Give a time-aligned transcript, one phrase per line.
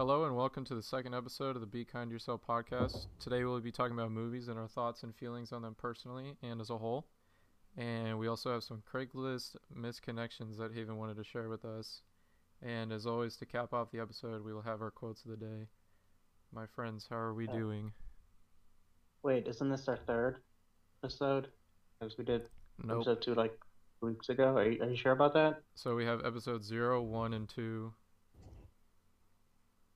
[0.00, 3.04] Hello and welcome to the second episode of the Be Kind Yourself podcast.
[3.18, 6.58] Today we'll be talking about movies and our thoughts and feelings on them personally and
[6.58, 7.06] as a whole.
[7.76, 12.00] And we also have some Craigslist misconnections that Haven wanted to share with us.
[12.62, 15.36] And as always, to cap off the episode, we will have our quotes of the
[15.36, 15.68] day.
[16.50, 17.92] My friends, how are we Uh, doing?
[19.22, 20.38] Wait, isn't this our third
[21.04, 21.48] episode?
[21.98, 22.48] Because we did
[22.78, 23.00] Nope.
[23.06, 23.52] episode two like
[24.00, 24.56] weeks ago.
[24.56, 25.62] Are you, are you sure about that?
[25.74, 27.46] So we have episode 0, 1, and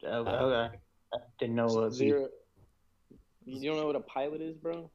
[0.05, 0.11] 2.
[0.11, 0.77] Oh, okay.
[1.15, 2.29] I didn't know what Zero.
[3.47, 4.91] You don't know what a pilot is, bro?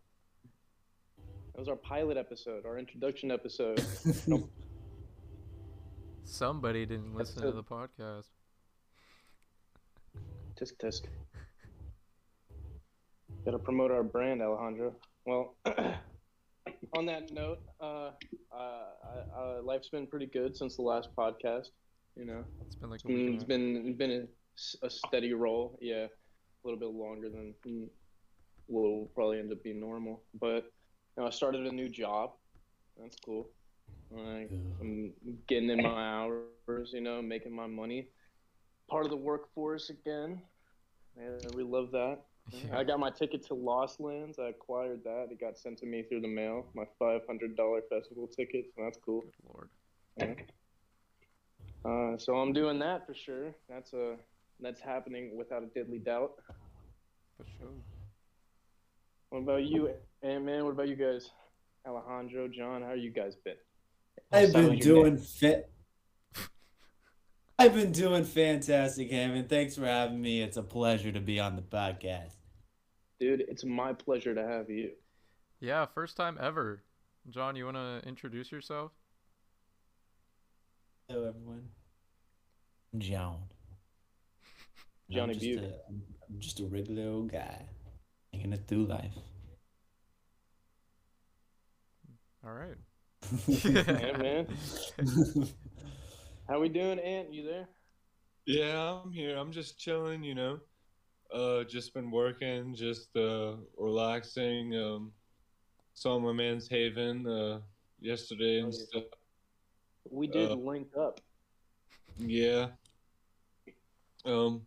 [1.54, 3.84] That was our pilot episode, our introduction episode.
[6.24, 8.26] Somebody didn't listen to the podcast.
[10.60, 11.02] tisk tisk.
[13.46, 14.96] Got to promote our brand, Alejandro.
[15.26, 15.56] Well,
[16.98, 18.12] on that note, uh,
[18.52, 18.58] uh,
[19.38, 21.68] uh, life's been pretty good since the last podcast.
[22.16, 24.28] You know, It's been like it's a week been and it's a- been, it's been
[24.60, 25.78] a, s- a steady roll.
[25.82, 27.88] Yeah, a little bit longer than mm,
[28.68, 30.24] will probably end up being normal.
[30.40, 30.66] But
[31.18, 32.32] you know, I started a new job.
[33.00, 33.50] That's cool.
[34.12, 35.14] Like, I'm
[35.48, 38.10] getting in my hours, you know, making my money.
[38.90, 40.42] Part of the workforce again.
[41.18, 42.18] Yeah, we love that.
[42.52, 42.80] Yeah.
[42.80, 44.40] I got my ticket to Lost Lands.
[44.40, 45.28] I acquired that.
[45.32, 46.66] It got sent to me through the mail.
[46.74, 48.66] My five hundred dollar festival ticket.
[48.76, 49.22] So that's cool.
[49.22, 49.70] Good lord.
[50.18, 50.34] Yeah.
[51.86, 53.56] Uh, so I'm doing that for sure.
[53.70, 54.16] That's a
[54.60, 56.32] that's happening without a diddly doubt.
[57.38, 57.70] For sure.
[59.30, 59.92] What about you,
[60.24, 60.66] Ant Man?
[60.66, 61.30] What about you guys?
[61.88, 63.56] Alejandro, John, how are you guys been?
[64.32, 65.72] I've Sound been doing fit.
[67.58, 69.50] I've been doing fantastic, Hammond.
[69.50, 70.42] Thanks for having me.
[70.42, 72.36] It's a pleasure to be on the podcast.
[73.20, 74.92] Dude, it's my pleasure to have you.
[75.60, 76.84] Yeah, first time ever.
[77.30, 78.92] John, you want to introduce yourself?
[81.10, 81.68] Hello, everyone.
[82.98, 83.44] John.
[85.10, 85.74] And Johnny I'm just a,
[86.30, 87.66] I'm just a regular old guy,
[88.32, 89.14] making it through life.
[92.46, 92.76] All right.
[93.48, 94.48] Yeah, man.
[96.48, 97.34] How we doing, Ant?
[97.34, 97.68] You there?
[98.46, 99.36] Yeah, I'm here.
[99.38, 100.60] I'm just chilling, you know.
[101.34, 104.76] Uh, just been working, just uh, relaxing.
[104.76, 105.12] Um,
[105.94, 107.60] saw my man's Haven uh
[108.00, 108.86] yesterday and Oh, yeah.
[108.86, 109.04] stuff.
[110.10, 111.20] We did Uh, link up.
[112.18, 112.68] Yeah.
[114.26, 114.62] Um,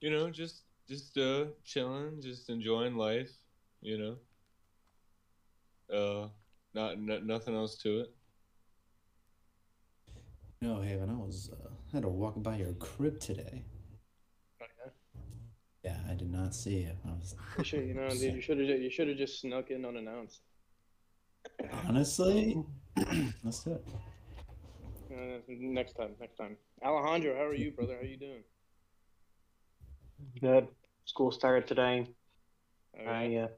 [0.00, 3.30] you know, just just uh chilling, just enjoying life,
[3.80, 4.16] you know.
[5.92, 6.28] Uh,
[6.74, 8.14] not n- nothing else to it.
[10.60, 13.64] No, Haven, I was uh, had to walk by your crib today.
[15.84, 16.96] Yeah, I did not see it.
[17.06, 19.70] I was You should, you know, dude, you should have you should have just snuck
[19.70, 20.40] in unannounced.
[21.86, 22.64] honestly.
[23.44, 23.84] Let's do it.
[25.12, 26.56] Uh, next time, next time.
[26.84, 27.96] Alejandro, how are you, brother?
[28.00, 28.42] How you doing?
[30.40, 30.68] Good.
[31.04, 32.06] School started today.
[32.98, 33.48] All I uh,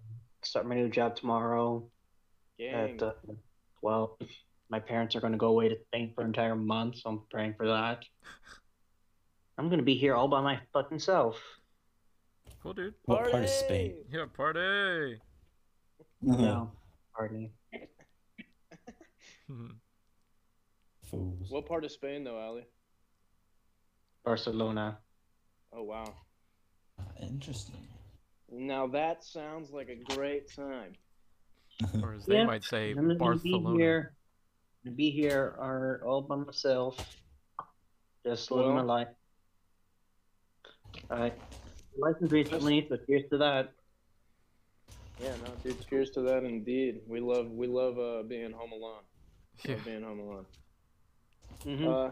[0.42, 1.88] start my new job tomorrow
[2.58, 2.96] Gang.
[2.96, 3.12] at uh,
[3.82, 4.18] well.
[4.70, 7.22] My parents are going to go away to Spain for an entire month, so I'm
[7.30, 8.04] praying for that.
[9.56, 11.40] I'm going to be here all by my fucking self.
[12.62, 12.94] Cool, dude.
[13.06, 13.94] What part of Spain?
[14.12, 15.16] Yeah, party.
[16.20, 16.70] No,
[17.16, 17.80] pardon me.
[21.10, 21.50] Fools.
[21.50, 22.66] What part of Spain, though, Ali?
[24.24, 24.98] Barcelona.
[25.72, 26.14] Oh wow.
[26.98, 27.76] Ah, Interesting.
[28.50, 30.92] Now that sounds like a great time.
[32.02, 34.14] or as they Yeah, might say, I'm gonna be here.
[34.86, 36.96] I'm be here are all by myself.
[38.24, 39.08] Just living my Well- life.
[41.10, 41.32] I
[41.96, 43.72] licensed recently, so cheers to that.
[45.22, 45.86] Yeah, no, dude.
[45.88, 47.00] Cheers to that, indeed.
[47.06, 49.02] We love we love uh, being home alone.
[49.64, 49.74] Yeah.
[49.74, 50.46] Love being home alone.
[51.64, 51.86] Mhm.
[51.86, 52.10] Uh,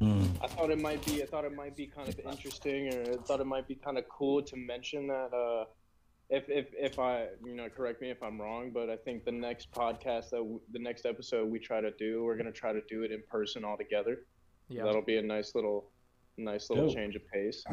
[0.00, 0.23] Mm.
[0.44, 3.16] I thought it might be I thought it might be kind of interesting, or I
[3.24, 5.32] thought it might be kind of cool to mention that.
[5.32, 5.64] Uh,
[6.28, 9.32] if if if I you know correct me if I'm wrong, but I think the
[9.32, 12.82] next podcast that w- the next episode we try to do, we're gonna try to
[12.90, 14.26] do it in person all together.
[14.68, 14.84] Yeah.
[14.84, 15.90] That'll be a nice little
[16.36, 16.94] nice little Dope.
[16.94, 17.64] change of pace.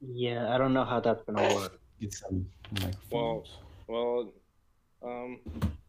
[0.00, 1.80] Yeah, I don't know how that's gonna work.
[2.00, 2.46] Get some
[2.80, 3.58] microphones.
[3.88, 4.32] Well,
[5.04, 5.40] um,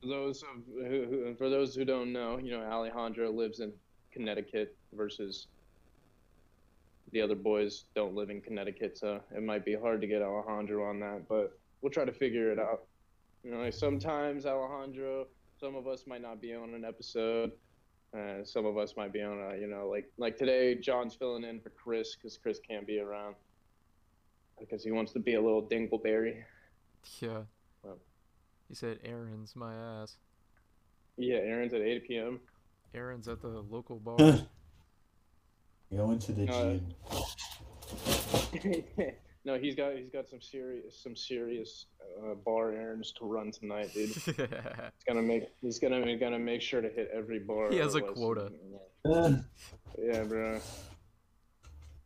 [0.02, 3.72] for those of, who, who, for those who don't know, you know, Alejandro lives in
[4.12, 5.48] Connecticut versus
[7.14, 10.84] the other boys don't live in Connecticut, so it might be hard to get Alejandro
[10.84, 12.84] on that, but we'll try to figure it out.
[13.44, 15.28] You know, like sometimes Alejandro,
[15.60, 17.52] some of us might not be on an episode.
[18.18, 21.44] Uh, some of us might be on a, you know, like like today, John's filling
[21.44, 23.36] in for Chris because Chris can't be around
[24.60, 26.44] because he wants to be a little dingleberry.
[27.20, 27.42] Yeah.
[27.84, 27.98] Well.
[28.70, 30.18] He said Aaron's my ass.
[31.18, 32.40] Yeah, Aaron's at 8 p.m.
[32.96, 34.18] Aaron's at the local bar.
[35.96, 36.78] Going to the Uh,
[38.60, 38.84] gym.
[39.46, 41.86] no, he's got he's got some serious some serious
[42.22, 44.10] uh, bar errands to run tonight, dude.
[44.16, 44.36] He's
[45.08, 47.70] gonna make he's gonna he's gonna make sure to hit every bar.
[47.72, 48.52] He has a quota.
[49.06, 50.60] Yeah, bro.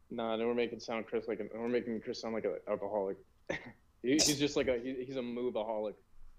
[0.10, 3.18] Nah, then we're making sound Chris like an, we're making Chris sound like an alcoholic.
[4.04, 5.95] He- he's just like a he, he's a moveaholic.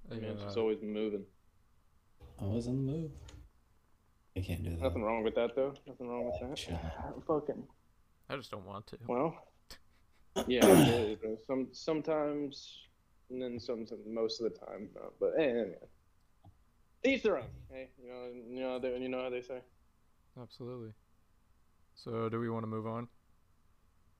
[0.08, 0.44] Man, Yeah.
[0.46, 1.24] he's always moving.
[2.40, 3.10] Always on the move.
[4.38, 4.80] I can't do that.
[4.80, 5.74] Nothing wrong with that though.
[5.86, 6.56] Nothing wrong with that.
[6.56, 6.78] Chill.
[7.26, 7.64] Fucking
[8.30, 8.98] I just don't want to.
[9.06, 9.34] well.
[10.46, 11.16] Yeah.
[11.48, 12.86] Some sometimes,
[13.28, 14.88] and then some most of the time.
[14.94, 15.12] No.
[15.18, 15.74] But hey, anyway.
[17.04, 17.48] each their own.
[17.68, 19.58] Hey, you know, you know, they, you know how they say.
[20.40, 20.92] Absolutely.
[21.96, 23.08] So, do we want to move on?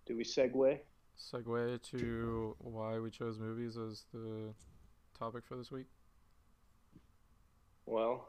[0.07, 0.81] Do we segue?
[1.33, 4.53] Segue to why we chose movies as the
[5.17, 5.87] topic for this week.
[7.87, 8.29] Well,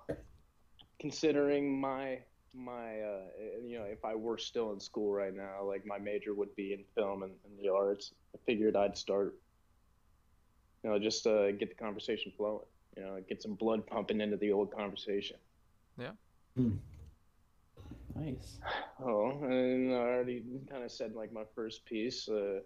[1.00, 2.20] considering my
[2.54, 3.22] my uh,
[3.64, 6.74] you know if I were still in school right now, like my major would be
[6.74, 9.36] in film and, and the arts, I figured I'd start.
[10.84, 12.66] You know, just uh, get the conversation flowing.
[12.96, 15.38] You know, get some blood pumping into the old conversation.
[15.98, 16.12] Yeah.
[18.16, 18.60] Nice.
[19.02, 22.28] Oh, and I already kind of said like my first piece.
[22.28, 22.60] Uh,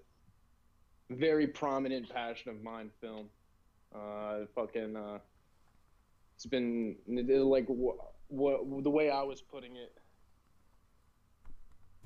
[1.11, 3.27] very prominent passion of mine, film.
[3.93, 4.95] Uh, fucking.
[4.95, 5.19] Uh,
[6.35, 7.67] it's been like
[8.27, 9.93] what, the way I was putting it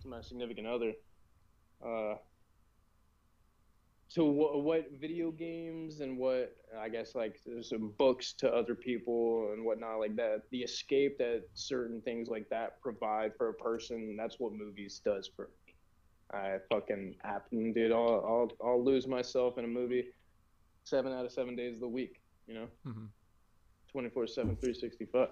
[0.02, 0.94] to my significant other.
[1.86, 2.16] Uh,
[4.10, 9.52] so what, what video games and what I guess like some books to other people
[9.54, 10.44] and whatnot like that.
[10.52, 14.16] The escape that certain things like that provide for a person.
[14.18, 15.74] That's what movies does for me.
[16.34, 17.92] I fucking happen, dude.
[17.92, 20.06] I'll I'll I'll lose myself in a movie
[20.84, 22.22] seven out of seven days of the week.
[22.48, 23.06] You know, hmm
[23.92, 25.30] 24 7 365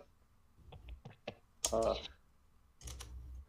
[1.74, 1.96] uh,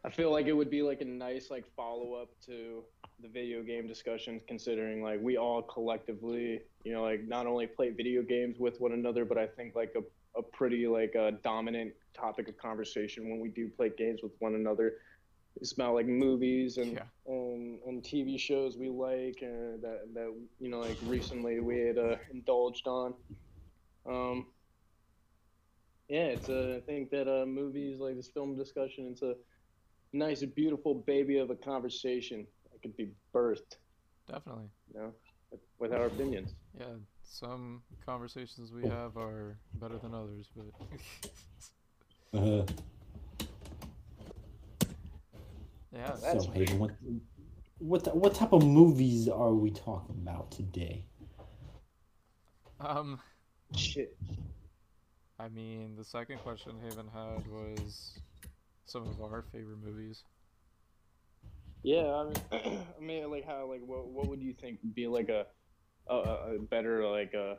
[0.05, 2.83] i feel like it would be like a nice like follow-up to
[3.19, 7.89] the video game discussions considering like we all collectively you know like not only play
[7.89, 11.91] video games with one another but i think like a, a pretty like a dominant
[12.15, 14.93] topic of conversation when we do play games with one another
[15.59, 17.03] it's about like movies and Yeah.
[17.25, 21.97] and, and tv shows we like and that that you know like recently we had
[21.97, 23.13] uh, indulged on
[24.09, 24.45] um
[26.09, 29.35] yeah, it's a, I think that uh, movies like this film discussion, it's a
[30.13, 33.75] nice, beautiful baby of a conversation that could be birthed,
[34.29, 34.69] Definitely.
[34.93, 35.13] you know,
[35.51, 36.55] with, with our opinions.
[36.79, 36.85] Yeah,
[37.23, 40.65] some conversations we have are better than others, but
[42.39, 42.63] uh-huh.
[45.93, 46.91] yeah, That's so, Hayden, what,
[47.79, 51.03] what what type of movies are we talking about today?
[52.79, 53.19] um,
[53.75, 54.15] Shit.
[55.39, 58.19] I mean, the second question Haven had was
[58.85, 60.23] some of our favorite movies.
[61.83, 65.07] Yeah, I mean, I mean, like how, like, what, what would you think would be
[65.07, 65.45] like a,
[66.09, 67.57] a, a a better like a,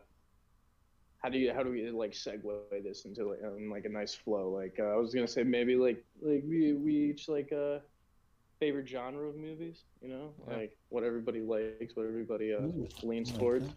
[1.23, 4.15] how do you, how do we like segue this into like, um, like a nice
[4.15, 4.51] flow?
[4.51, 7.81] Like, uh, I was gonna say maybe like, like we, we each like a
[8.61, 10.59] favorite genre of movies, you know, Yeah.
[10.59, 13.59] like what everybody likes, what everybody uh, Ooh, leans I like towards.
[13.59, 13.75] that.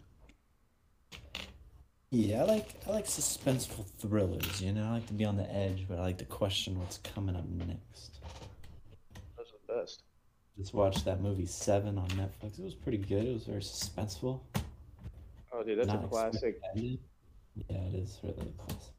[2.14, 4.60] Yeah, I like I like suspenseful thrillers.
[4.60, 6.98] You know, I like to be on the edge, but I like to question what's
[6.98, 8.20] coming up next.
[9.38, 10.02] Those are the best.
[10.58, 12.58] Just watched that movie Seven on Netflix.
[12.58, 13.26] It was pretty good.
[13.26, 14.40] It was very suspenseful.
[15.54, 16.56] Oh, dude, that's Not a classic.
[16.56, 16.98] expected.
[17.70, 18.92] Yeah, it is really a classic.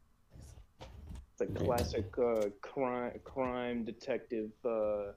[1.32, 5.12] It's a Very classic uh, crime crime detective uh,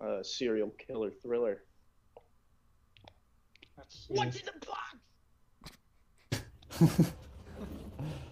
[0.00, 1.64] uh, serial killer thriller.
[3.74, 4.96] What's in the box?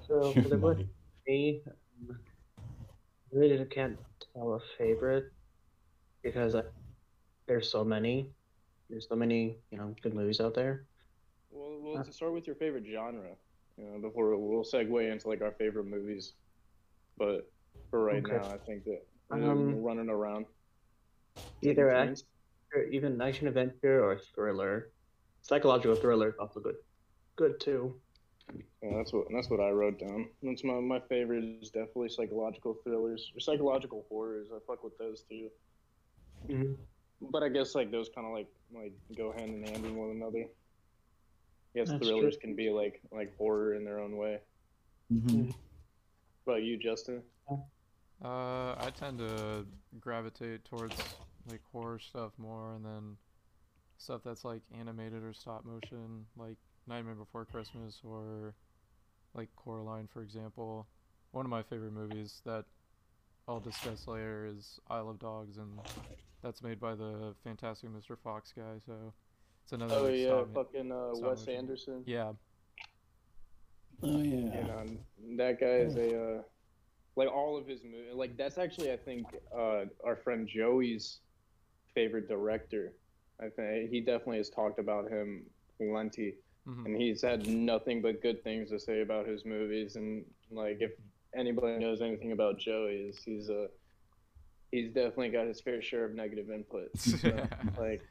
[0.07, 0.89] So for the book, funny.
[1.27, 2.19] me, um,
[3.33, 3.99] I really can't
[4.33, 5.33] tell a favorite
[6.23, 6.63] because I,
[7.49, 8.31] there's so many.
[8.91, 10.87] There's so many, you know, good movies out there.
[11.51, 13.37] Well, well, to start with your favorite genre,
[13.77, 16.35] you know, before we'll segue into like our favorite movies.
[17.17, 17.43] But
[17.91, 18.35] for right Okay.
[18.35, 20.47] now, I think that we're Um, running around.
[21.63, 22.27] Either taking action,
[22.75, 24.93] or even action adventure or thriller.
[25.43, 26.77] Psychological thriller is also good.
[27.37, 28.01] Good too.
[28.53, 30.29] Yeah, that's what that's what I wrote down.
[30.43, 34.49] That's my my favorite is definitely psychological thrillers or psychological horrors.
[34.55, 35.49] I fuck with those too.
[36.47, 36.75] hmm
[37.21, 40.11] But I guess like those kind of like like go hand in hand with one
[40.11, 40.45] another.
[41.75, 42.41] Yes, That's thrillers true.
[42.41, 44.41] can be like like horror in their own way.
[45.13, 45.55] Mhm.
[46.45, 47.23] What about you, Justin?
[48.23, 49.67] Uh, I tend to
[50.01, 50.95] gravitate towards
[51.47, 53.17] like horror stuff more, and then
[53.99, 58.55] stuff that's like animated or stop motion, like Nightmare Before Christmas or
[59.35, 60.87] like Coraline, for example.
[61.33, 62.64] One of my favorite movies that
[63.49, 65.79] I'll discuss later is Isle of Dogs, and
[66.43, 68.17] that's made by the Fantastic Mr.
[68.17, 68.79] Fox guy.
[68.87, 69.12] So
[69.64, 69.95] It's another.
[69.97, 71.55] Oh like, yeah, stop fucking uh, stop Wes motion.
[71.57, 72.05] Anderson.
[72.07, 72.33] Yeah.
[74.03, 74.67] Oh You yeah.
[74.67, 74.99] know,
[75.38, 76.43] that guy is a uh,
[77.17, 78.14] like all of his movies.
[78.14, 79.26] Like that's actually I think
[79.57, 81.21] uh, our friend Joey's
[81.95, 82.93] favorite director.
[83.41, 85.47] I think he definitely has talked about him
[85.79, 86.35] plenty,
[86.66, 89.97] hmm and he's had nothing but good things to say about his movies.
[89.97, 90.92] And like if
[91.35, 93.68] anybody knows anything about Joey, is he's a
[94.71, 96.88] he's definitely got his fair share of negative input.
[96.97, 97.47] So,
[97.78, 98.02] like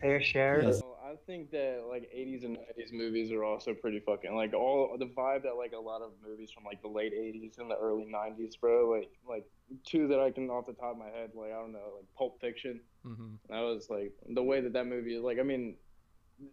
[0.00, 0.62] Fair share.
[0.62, 0.80] Yes.
[0.80, 4.96] So I think that like 80s and 90s movies are also pretty fucking like all
[4.98, 7.76] the vibe that like a lot of movies from like the late 80s and the
[7.76, 8.90] early 90s, bro.
[8.90, 9.44] Like like
[9.86, 12.06] two that I can off the top of my head, like I don't know, like
[12.18, 12.80] Pulp Fiction.
[13.04, 15.38] hmm That was like the way that that movie is like.
[15.38, 15.76] I mean,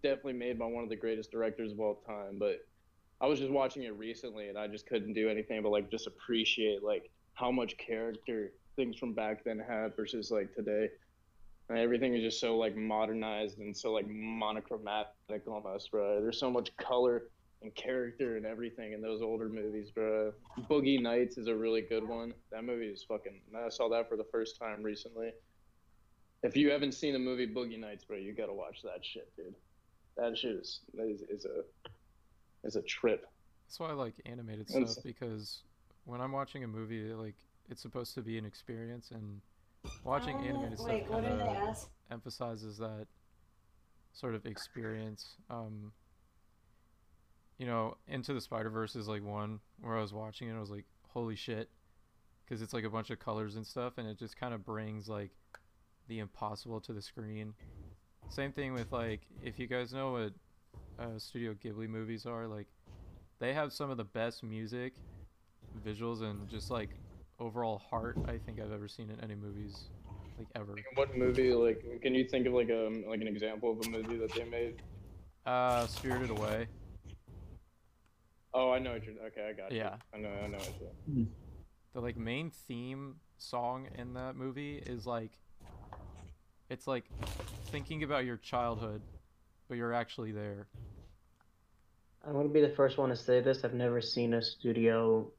[0.03, 2.37] definitely made by one of the greatest directors of all time.
[2.39, 2.59] But
[3.21, 6.07] I was just watching it recently, and I just couldn't do anything but like just
[6.07, 10.89] appreciate like how much character things from back then had versus like today.
[11.69, 15.11] And everything is just so like modernized and so like monochromatic
[15.47, 16.21] almost, bro.
[16.21, 17.29] There's so much color
[17.61, 20.31] and character and everything in those older movies, bro.
[20.69, 22.33] Boogie Nights is a really good one.
[22.51, 23.41] That movie is fucking.
[23.55, 25.31] I saw that for the first time recently.
[26.41, 29.55] If you haven't seen the movie Boogie Nights, bro, you gotta watch that shit, dude.
[30.19, 31.63] That shit is is, is a
[32.67, 33.25] is a trip.
[33.67, 35.63] That's why I like animated And stuff s- because
[36.05, 37.35] when I'm watching a movie, like
[37.69, 39.41] it's supposed to be an experience, and
[40.03, 41.89] watching Uh, animated wait, stuff what kind of ask?
[42.11, 43.07] emphasizes that
[44.13, 45.35] sort of experience.
[45.49, 45.93] Um,
[47.57, 50.59] you know, Into the Spider Verse is like one where I was watching it, I
[50.59, 51.69] was like, holy shit,
[52.45, 55.07] because it's like a bunch of colors and stuff, and it just kind of brings
[55.07, 55.31] like
[56.07, 57.53] the impossible to the screen.
[58.29, 60.33] Same thing with like, if you guys know what
[60.99, 62.67] uh, Studio Ghibli movies are, like
[63.39, 64.93] they have some of the best music,
[65.85, 66.89] visuals, and just like
[67.39, 69.89] overall heart I think I've ever seen in any movies,
[70.37, 70.75] like ever.
[70.95, 71.53] What movie?
[71.53, 74.43] Like, can you think of like a like an example of a movie that they
[74.43, 74.81] made?
[75.45, 76.67] Uh, Spirited Away.
[78.53, 79.15] Oh, I know what you're.
[79.27, 79.77] Okay, I got you.
[79.77, 79.95] Yeah.
[80.13, 80.29] I know.
[80.29, 81.25] I know what you're.
[81.93, 85.31] the like main theme song in that movie is like
[86.69, 87.05] it's like
[87.69, 89.01] thinking about your childhood
[89.67, 90.67] but you're actually there
[92.27, 93.63] I'm gonna be the first one to say this.
[93.63, 95.31] I've never seen a studio.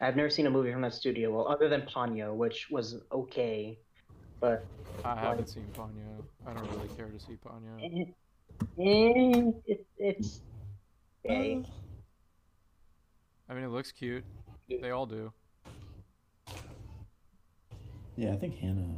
[0.00, 1.30] I've never seen a movie from that studio.
[1.30, 3.78] Well, other than Ponyo, which was okay,
[4.40, 4.64] but
[5.04, 8.12] i haven't seen ponyo i don't really care to see ponyo
[8.78, 10.40] eh, it, it's
[11.24, 11.62] okay.
[13.48, 14.24] i mean it looks cute
[14.68, 15.32] they all do
[18.18, 18.96] Yeah, I think Hannah.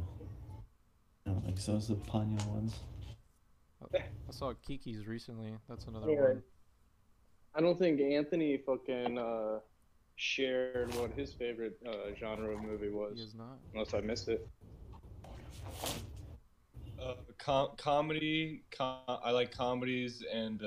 [1.29, 1.75] I don't think so.
[1.75, 2.79] It's the Ponyo ones.
[3.93, 3.99] i
[4.31, 6.21] saw kiki's recently that's another Yeah.
[6.21, 6.43] one
[7.55, 9.59] I don't think Anthony fucking uh,
[10.15, 13.13] shared what his favorite uh, genre of movie was.
[13.17, 14.47] he was, is not unless I missed it.
[17.01, 18.63] Uh, com- comedy.
[18.75, 20.61] Com- I like comedies and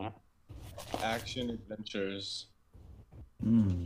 [0.00, 0.10] uh,
[1.02, 2.46] action adventures.
[3.42, 3.84] Hmm.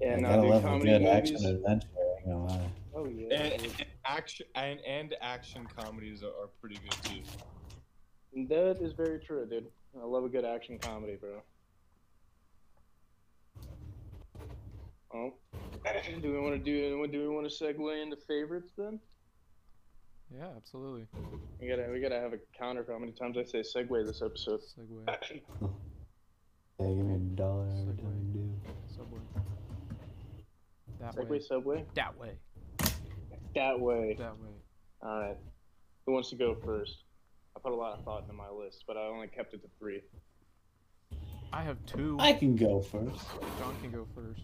[0.00, 1.16] Yeah, I no, gotta love a comedy good movies.
[1.32, 1.88] action adventure.
[1.96, 2.70] I ain't gonna lie.
[2.96, 3.34] Oh yeah.
[3.36, 7.22] And, and action and, and action comedies are, are pretty good too.
[8.48, 9.66] That is very true, dude.
[10.00, 11.40] I love a good action comedy, bro.
[15.14, 15.34] Oh,
[16.20, 17.06] do we want to do?
[17.06, 18.98] Do we want to segue into favorites then?
[20.34, 21.06] yeah absolutely
[21.60, 24.22] We gotta, we gotta have a counter for how many times I say segue this
[24.22, 24.60] episode.
[24.60, 25.06] segway
[26.80, 28.50] Yeah, give me a dollar every time you do.
[28.96, 29.20] subway
[30.98, 31.84] that Segue, way subway.
[31.94, 32.30] that way
[33.54, 34.16] That way.
[34.18, 34.48] that way
[35.02, 35.36] All right.
[36.06, 37.04] Who wants to go first?
[37.56, 39.68] I put a lot of thought into my list, but I only kept it to
[39.78, 40.02] three.
[41.52, 43.24] i have two I can go first.
[43.58, 44.42] john can go first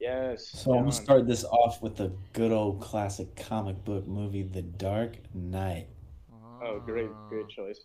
[0.00, 0.48] Yes.
[0.48, 4.62] So I'm gonna start this off with the good old classic comic book movie, The
[4.62, 5.86] Dark Knight.
[6.60, 7.28] Oh, great, Ah.
[7.28, 7.84] great choice.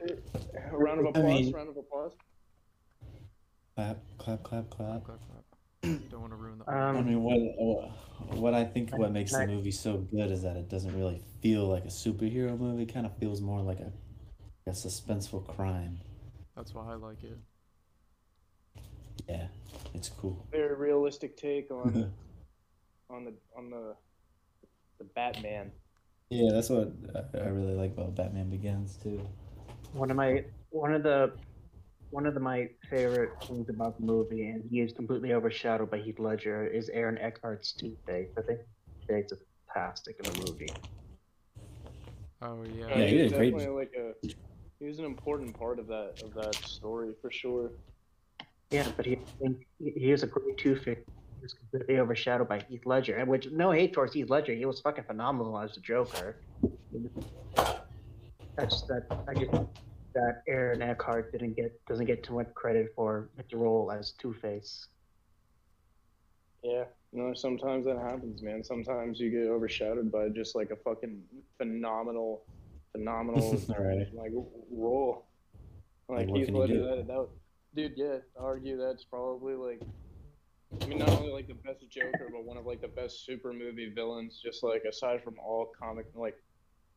[0.00, 1.24] A round of I applause.
[1.44, 2.12] mean- round of applause.
[3.74, 5.04] Clap, clap, clap, clap.
[5.04, 5.35] Clap, clap.
[6.10, 6.70] Don't want to ruin the.
[6.70, 7.90] I Um, mean, what what-
[8.38, 11.66] what I think what makes the movie so good is that it doesn't really feel
[11.68, 12.84] like a superhero movie.
[12.84, 13.92] It kind of feels more like a,
[14.66, 16.00] a suspenseful crime.
[16.56, 17.38] That's why I like it.
[19.28, 19.46] Yeah,
[19.94, 20.46] it's cool.
[20.50, 22.12] Very realistic take on
[23.10, 23.94] on the on the
[24.98, 25.70] the Batman.
[26.30, 29.20] yeah, that's what I- I really like about Batman Begins too.
[29.92, 31.32] one of my one of the
[32.10, 35.98] one of the, my favorite things about the movie, and he is completely overshadowed by
[35.98, 38.28] Heath Ledger, is Aaron Eckhart's Two-Face.
[38.38, 38.60] I think
[39.00, 39.38] Two-Face is
[39.72, 40.70] fantastic in the movie.
[42.42, 42.88] Oh yeah.
[42.88, 44.28] Yeah, he he's did great definitely like a
[44.78, 47.70] he was an important part of that of that story for sure.
[48.70, 49.18] Yeah, but he
[49.78, 50.98] he he is a great Two-Face.
[51.46, 53.16] was completely overshadowed by Heath Ledger.
[53.16, 56.36] And which no hate towards Heath Ledger, he was fucking phenomenal as the Joker.
[58.56, 59.52] That's that I just
[60.16, 64.32] that Aaron Eckhart didn't get doesn't get too much credit for his role as Two
[64.34, 64.88] Face.
[66.62, 68.64] Yeah, no, sometimes that happens, man.
[68.64, 71.22] Sometimes you get overshadowed by just like a fucking
[71.58, 72.42] phenomenal,
[72.92, 74.06] phenomenal Right.
[74.14, 74.32] like
[74.72, 75.26] role.
[76.08, 76.80] Like, Like what Heath can you Ledger, do?
[76.96, 77.28] that, that,
[77.74, 79.82] dude, yeah, I argue that's probably like,
[80.82, 83.52] I mean, not only like the best Joker, but one of like the best super
[83.52, 84.40] movie villains.
[84.42, 86.36] Just like aside from all comic, like,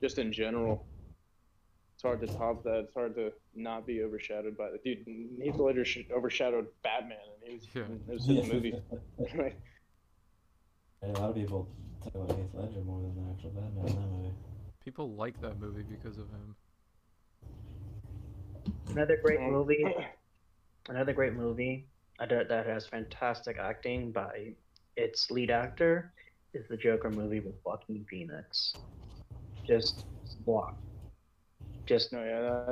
[0.01, 0.85] just in general.
[1.99, 2.85] It's hard to top that.
[2.85, 5.05] It's hard to not be overshadowed by the dude.
[5.43, 7.81] Heath Ledger sh- overshadowed Batman, and he was, Yeah.
[8.07, 8.73] it was his movie.
[11.01, 11.67] A lot of people
[12.01, 14.33] talk about Heath Ledger more than the actual Batman in that movie.
[14.81, 16.55] People like that movie because of him.
[18.91, 19.83] Another great Um, movie.
[20.87, 21.85] Another great movie
[22.17, 24.53] that that has fantastic acting by
[24.95, 26.13] its lead actor
[26.53, 28.73] is the Joker movie with Joaquin Phoenix.
[29.67, 30.05] Just
[30.45, 30.77] block.
[31.89, 32.69] Just No, yeah,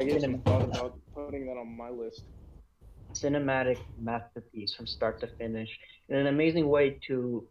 [0.00, 2.24] I gave some thought about putting that on my list.
[3.14, 5.68] cinematic masterpiece from start to finish
[6.08, 7.44] in an amazing way to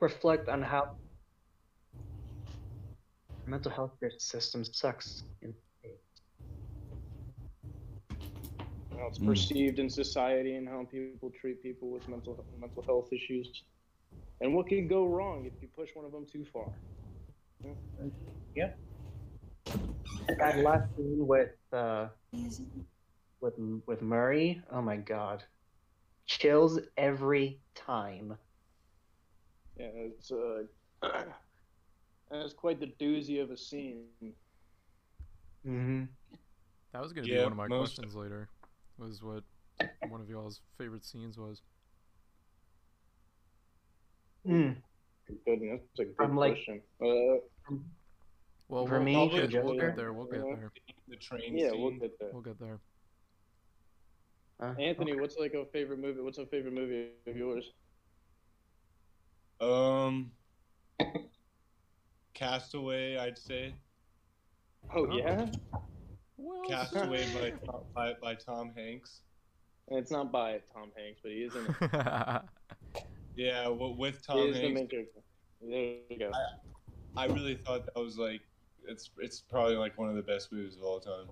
[0.00, 0.84] reflect on how
[3.46, 5.54] mental health care system sucks in
[8.96, 9.26] How it's Mm.
[9.26, 13.64] perceived in society and how people treat people with mental mental health issues,
[14.40, 16.70] and what could go wrong if you push one of them too far.
[20.38, 22.08] That last scene with uh
[23.40, 23.54] with
[23.86, 25.42] with Murray oh my god
[26.26, 28.36] chills every time
[29.78, 30.62] Yeah, it's uh,
[31.02, 34.04] and it's quite the doozy of a scene.
[35.66, 36.04] mm-hmm.
[36.92, 38.48] That was gonna be one of my most- questions later.
[38.98, 39.42] Was what
[40.10, 41.62] one of y'all's favorite scenes was.
[44.46, 44.76] mm.
[45.46, 46.80] Good, that's a good I'm like- question.
[47.00, 47.74] Uh,
[48.70, 50.12] Well, For we'll, me, we'll, for get, we'll get there.
[50.12, 50.70] We'll get there.
[51.08, 51.80] The train yeah, scene.
[51.82, 52.30] we'll get there.
[52.32, 52.78] We'll get there.
[54.62, 56.20] Uh, Anthony, what's like a favorite movie?
[56.20, 57.72] What's a favorite movie of yours?
[59.60, 60.30] Um,
[62.34, 63.74] Castaway, I'd say.
[64.94, 65.16] Oh Oh.
[65.16, 65.46] yeah,
[66.36, 69.20] Well, Castaway by, Tom- by by Tom Hanks.
[69.88, 72.42] and it's not by Tom Hanks, but he is in it.
[73.36, 74.74] Yeah, well, with he Tom is the Hanks.
[74.74, 75.20] main character.
[75.62, 76.30] There you go.
[77.16, 78.40] I really thought that was like
[78.90, 81.26] it's it's probably like one of the best movies of all time.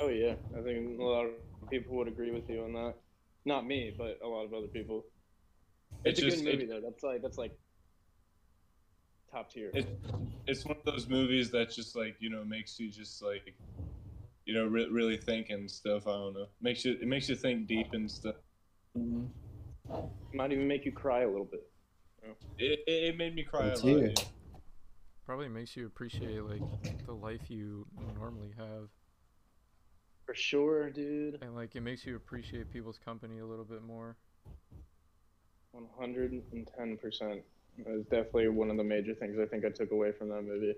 [0.00, 1.32] Oh yeah, I think a lot of
[1.70, 2.94] people would agree with you on that.
[3.44, 5.04] Not me, but a lot of other people.
[6.04, 6.80] It's, It's a just good movie it- though.
[6.80, 7.56] That's like that's like
[9.30, 9.70] top tier.
[9.74, 9.86] It,
[10.46, 13.54] it's one of those movies that just like you know makes you just like
[14.46, 16.06] you know re- really think and stuff.
[16.06, 16.46] I don't know.
[16.60, 18.36] Makes you it makes you think deep and stuff.
[18.98, 19.26] Mm-hmm.
[20.34, 21.66] Might even make you cry a little bit.
[22.58, 24.24] It, it, it made me cry a lot.
[25.38, 25.46] Hear yeah.
[25.46, 25.60] it.
[25.60, 27.86] Probably makes you appreciate like the life you
[28.18, 28.88] normally have,
[30.26, 31.38] For sure, dude.
[31.42, 34.16] and like it makes you appreciate people's company a little bit more.
[35.72, 37.42] One hundred and ten percent.
[37.78, 40.74] That's definitely one of the major things I think I took away from that movie.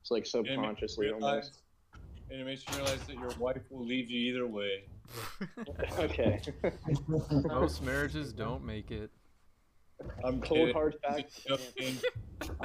[0.00, 1.60] It's like And it makes subconsciously almost.
[2.30, 4.84] And it makes you realize that your wife will leave you either way.
[5.98, 6.40] okay.
[7.44, 9.10] Most marriages don't make it.
[10.24, 10.74] I'm Cold kidding.
[10.74, 11.46] hard facts.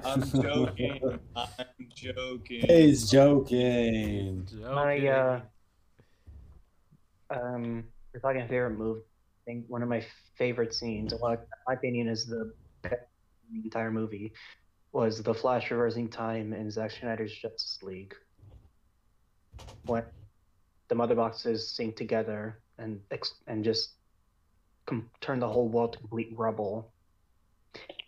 [0.03, 1.19] I'm joking.
[1.35, 2.61] I'm joking.
[2.67, 4.47] He's joking.
[4.61, 5.09] My, Joking.
[5.09, 5.41] uh,
[7.29, 9.01] um, we're talking favorite movie.
[9.01, 10.05] I think one of my
[10.37, 12.97] favorite scenes, well, in my opinion, is the the
[13.63, 14.33] entire movie,
[14.91, 18.13] was the Flash reversing time in Zack Snyder's Justice League.
[19.85, 20.03] When
[20.89, 23.91] the mother boxes sync together and ex- and just
[24.85, 26.91] com- turn the whole world to complete rubble.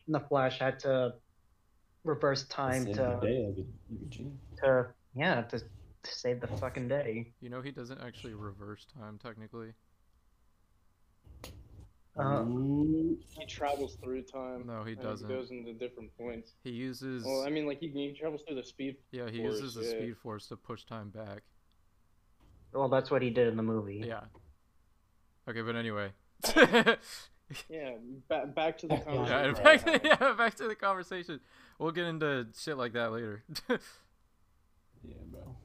[0.10, 1.14] And the Flash had to
[2.04, 4.32] reverse time to, day like a, like a G.
[4.58, 5.66] to yeah to, to
[6.04, 7.32] save the fucking day.
[7.42, 9.74] You know he doesn't actually reverse time technically.
[12.18, 13.20] Uh, Ooh.
[13.38, 14.66] He travels through time.
[14.66, 15.30] No, he doesn't.
[15.30, 16.54] He goes into different points.
[16.64, 18.96] He uses Well, I mean, like he, he travels through the speed.
[19.12, 19.90] yeah he force, uses the yeah.
[19.92, 21.44] speed force to push time back.
[22.74, 24.04] well, that's what he did in the movie.
[24.04, 24.22] Yeah.
[25.48, 26.10] Okay, but anyway.
[27.70, 27.96] Yeah,
[28.28, 29.64] back back to the yeah, conversation.
[29.64, 31.40] back to, yeah, back to the conversation.
[31.80, 33.44] We'll get into shit like that later.
[35.04, 35.56] Yeah, bro.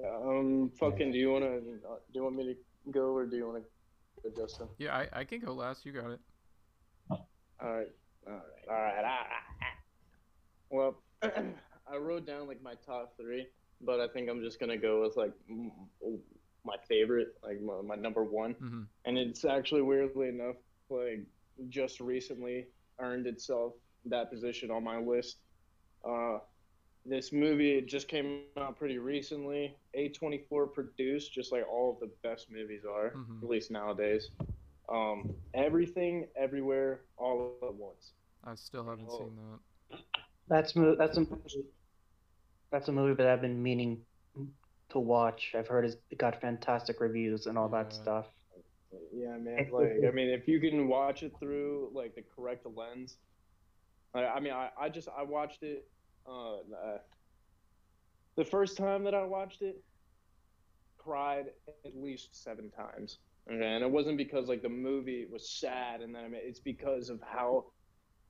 [0.00, 1.12] Yeah, um, fucking.
[1.12, 1.56] Do you wanna?
[1.56, 3.60] uh, Do you want me to go or do you wanna
[4.22, 4.68] go, Justin?
[4.78, 5.84] yeah, I, I can go last.
[5.84, 6.20] You got it.
[7.10, 7.26] All
[7.60, 7.88] right,
[8.26, 9.04] all right, all right.
[9.04, 9.26] ah,
[9.62, 9.76] ah.
[10.70, 13.46] Well, I wrote down like my top three,
[13.80, 15.32] but I think I'm just gonna go with like
[16.64, 20.56] my favorite, like my, my number one, hmm and it's actually weirdly enough
[20.90, 21.20] like
[21.68, 22.66] just recently
[23.00, 23.72] earned itself
[24.06, 25.38] that position on my list.
[26.06, 26.38] Uh,
[27.06, 29.76] this movie just came out pretty recently.
[29.96, 33.42] A24 produced, just like all of the best movies are, Mhm.
[33.42, 34.30] at least nowadays.
[34.88, 38.12] Um, everything, everywhere, all at once.
[38.44, 39.18] I still haven't Oh.
[39.18, 39.36] seen
[39.90, 40.00] that.
[40.48, 41.66] That's mo- that's a movie-
[42.70, 44.04] that's a movie that I've been meaning
[44.90, 45.54] to watch.
[45.54, 48.30] I've heard it got fantastic reviews and all that stuff.
[49.12, 49.68] Yeah, man.
[49.72, 53.18] Like, I mean, if you can watch it through like the correct lens,
[54.14, 55.84] I, I mean, I, I just I watched it.
[56.26, 56.98] Uh, uh,
[58.36, 59.76] the first time that I watched it,
[60.98, 61.46] cried
[61.84, 63.18] at least seven times.
[63.50, 66.60] Okay, and it wasn't because like the movie was sad, and then I mean, it's
[66.60, 67.66] because of how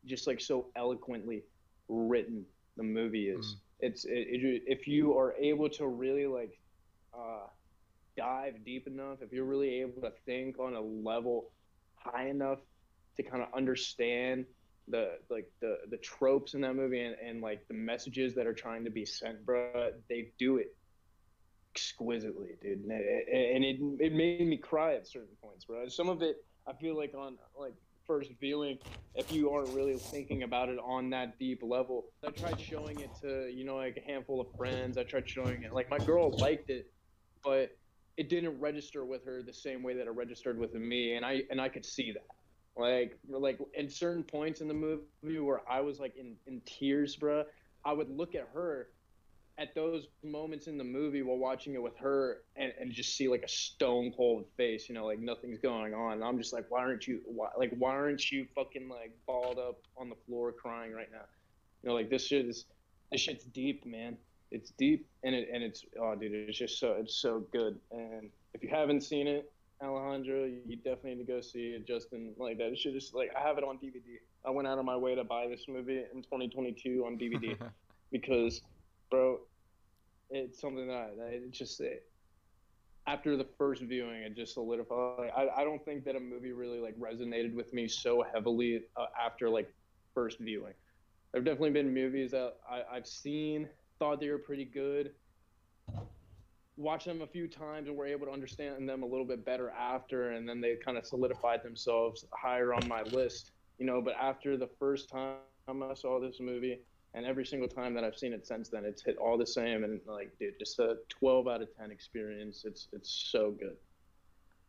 [0.04, 1.44] just like so eloquently
[1.88, 2.44] written
[2.76, 3.56] the movie is.
[3.80, 6.58] It's it, it, if you are able to really like
[7.16, 7.46] uh,
[8.16, 11.50] dive deep enough, if you're really able to think on a level
[11.96, 12.58] high enough
[13.16, 14.44] to kind of understand
[14.88, 18.52] the like the the tropes in that movie and, and like the messages that are
[18.52, 20.76] trying to be sent, bro, they do it
[21.74, 22.80] exquisitely, dude.
[22.80, 25.88] And it, and it it made me cry at certain points, bro.
[25.88, 27.74] Some of it, I feel like on like
[28.06, 28.78] first viewing,
[29.14, 33.10] if you aren't really thinking about it on that deep level, I tried showing it
[33.22, 34.98] to you know like a handful of friends.
[34.98, 36.92] I tried showing it like my girl liked it,
[37.42, 37.70] but
[38.16, 41.42] it didn't register with her the same way that it registered with me, and I
[41.50, 42.26] and I could see that.
[42.76, 47.16] Like like at certain points in the movie where I was like in in tears,
[47.16, 47.44] bro.
[47.84, 48.88] I would look at her
[49.56, 53.28] at those moments in the movie while watching it with her and, and just see
[53.28, 56.14] like a stone cold face, you know, like nothing's going on.
[56.14, 59.58] And I'm just like, why aren't you, why, like, why aren't you fucking like balled
[59.58, 61.24] up on the floor crying right now?
[61.82, 62.64] You know, like this shit is,
[63.12, 64.16] this shit's deep, man.
[64.54, 67.78] It's deep and it, and it's, oh dude, it's just so, it's so good.
[67.90, 71.86] And if you haven't seen it, Alejandro, you definitely need to go see it.
[71.86, 74.18] Justin, like that shit is like, I have it on DVD.
[74.44, 77.56] I went out of my way to buy this movie in 2022 on DVD
[78.12, 78.62] because,
[79.10, 79.40] bro,
[80.30, 82.06] it's something that, I, it just it,
[83.06, 85.18] after the first viewing, it just solidified.
[85.18, 88.84] Like, I I don't think that a movie really like resonated with me so heavily
[88.96, 89.72] uh, after like
[90.14, 90.72] first viewing.
[91.32, 93.68] There've definitely been movies that I, I've seen,
[94.04, 95.14] thought they were pretty good,
[96.76, 99.70] watched them a few times and were able to understand them a little bit better
[99.70, 103.52] after, and then they kind of solidified themselves higher on my list.
[103.78, 105.42] You know, but after the first time
[105.82, 109.04] I saw this movie, and every single time that I've seen it since then, it's
[109.04, 109.84] hit all the same.
[109.84, 112.64] And like, dude, just a 12 out of 10 experience.
[112.64, 113.76] It's it's so good.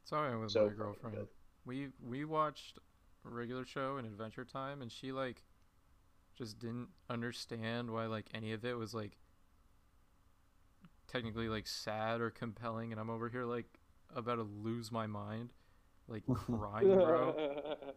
[0.04, 1.18] Sorry, I was So my girlfriend.
[1.18, 1.28] good.
[1.66, 2.78] We we watched
[3.26, 5.46] a regular show and Adventure Time, and she like
[6.36, 9.18] just didn't understand why like any of it was like
[11.16, 13.66] technically like sad or compelling, and I'm over here like
[14.16, 15.54] about to lose my mind,
[16.08, 17.34] like crying, bro.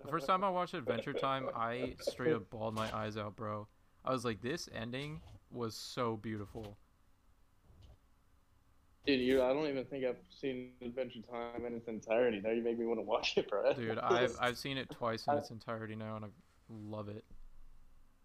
[0.04, 3.66] The first time I watched Adventure Time, I straight up bawled my eyes out, bro.
[4.04, 6.76] I was like, this ending was so beautiful.
[9.04, 12.40] Dude, you, I don't even think I've seen Adventure Time in its entirety.
[12.44, 13.72] Now you make me want to watch it, bro.
[13.72, 16.28] Dude, I've I've seen it twice in its entirety now, and I
[16.68, 17.24] love it.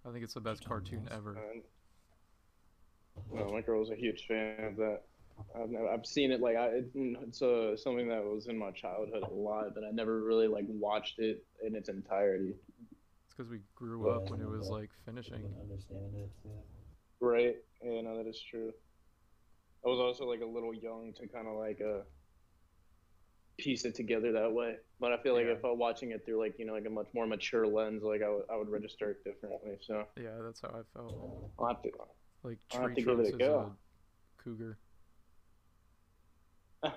[0.05, 1.37] I think it's the best cartoon ever.
[3.31, 5.01] No, my girl's a huge fan of that.
[5.59, 8.71] I've, never, I've seen it like I, it, it's uh, something that was in my
[8.71, 12.53] childhood a lot, but I never really like watched it in its entirety.
[13.25, 15.43] It's because we grew up when it was like finishing.
[15.61, 16.29] Understand it.
[16.45, 16.51] Yeah.
[17.19, 17.55] Right?
[17.83, 18.71] Yeah, no, that is true.
[19.85, 22.03] I was also like a little young to kind of like uh
[23.57, 24.75] piece it together that way.
[24.99, 25.53] But I feel like Yeah.
[25.53, 28.21] if I'm watching it through like you know like a much more mature lens, like
[28.21, 29.77] I would I would register it differently.
[29.81, 31.51] So Yeah, that's how I felt.
[31.59, 31.89] I'll have to.
[32.43, 33.71] Like I'll have Tree to give it Trunks a is go.
[34.39, 34.77] a cougar.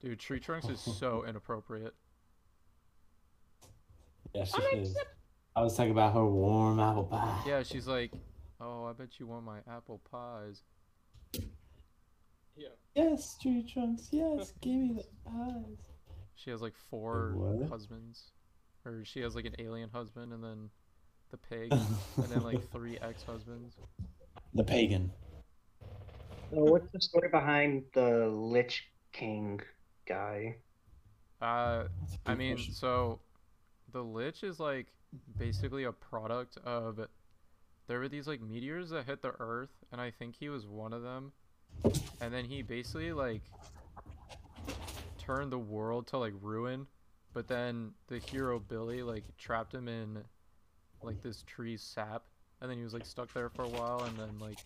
[0.00, 1.94] Dude, Tree Trunks is so inappropriate.
[4.34, 4.96] Yeah, she is.
[5.56, 7.42] I was talking about her warm apple pie.
[7.46, 8.12] Yeah, she's like,
[8.60, 10.62] "Oh, I bet you want my apple pies."
[12.56, 12.68] Yeah.
[12.94, 14.08] Yes, tree trunks.
[14.12, 15.78] Yes, give me the pies.
[16.36, 17.68] She has like four What?
[17.68, 18.30] husbands,
[18.84, 20.70] or she has like an alien husband, and then
[21.32, 23.74] the pig, and then like three ex-husbands.
[24.54, 25.12] The pagan.
[26.50, 29.60] So what's the story behind the Lich King
[30.06, 30.56] guy?
[31.40, 32.74] Uh, That's a I good mean, question.
[32.74, 33.20] so
[33.92, 34.88] the Lich is like
[35.38, 37.00] basically a product of
[37.88, 40.92] there were these like meteors that hit the Earth, and I think he was one
[40.92, 41.32] of them.
[42.20, 43.42] And then he basically like
[45.18, 46.86] turned the world to like ruin,
[47.32, 50.24] but then the hero Billy like trapped him in
[51.02, 52.24] like this tree's sap,
[52.60, 54.58] and then he was like stuck there for a while, and then like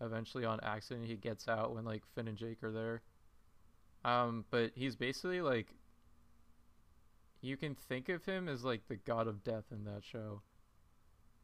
[0.00, 3.02] eventually on accident he gets out when like Finn and Jake are there.
[4.04, 5.74] Um, but he's basically like
[7.42, 10.42] you can think of him as like the god of death in that show.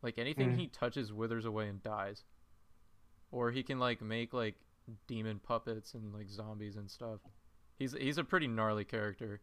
[0.02, 0.56] Like anything Mm.
[0.56, 2.24] he touches withers away and dies.
[3.30, 4.56] Or he can like make like
[5.06, 7.20] demon puppets and like zombies and stuff.
[7.78, 9.40] He's he's a pretty gnarly character.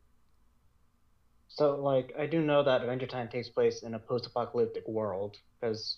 [1.48, 5.98] So, like, I do know that Adventure Time takes place in a post-apocalyptic world because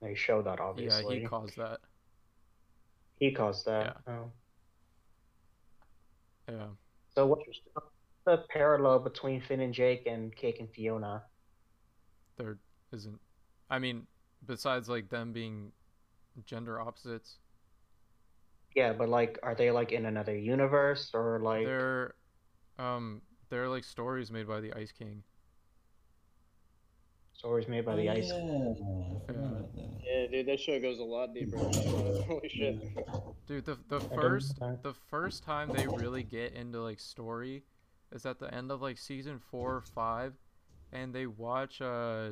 [0.00, 1.16] they show that obviously.
[1.16, 1.78] Yeah, he caused that.
[3.18, 3.96] He caused that.
[4.06, 4.32] Oh.
[6.48, 6.66] Yeah.
[7.14, 7.44] So, what's
[8.26, 11.22] the parallel between Finn and Jake and Cake and Fiona?
[12.36, 12.58] There
[12.92, 13.18] isn't
[13.70, 14.06] I mean,
[14.44, 15.72] besides like them being
[16.44, 17.38] gender opposites,
[18.74, 21.64] Yeah, but like, are they like in another universe or like?
[21.64, 22.14] they're
[22.78, 25.22] um they're like stories made by the Ice King.
[27.46, 28.32] Stories made by the ice.
[28.32, 28.34] Yeah,
[29.28, 29.84] I Yeah.
[30.04, 31.56] Yeah, dude, that show goes a lot deeper.
[32.26, 32.76] Holy shit.
[33.46, 37.62] Dude, the the first the first time they really get into like story
[38.10, 40.32] is at the end of like season four or five,
[40.92, 42.30] and they watch uh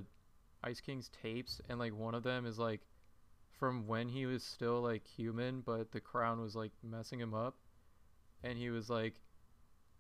[0.64, 2.80] Ice King's tapes, and like one of them is like
[3.60, 7.54] from when he was still like human, but the crown was like messing him up,
[8.42, 9.14] and he was like,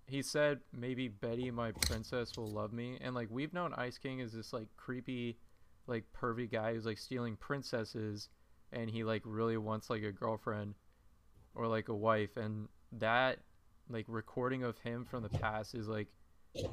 [0.06, 4.20] he said maybe Betty, my princess, will love me, and like we've known Ice King
[4.20, 5.38] is this like creepy,
[5.86, 8.28] like pervy guy who's like stealing princesses,
[8.72, 10.74] and he like really wants like a girlfriend
[11.54, 12.36] or like a wife.
[12.36, 13.38] And that
[13.88, 16.08] like recording of him from the past is like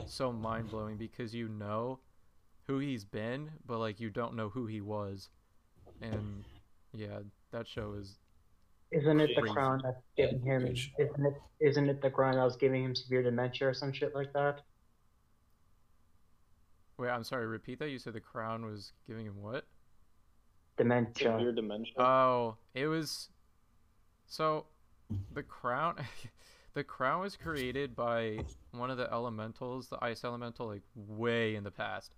[0.06, 2.00] so mind-blowing because you know
[2.68, 5.30] who he's been but like you don't know who he was.
[6.02, 6.44] And
[6.94, 7.20] yeah
[7.52, 8.20] that show is
[8.92, 9.54] Isn't it the Crazy.
[9.54, 10.62] crown that's giving him?
[10.64, 10.80] Great.
[11.00, 11.34] Isn't it?
[11.60, 14.62] Isn't it the crown that was giving him severe dementia or some shit like that?
[16.98, 19.66] wait i'm sorry repeat that you said the crown was giving him what
[20.78, 21.32] Dementia.
[21.36, 21.94] Severe dementia.
[21.98, 23.30] oh it was
[24.28, 24.66] so
[25.34, 25.96] the crown
[26.76, 28.38] the crown was created by
[28.72, 32.14] one of the elementals the ice elemental like way in the past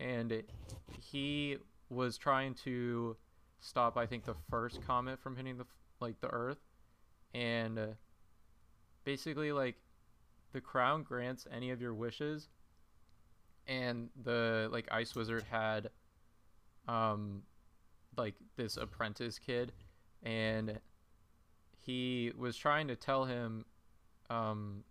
[0.00, 0.50] and it,
[1.00, 1.56] he
[1.88, 3.16] was trying to
[3.60, 5.68] stop i think the first comet from hitting the f-
[6.00, 6.60] like the earth.
[7.34, 7.86] And uh,
[9.04, 9.76] basically like
[10.52, 12.48] the crown grants any of your wishes.
[13.66, 15.90] And the like ice wizard had
[16.88, 17.42] um
[18.16, 19.72] like this apprentice kid.
[20.22, 20.80] And
[21.84, 23.64] he was trying to tell him
[24.28, 24.84] um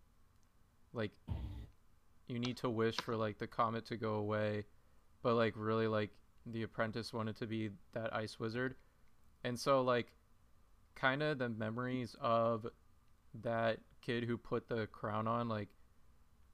[0.94, 1.12] like
[2.28, 4.66] you need to wish for like the comet to go away.
[5.22, 6.12] But like really like
[6.46, 8.76] the apprentice wanted to be that ice wizard.
[9.44, 10.12] And so like
[11.00, 12.66] kind of the memories of
[13.42, 15.70] that kid who put the crown on like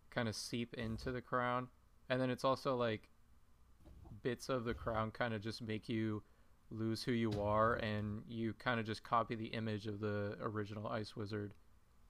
[0.10, 1.67] kind of seep into the crown
[2.10, 3.10] and then it's also like
[4.23, 6.21] bits of the crown kind of just make you
[6.71, 10.88] lose who you are and you kind of just copy the image of the original
[10.88, 11.53] ice wizard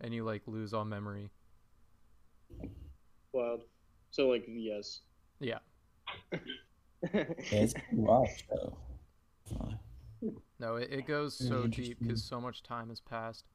[0.01, 1.29] and you like lose all memory
[3.33, 3.63] Wild.
[4.11, 5.01] So, like, yes.
[5.39, 5.59] yeah
[7.13, 8.77] Yeah, it's wild though.
[10.33, 10.41] Fine.
[10.59, 13.45] no it, it goes so deep because so much time has passed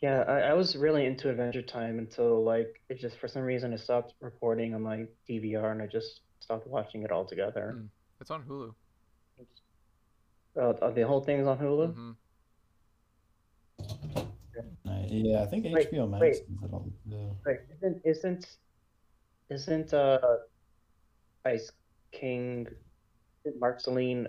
[0.00, 3.72] Yeah, I, I was really into Adventure Time until like it just for some reason
[3.72, 7.76] it stopped recording on my DVR and I just stopped watching it altogether.
[7.78, 7.88] Mm.
[8.20, 8.74] it's on hulu
[10.60, 11.94] Uh, the whole thing's on Hulu.
[11.94, 12.10] hmm
[14.84, 16.32] Right, Yeah, I think Wait, HBO Max wait.
[16.32, 17.36] is it all too.
[17.46, 18.46] Wait, isn't isn't
[19.50, 20.18] isn't uh
[21.44, 21.70] Ice
[22.12, 22.66] King
[23.44, 24.26] isn't Marceline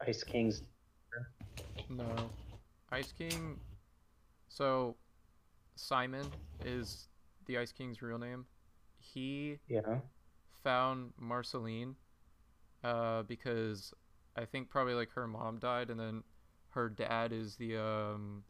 [0.00, 0.62] Ice King's
[1.88, 2.14] no.
[2.90, 3.58] Ice king
[4.48, 4.96] so
[5.74, 6.26] simon
[6.64, 7.08] is
[7.46, 8.46] the ice king's real name.
[8.98, 9.98] He yeah.
[10.64, 11.96] found Marceline
[12.82, 13.92] uh, because
[14.36, 16.22] I think probably like her mom died and then
[16.70, 18.44] her dad is the um,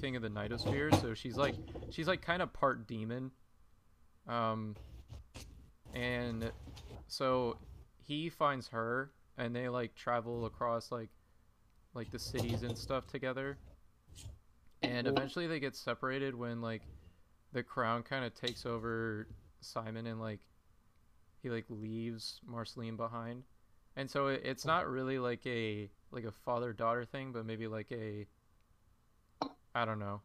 [0.00, 1.54] king of the Nightosphere, so she's like
[1.90, 3.30] she's like kind of part demon.
[4.26, 4.76] Um,
[5.94, 6.50] and
[7.06, 7.56] so
[8.02, 11.08] he finds her and they like travel across like
[11.94, 13.56] like the cities and stuff together.
[14.82, 16.82] And eventually they get separated when like
[17.52, 19.26] the crown kind of takes over
[19.60, 20.40] Simon and like
[21.42, 23.44] he like leaves Marceline behind.
[23.96, 27.66] And so it, it's not really like a like a father daughter thing, but maybe
[27.66, 28.26] like a
[29.74, 30.20] I don't know.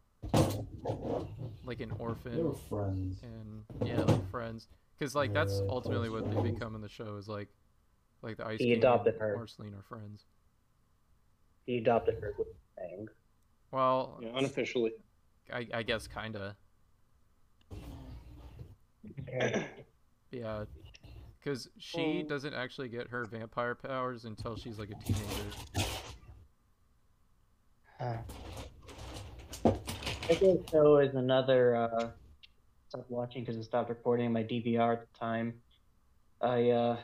[1.64, 2.36] Like an orphan.
[2.36, 3.20] They were friends.
[3.22, 4.68] and yeah, like friends.
[4.98, 7.48] Cuz like that's ultimately what they become in the show is like
[8.24, 9.36] like the Ice He adopted and her.
[9.36, 10.24] Marceline are friends.
[11.66, 13.06] he adopted her with Bang.
[13.70, 14.92] Well, Yeah, unofficially.
[15.52, 16.54] I, I guess kind of.
[19.28, 19.66] Okay.
[20.30, 20.64] Yeah.
[21.38, 25.88] Because she Well- doesn't actually get her vampire powers until she's like a teenager.
[28.00, 28.16] Huh.
[29.66, 32.08] I guess so is another uh,
[32.88, 35.54] stopped watching because it stopped recording my DVR at the time.
[36.40, 36.96] I uh,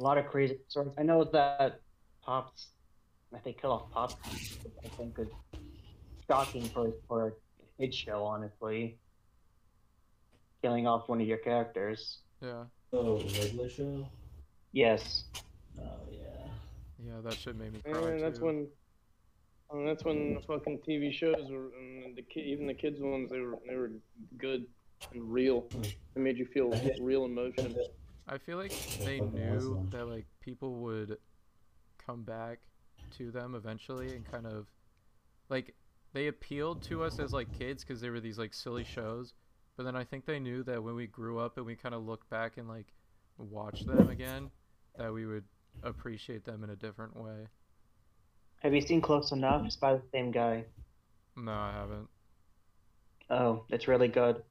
[0.00, 0.92] a lot of crazy stories.
[0.98, 1.80] I know that
[2.22, 2.68] Pops,
[3.34, 4.16] I think kill off Pops.
[4.84, 5.28] I think is
[6.28, 7.32] shocking for for a
[7.78, 8.98] kid show, honestly.
[10.62, 12.18] Killing off one of your characters.
[12.40, 12.64] Yeah.
[12.92, 14.06] Oh, regular show?
[14.72, 15.24] Yes.
[15.78, 16.18] Oh, yeah.
[17.06, 18.44] Yeah, that shit made me cry And that's too.
[18.46, 18.68] when.
[19.72, 23.30] And that's when the fucking TV shows were, and the ki- even the kids ones,
[23.30, 23.92] they were they were
[24.38, 24.66] good
[25.12, 25.68] and real.
[26.14, 27.76] They made you feel real emotion.
[28.28, 28.72] I feel like
[29.04, 29.90] they knew awesome.
[29.90, 31.18] that like people would
[32.04, 32.60] come back
[33.18, 34.66] to them eventually and kind of
[35.48, 35.74] like
[36.12, 39.34] they appealed to us as like kids because they were these like silly shows
[39.76, 42.04] but then i think they knew that when we grew up and we kind of
[42.06, 42.92] looked back and like
[43.38, 44.50] watched them again
[44.96, 45.44] that we would
[45.82, 47.48] appreciate them in a different way
[48.62, 49.64] Have you seen Close Enough?
[49.66, 50.64] It's by the same guy.
[51.36, 52.08] no i haven't
[53.30, 54.42] Oh, it's really good.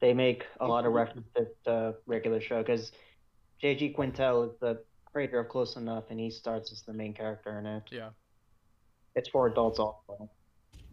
[0.00, 2.92] They make a lot of references to the regular show because
[3.60, 3.94] J.G.
[3.98, 4.78] Quintel is the
[5.12, 7.82] creator of Close Enough, and he starts as the main character in it.
[7.90, 8.10] yeah
[9.16, 10.30] It's for adults also.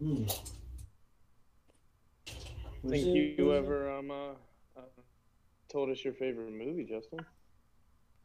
[0.02, 0.06] I
[2.90, 4.30] think you, you ever um uh,
[4.76, 4.82] uh,
[5.70, 7.24] told us your favorite movie, Justin?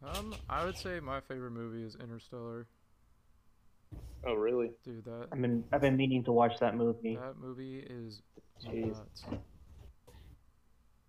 [0.04, 2.68] um i would say my favorite movie is interstellar
[4.26, 4.70] Oh, really?
[4.86, 7.16] dude that I've been I've been meaning to watch that movie.
[7.16, 8.22] that movie is
[8.64, 8.96] Jeez.
[8.98, 9.24] nuts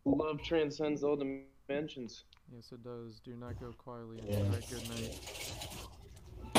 [0.05, 2.25] Love transcends all dimensions.
[2.53, 4.43] yes it does do not go quietly into Yeah.
[4.51, 5.19] that good night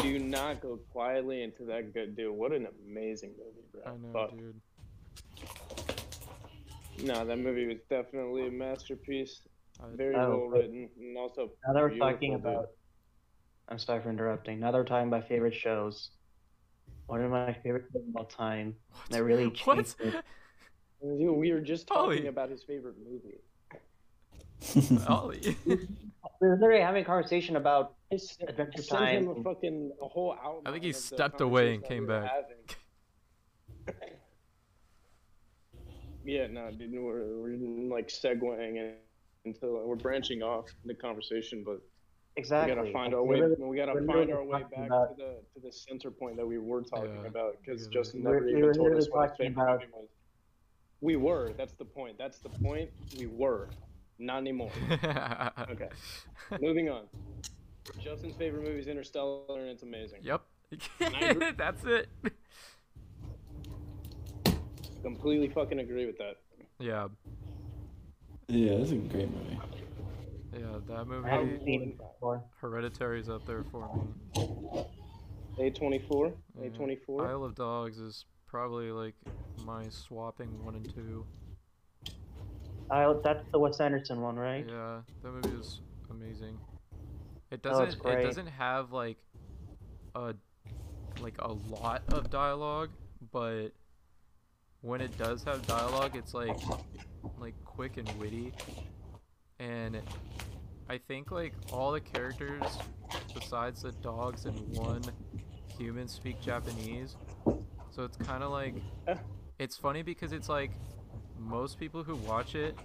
[0.02, 2.34] Do not go quietly into that good dude.
[2.36, 3.82] What an amazing movie, bro.
[3.86, 4.32] i know Fuck.
[4.38, 4.62] dude
[7.06, 9.42] No, that movie was definitely a masterpiece.
[9.82, 12.40] I, Very Oh, well but- written, and also Now that we're beautiful, talking dude.
[12.42, 12.68] about,
[13.68, 14.60] I'm sorry for interrupting.
[14.60, 16.12] Now that we're talking about favorite shows,
[17.08, 18.76] one of my favorite shows of all time
[19.10, 19.96] that really changed what it.
[20.02, 20.24] Dude,
[21.04, 22.28] we were just talking Ollie.
[22.28, 23.40] about his favorite movie.
[25.10, 25.78] ollie We
[26.48, 30.34] were literally having a conversation about I s- Adventure sent him a fucking a whole
[30.42, 30.62] outline.
[30.66, 32.32] I think he stepped away and came we back.
[36.24, 37.58] yeah, no, dude, we're, we're
[37.94, 38.94] like segueing in-
[39.46, 41.82] into we're branching off the conversation, but
[42.38, 42.72] exactly.
[42.74, 43.42] we gotta find our way.
[43.60, 46.38] We gotta we're find literally our way back about- to the to the center point
[46.38, 47.90] that we were talking Yeah, about because yeah.
[47.92, 50.08] Justin We're- never we even were told us what his talking favorite about- movie was.
[51.04, 51.52] We were.
[51.58, 52.18] That's the point.
[52.18, 52.90] That's the point.
[53.20, 53.68] We were.
[54.20, 54.72] Not anymore.
[55.70, 55.90] Okay.
[56.62, 57.04] Moving on.
[58.00, 60.20] Justin's favorite movie is Interstellar, and it's amazing.
[60.24, 60.42] Yep.
[61.58, 62.08] That's it.
[65.02, 66.38] Completely fucking agree with that.
[66.80, 67.08] Yeah,
[68.48, 69.60] Yeah, it's a great movie.
[70.54, 72.44] yeah, that I haven't movie, seen it before.
[72.62, 73.90] Hereditary's up there for
[74.36, 74.84] me.
[75.60, 76.34] A24.
[76.62, 76.70] Yeah.
[76.70, 77.28] A24.
[77.30, 79.16] Isle of Dogs is probably like
[79.66, 81.26] my swapping one and two.
[82.92, 84.64] I, that's the Wes Anderson one, right?
[84.70, 86.60] Yeah, that movie is amazing.
[87.50, 87.88] It Oh, doesn't.
[87.88, 89.18] it's it doesn't have like
[90.14, 90.36] a
[91.20, 92.92] like a lot of dialogue,
[93.32, 93.70] but
[94.82, 96.60] when it does have dialogue, it's like
[97.40, 98.54] like quick and witty.
[99.60, 100.00] And
[100.88, 102.62] I think like all the characters
[103.34, 105.02] besides the dogs and one
[105.76, 107.16] human speak Japanese.
[107.94, 108.76] So it's kind of like
[109.60, 110.72] it's funny because it's like
[111.38, 112.76] most people who watch it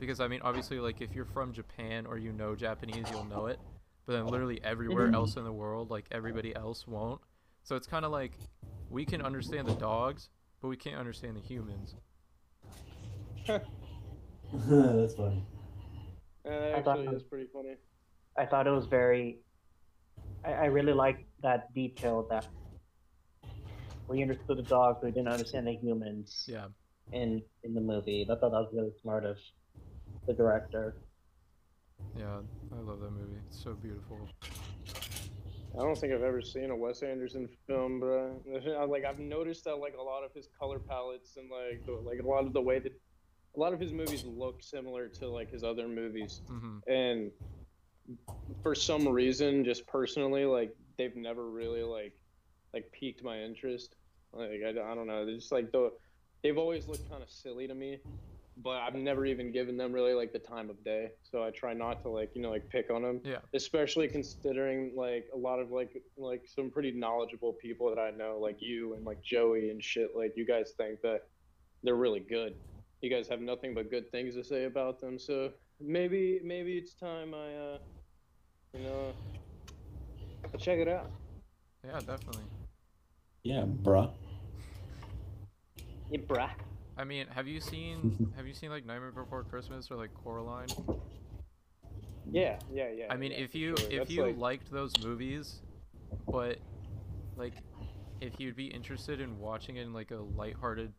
[0.00, 3.46] because I mean obviously like if you're from Japan or you know Japanese you'll know
[3.46, 3.60] it
[4.06, 7.20] but then literally everywhere else in the world like everybody else won't
[7.62, 8.32] so it's kind of like
[8.90, 11.94] we can understand the dogs but we can't understand the humans
[13.46, 15.44] That's funny.
[16.44, 17.76] Uh, that I thought- actually is pretty funny.
[18.36, 19.38] I thought it was very.
[20.44, 22.46] I, I really like that detail that
[24.08, 26.66] we understood the dogs, but we didn't understand the humans yeah.
[27.12, 28.24] in in the movie.
[28.24, 29.36] I thought that was really smart of
[30.26, 30.96] the director.
[32.18, 32.38] yeah
[32.72, 33.38] I love that movie.
[33.48, 34.28] It's so beautiful.
[35.78, 39.76] I don't think I've ever seen a Wes Anderson film, but like I've noticed that
[39.76, 42.62] like a lot of his color palettes and like the, like a lot of the
[42.62, 42.92] way that
[43.54, 47.30] a lot of his movies look similar to like his other movies, hmm and
[48.62, 52.12] for some reason, just personally, like they've never really like
[52.76, 53.94] like piqued my interest.
[54.32, 55.92] Like I, I don't know, they're just like the
[56.42, 57.98] they've always looked kind of silly to me,
[58.62, 61.08] but I've never even given them really like the time of day.
[61.22, 64.92] So I try not to like you know like pick on them yeah especially considering
[64.94, 68.94] like a lot of like like some pretty knowledgeable people that I know, like you
[68.94, 70.10] and like Joey and shit.
[70.14, 71.22] Like you guys think that
[71.82, 72.54] they're really good.
[73.00, 75.18] You guys have nothing but good things to say about them.
[75.18, 77.78] So maybe maybe it's time I uh
[78.74, 79.12] you know
[80.58, 81.10] check it out.
[81.84, 82.44] yeah definitely
[83.46, 84.10] Yeah, bruh.
[86.10, 86.50] Yeah, bruh.
[86.98, 90.68] I mean, have you seen have you seen like Nightmare Before Christmas or like Coraline?
[92.32, 93.04] Yeah, yeah, yeah.
[93.12, 93.86] I mean, yeah, if you sure.
[93.88, 95.60] if That's you like, liked those movies,
[96.32, 96.58] but
[97.36, 97.52] like
[98.20, 100.92] if you'd be interested in watching it in like a lighthearted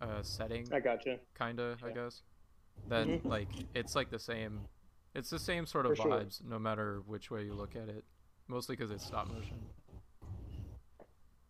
[0.00, 1.18] uh setting, I gotcha.
[1.38, 2.22] kinda, I guess,
[2.88, 3.30] then Mhm.
[3.30, 4.60] like it's like the same.
[5.14, 6.10] It's the same sort of For sure.
[6.20, 8.04] vibes, no matter which way you look at it.
[8.48, 9.58] Mostly because it's stop motion.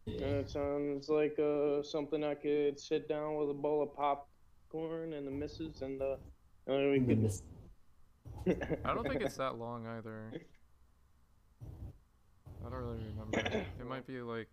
[0.06, 5.14] And it sounds like uh, something I could sit down with a bowl of popcorn
[5.14, 6.16] and the missus and uh,
[6.66, 7.32] and we could.
[8.84, 10.30] I don't think it's that long either.
[12.64, 13.38] I don't really remember.
[13.80, 14.48] It might be like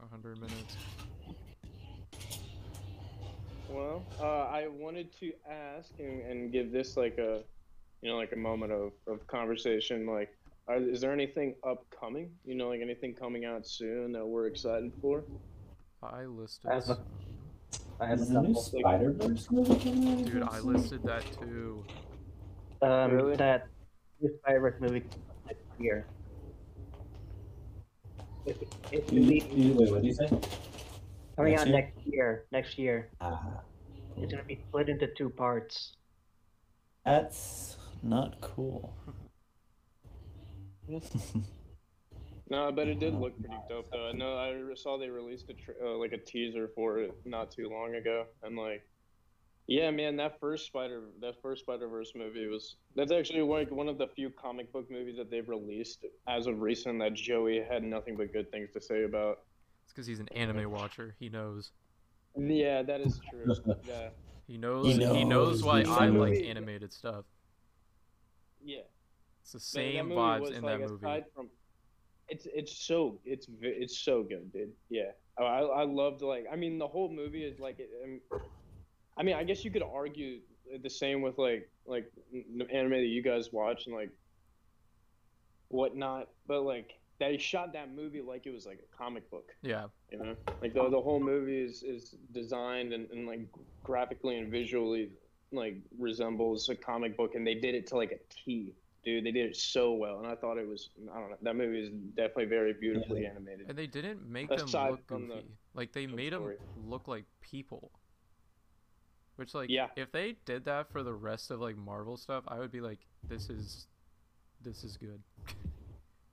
[0.00, 0.76] a hundred minutes.
[3.68, 7.42] Well, uh, I wanted to ask and, and give this like a,
[8.00, 10.06] you know, like a moment of, of conversation.
[10.06, 10.35] Like,
[10.68, 12.30] are, is there anything upcoming?
[12.44, 15.24] You know, like anything coming out soon that we're excited for?
[16.02, 16.70] I listed.
[16.70, 17.04] I have a-
[17.98, 18.54] I have a new.
[18.54, 20.26] Spider Verse movie coming out?
[20.26, 21.82] Dude, I listed that too.
[22.82, 23.36] Um, Really?
[23.36, 23.68] that
[24.40, 25.02] Spider-Verse movie
[25.46, 26.06] next year.
[28.44, 30.28] It, it's You, gonna be wait, what do you say?
[31.36, 31.74] coming next out year?
[31.76, 32.44] next year.
[32.52, 33.60] Next year, Ah,
[34.18, 35.96] it's gonna be split into two parts.
[37.04, 38.94] that's not cool.
[42.48, 44.08] No, but it did look pretty dope though.
[44.08, 47.50] I know I saw they released a tr- uh, like a teaser for it not
[47.50, 48.86] too long ago, and like,
[49.66, 53.88] yeah, man, that first Spider that first Spider Verse movie was that's actually like one
[53.88, 57.82] of the few comic book movies that they've released as of recent that Joey had
[57.82, 59.38] nothing but good things to say about.
[59.82, 61.16] It's because he's an anime watcher.
[61.18, 61.72] He knows.
[62.36, 63.56] Yeah, that is true.
[63.88, 64.10] yeah,
[64.46, 64.86] He knows.
[64.86, 67.24] He knows, knows why the I like animated stuff.
[68.64, 68.82] yeah.
[69.46, 71.24] It's the same movie vibes was, in like, that movie.
[71.32, 71.48] From,
[72.28, 74.72] it's it's so it's it's so good, dude.
[74.90, 78.20] Yeah, I I loved like I mean the whole movie is like um,
[79.16, 80.40] I mean I guess you could argue
[80.82, 82.10] the same with like like
[82.72, 84.10] anime that you guys watch and like
[85.68, 89.52] whatnot, but like they shot that movie like it was like a comic book.
[89.62, 89.86] Yeah.
[90.10, 93.46] You know, like the the whole movie is is designed and, and like
[93.84, 95.10] graphically and visually
[95.52, 98.74] like resembles a comic book, and they did it to like a T,
[99.06, 99.24] dude.
[99.24, 101.80] They did it so well, and I thought it was I don't know that movie
[101.80, 103.70] is definitely very beautifully animated.
[103.70, 105.42] And they didn't make them look from the.
[105.72, 106.52] Like they short made them
[106.84, 107.90] look like people.
[109.36, 109.88] Which like Yeah.
[109.96, 112.98] if they did that for the rest of like Marvel stuff, I would be like
[113.28, 113.86] this is
[114.62, 115.22] this is good.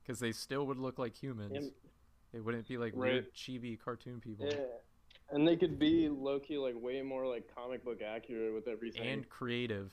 [0.07, 1.55] Cuz they still would look like humans.
[1.55, 1.71] And-
[2.33, 3.13] they wouldn't be like Right.
[3.13, 4.47] weird chibi cartoon people.
[4.47, 4.65] Yeah,
[5.29, 9.03] and they could be low key like way more like comic book accurate with everything.
[9.05, 9.91] And creative.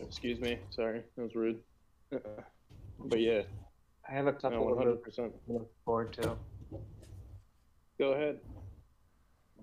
[0.00, 1.58] Excuse me, sorry, that was rude.
[2.10, 3.42] but yeah,
[4.08, 5.32] I have a no, couple one of hundred movies percent.
[5.46, 6.36] to look forward to.
[7.98, 8.38] Go ahead.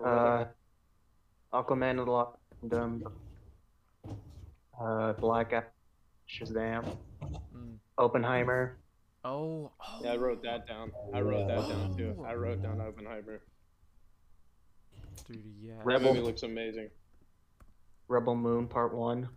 [0.04, 0.46] Uh,
[1.54, 3.04] Aquaman and the Lost Kingdom,
[4.82, 5.70] uh, Black Adam,
[6.30, 6.98] Shazam,
[7.56, 7.78] Mm.
[7.98, 8.78] Oppenheimer.
[9.24, 10.00] Oh, oh.
[10.04, 10.92] Yeah, I wrote that down.
[11.14, 12.16] I wrote that down too.
[12.20, 12.24] Oh.
[12.26, 13.42] I wrote down Oppenheimer.
[15.28, 15.76] Dude, yeah.
[15.78, 16.14] That Rebel.
[16.14, 16.90] movie looks amazing.
[18.10, 19.30] Rebel Moon Part One.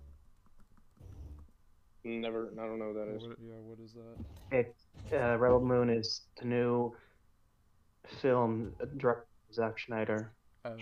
[2.06, 3.22] Never, I don't know what that is.
[3.26, 4.56] What, yeah, what is that?
[4.56, 4.74] It
[5.12, 6.94] uh, Rebel Moon is the new
[8.20, 10.30] film directed by Zack Snyder.
[10.64, 10.76] Oh.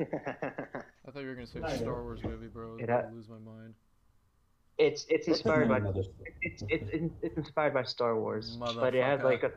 [0.00, 1.76] I thought you were gonna say I know.
[1.76, 2.70] Star Wars movie, bro.
[2.70, 3.74] I was It gonna lose my mind.
[4.78, 6.02] It's it's inspired by Another-
[6.42, 6.90] it's it's
[7.22, 9.52] it's inspired by Star Wars, but it has like a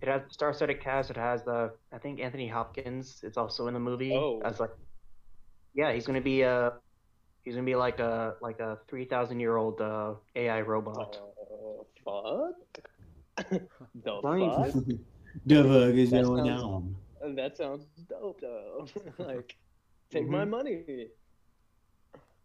[0.00, 1.10] it has star-studded cast.
[1.10, 3.20] It has the I think Anthony Hopkins.
[3.24, 4.40] It's also in the movie Oh.
[4.44, 4.70] as like
[5.74, 6.70] yeah he's gonna be uh
[7.48, 11.18] he's gonna be like a like a three thousand year old uh, AI robot.
[11.50, 13.48] Uh, fuck.
[14.04, 14.74] the Science.
[14.74, 14.84] fuck?
[15.46, 17.34] The fuck is That going sounds- on?
[17.36, 18.86] That sounds dope though.
[19.18, 19.56] like,
[20.10, 20.50] take my Mhm.
[20.50, 21.06] money.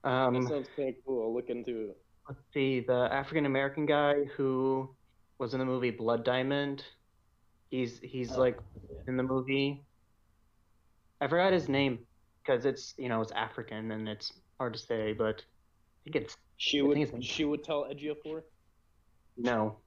[0.06, 1.24] Um, That sounds kind of cool.
[1.24, 1.98] I'll look into it.
[2.30, 4.90] let's see the African American guy who
[5.40, 6.86] was in the movie Blood Diamond.
[7.72, 8.40] He's he's Oh.
[8.40, 8.58] like
[9.08, 9.84] in the movie.
[11.20, 12.00] I forgot his name
[12.42, 16.38] because it's you know it's African and it's hard to say, but I think it's
[16.58, 16.98] She would.
[16.98, 18.44] it's- Chiwetel Ejiofor.
[19.38, 19.78] no.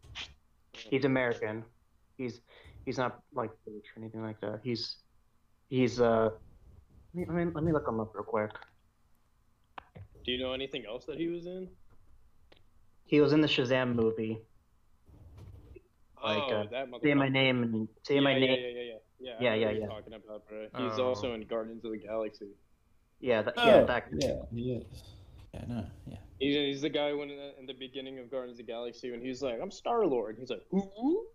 [0.73, 1.65] He's American.
[2.19, 2.41] He's
[2.85, 4.61] he's not like British or anything like that.
[4.63, 4.97] He's
[5.69, 6.31] he's uh.
[7.15, 8.51] Let me, let me, look him up real quick.
[10.23, 11.67] Do you know anything else that he was in?
[13.07, 14.39] He was in the Shazam movie.
[16.23, 18.51] Like, oh, uh, that Say my name and say yeah, my yeah, name.
[18.61, 19.37] Yeah, yeah, yeah, yeah.
[19.41, 19.87] Yeah, I know yeah, yeah.
[19.87, 20.63] Talking about, bro.
[20.77, 21.07] He's Oh.
[21.09, 22.49] also in Guardians of the Galaxy.
[23.21, 24.05] Yeah, that, Oh, yeah, that.
[24.13, 25.03] yeah, he is.
[25.55, 26.17] Yeah, no, yeah.
[26.39, 29.41] He's, he's the guy when in the beginning of Guardians of the Galaxy when he's
[29.43, 31.27] like, "I'm Star Lord." He's like, "Who?"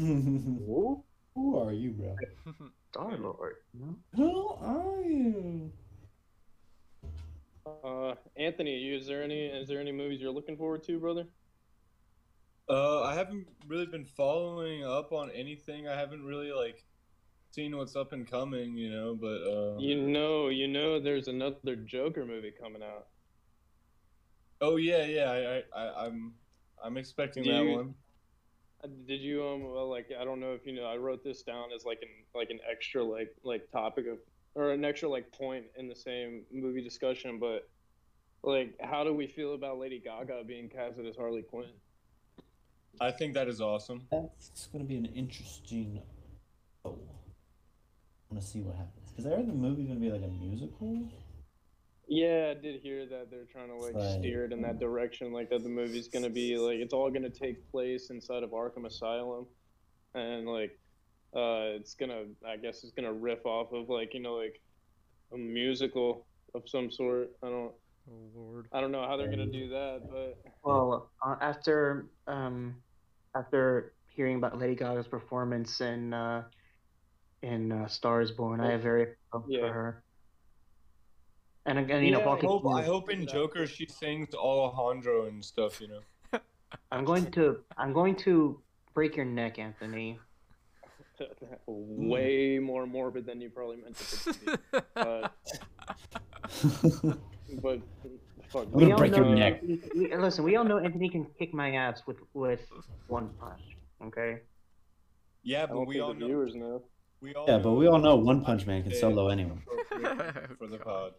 [0.00, 1.04] Ooh,
[1.34, 2.16] Who are you, bro?
[2.92, 3.56] Star Lord.
[3.74, 3.96] You?
[4.14, 5.72] Who are you?
[7.66, 11.26] Uh, Anthony, you- is there any is there any movies you're looking forward to, brother?
[12.68, 15.88] Uh, I haven't really been following up on anything.
[15.88, 16.84] I haven't really like
[17.50, 19.14] seen what's up and coming, you know.
[19.14, 23.06] But uh, You know, you know, there's another Joker movie coming out.
[24.60, 25.30] oh yeah, yeah.
[25.30, 26.32] I, I, I I'm
[26.82, 27.94] I'm expecting Do that you- one.
[28.82, 31.42] Uh, Did you um well, like I don't know if you know I wrote this
[31.42, 34.18] down as like an like an extra like like topic of
[34.54, 37.68] or an extra like point in the same movie discussion, but
[38.42, 41.68] like how do we feel about Lady Gaga being casted as Harley Quinn?
[43.02, 44.06] I think that is awesome.
[44.10, 46.00] That's gonna be an interesting.
[46.86, 47.19] Oh, I
[48.30, 51.08] want to see what happens because I heard the movie's gonna be like a musical.
[52.08, 54.18] Yeah, I did hear that they're trying to like Right.
[54.20, 57.30] steer it in that direction, like that the movie's gonna be like it's all gonna
[57.30, 59.46] take place inside of Arkham Asylum,
[60.14, 60.78] and like
[61.34, 64.60] uh, it's gonna I guess it's gonna riff off of like you know like
[65.32, 67.30] a musical of some sort.
[67.42, 67.72] I don't
[68.10, 68.68] oh lord.
[68.72, 72.76] I don't know how they're gonna do that, but Well, uh, after um,
[73.36, 76.42] after hearing about Lady Gaga's performance in uh,
[77.42, 79.60] in uh, Stars Born, I have very high Yeah.
[79.60, 80.02] for her.
[81.66, 85.44] And again, you know, Yeah, I hope, I hope in Joker she sings Alejandro and
[85.44, 86.00] stuff, you know.
[86.92, 88.60] I'm going to I'm going to
[88.94, 90.18] break your neck, Anthony.
[91.66, 94.56] way more morbid than you probably meant it to be.
[94.94, 95.32] But
[97.62, 97.80] but
[98.48, 98.66] fuck.
[98.72, 99.60] I'm gonna all break your know- neck.
[99.62, 102.60] we- we- listen, we all know Anthony can kick my ass with with
[103.08, 103.60] one punch.
[104.02, 104.38] Okay.
[105.42, 106.26] Yeah, but we think all the know.
[106.26, 106.82] viewers know.
[107.22, 109.62] We all yeah, but we all know One Punch Punch Man can solo anyone.
[109.92, 111.12] appropriate for the pod.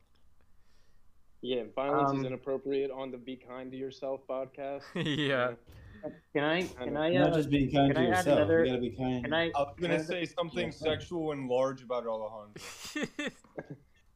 [1.41, 4.83] Yeah, violence is Um, inappropriate on the Be Kind to Yourself podcast.
[4.95, 5.53] yeah.
[6.33, 8.37] Can I can I Not uh, just be kind can to I add yourself.
[8.39, 9.23] another- You gotta be kind.
[9.23, 10.71] can I I was gonna I- say something Yeah.
[10.71, 13.29] sexual and large about Alejandro.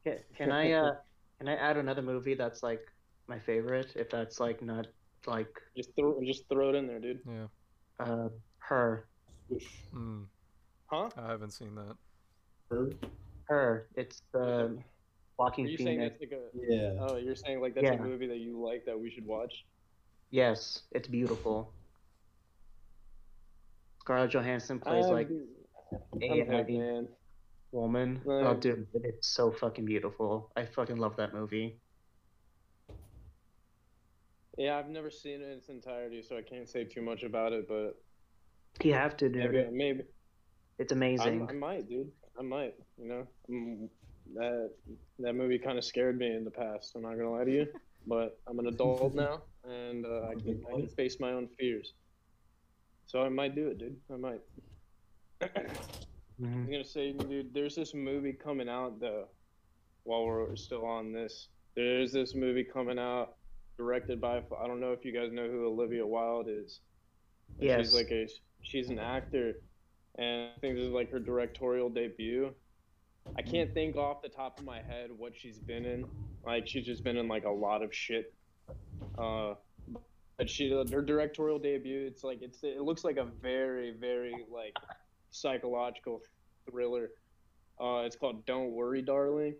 [0.04, 0.94] Can, can I uh
[1.38, 2.80] can I add another movie that's like
[3.28, 3.92] my favorite?
[3.96, 4.86] If that's like not
[5.26, 7.20] like Just throw just throw it in there, dude.
[7.28, 7.46] yeah.
[8.00, 8.28] uh
[8.58, 9.06] her
[9.94, 10.26] Mm,
[10.86, 11.10] Huh?
[11.16, 11.96] I haven't seen that.
[12.70, 12.90] her.
[13.48, 13.88] Her.
[13.94, 14.70] It's the uh, Are
[15.38, 16.16] Joaquin you saying Phoenix.
[16.20, 16.92] that's like a Yeah.
[17.00, 17.94] Oh, you're saying like that's Yeah.
[17.94, 19.52] a movie that you like that we should watch?
[20.30, 21.72] Yes, it's beautiful.
[24.00, 25.28] Scarlett Johansson plays I'm- like
[26.22, 27.08] a heavy man.
[27.72, 28.20] woman.
[28.24, 28.44] Right.
[28.46, 30.50] Oh, dude, it's so fucking beautiful.
[30.56, 31.78] I fucking love that movie.
[34.56, 37.52] Yeah, I've never seen it in its entirety, so I can't say too much about
[37.52, 37.68] it.
[37.68, 38.00] But
[38.82, 39.52] You have to, dude.
[39.52, 40.02] maybe, maybe
[40.78, 41.46] It's amazing.
[41.48, 42.10] I might, dude.
[42.38, 42.74] I might.
[42.98, 43.88] You know, Mm,
[44.34, 44.70] that
[45.20, 46.92] that movie kind of scared me in the past.
[46.96, 47.66] I'm not gonna lie to you,
[48.06, 51.94] but I'm an adult now, and uh, I can I can face my own fears.
[53.06, 53.96] So I might do it, dude.
[54.12, 54.40] I might.
[55.40, 55.60] Mhm.
[56.40, 59.28] I'm gonna say, dude, there's this movie coming out though.
[60.04, 63.36] While we're still on this, there's this movie coming out,
[63.78, 66.80] directed by I don't know if you guys know who Olivia Wilde is.
[67.58, 67.86] Yes.
[67.86, 68.28] She's like a
[68.62, 69.54] she's an actor,
[70.18, 72.52] and I think this is like her directorial debut.
[73.36, 76.06] I can't think off the top of my head what she's been in.
[76.44, 78.32] Like she's just been in like a lot of shit.
[79.18, 79.54] Uh,
[80.38, 82.06] but she her directorial debut.
[82.06, 84.76] It's like it's it looks like a very very like
[85.30, 86.22] psychological
[86.70, 87.10] thriller.
[87.80, 89.54] Uh, it's called Don't Worry, Darling.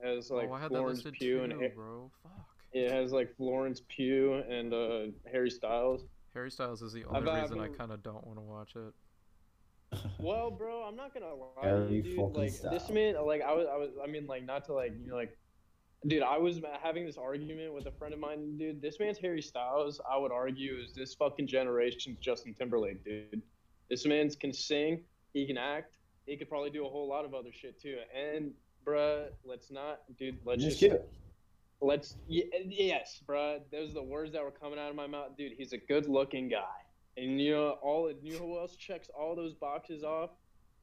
[0.00, 2.10] It has like oh, I had Florence Pugh too, and bro.
[2.22, 2.32] Fuck.
[2.72, 5.00] it has like Florence Pugh and uh,
[5.30, 6.04] Harry Styles.
[6.34, 8.76] Harry Styles is the I've- only I've reason I kind of don't want to watch
[8.76, 8.94] it.
[10.18, 12.36] Well, bro, I'm not gonna lie, you, dude.
[12.36, 15.10] Like this man, like I was, I was, I mean, like not to like, you
[15.10, 15.36] know, like,
[16.06, 18.82] dude, I was having this argument with a friend of mine, dude.
[18.82, 20.00] This man's Harry Styles.
[20.10, 23.42] I would argue is this fucking generation's Justin Timberlake, dude.
[23.88, 27.32] This man's can sing, he can act, he could probably do a whole lot of
[27.32, 27.96] other shit too.
[28.14, 28.52] And,
[28.86, 30.38] bruh, let's not, dude.
[30.44, 30.96] Let's Just just.
[31.80, 33.60] Let's y- yes, bruh.
[33.70, 35.52] Those are the words that were coming out of my mouth, dude.
[35.56, 36.64] He's a good-looking guy,
[37.18, 38.12] and you know all.
[38.22, 40.30] You know who else checks all those boxes off,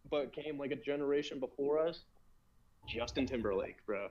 [0.09, 2.03] but came like a generation before us?
[2.88, 4.09] Justin Timberlake, bro.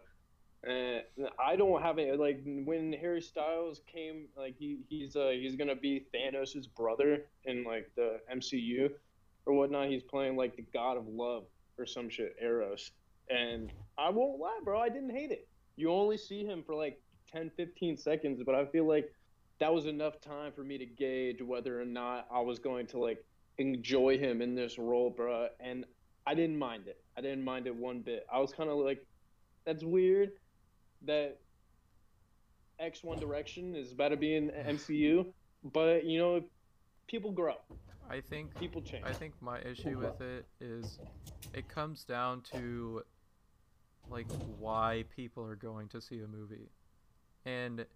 [0.64, 1.02] And
[1.38, 5.76] I don't have any like when Harry Styles came, like he he's uh he's gonna
[5.76, 8.90] be Thanos' brother in like the MCU
[9.46, 9.88] or whatnot.
[9.88, 11.44] He's playing like the god of love
[11.78, 12.92] or some shit, Eros.
[13.28, 14.80] And I won't lie, bro.
[14.80, 17.00] I didn't hate it you only see him for like
[17.32, 19.12] 10 15 seconds but i feel like
[19.60, 22.98] that was enough time for me to gauge whether or not i was going to
[22.98, 23.24] like
[23.58, 25.84] enjoy him in this role bruh and
[26.26, 29.06] i didn't mind it i didn't mind it one bit i was kind of like
[29.64, 30.30] that's weird
[31.02, 31.38] that
[32.80, 35.24] x one direction is about to be in mcu
[35.72, 36.42] but you know
[37.06, 37.56] people grow
[38.10, 39.04] I think People change.
[39.04, 40.98] I think my issue with it is
[41.52, 43.02] it comes down to
[44.10, 46.70] like why people are going to see a movie.
[47.46, 47.86] And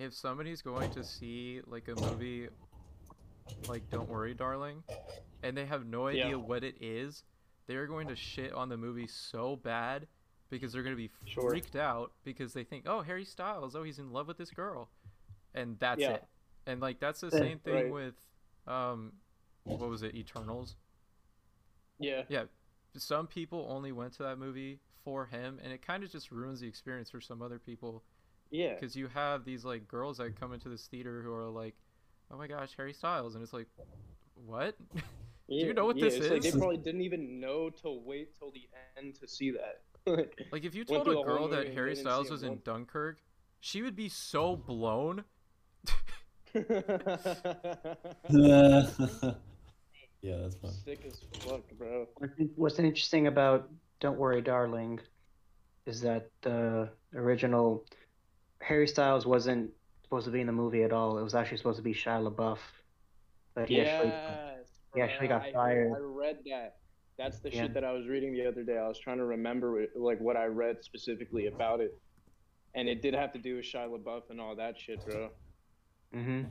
[0.00, 2.48] if somebody's going to see like a movie
[3.66, 4.82] like Don't Worry Darling
[5.42, 6.34] and they have no idea Yeah.
[6.36, 7.24] what it is,
[7.66, 10.06] they're going to shit on the movie so bad
[10.50, 11.50] because they're going to be Sure.
[11.50, 14.90] freaked out because they think, "Oh, Harry Styles, oh, he's in love with this girl."
[15.54, 16.12] And that's Yeah.
[16.16, 16.24] it.
[16.66, 17.92] And like that's the same thing right.
[17.92, 18.14] with
[18.66, 19.12] um
[19.76, 20.14] what was it?
[20.14, 20.76] Eternals
[21.98, 22.22] yeah.
[22.28, 22.44] yeah
[22.96, 26.60] some people only went to that movie for him and it kind of just ruins
[26.60, 28.02] the experience for some other people
[28.50, 28.74] Yeah.
[28.74, 31.74] because you have these like girls that come into this theater who are like
[32.32, 33.68] oh my gosh harry styles and it's like
[34.34, 34.76] what
[35.48, 35.66] yeah.
[35.66, 36.52] you know what yeah, this it's Like is?
[36.52, 39.82] they probably didn't even know to wait till the end to see that.
[40.06, 42.62] Like, like if you told a girl that harry styles was in once.
[42.64, 43.18] dunkirk
[43.60, 45.24] she would be so blown
[46.54, 46.62] yeah,
[50.22, 50.72] that's fun.
[50.84, 52.06] Sick as fuck, bro.
[52.56, 53.68] What's interesting about
[54.00, 54.98] Don't Worry, Darling
[55.86, 57.84] is that the original
[58.60, 59.70] Harry Styles wasn't
[60.02, 61.18] supposed to be in the movie at all.
[61.18, 62.58] It was actually supposed to be Shia LaBeouf.
[63.54, 64.12] But he actually,
[64.94, 65.92] he actually got I- fired.
[65.92, 66.76] I read that.
[67.18, 67.62] That's the Yeah.
[67.62, 68.78] shit that I was reading the other day.
[68.78, 71.98] I was trying to remember it- like what I read specifically about it,
[72.74, 75.30] and it did have to do with Shia LaBeouf and all that shit, bro.
[76.14, 76.44] Mm-hmm.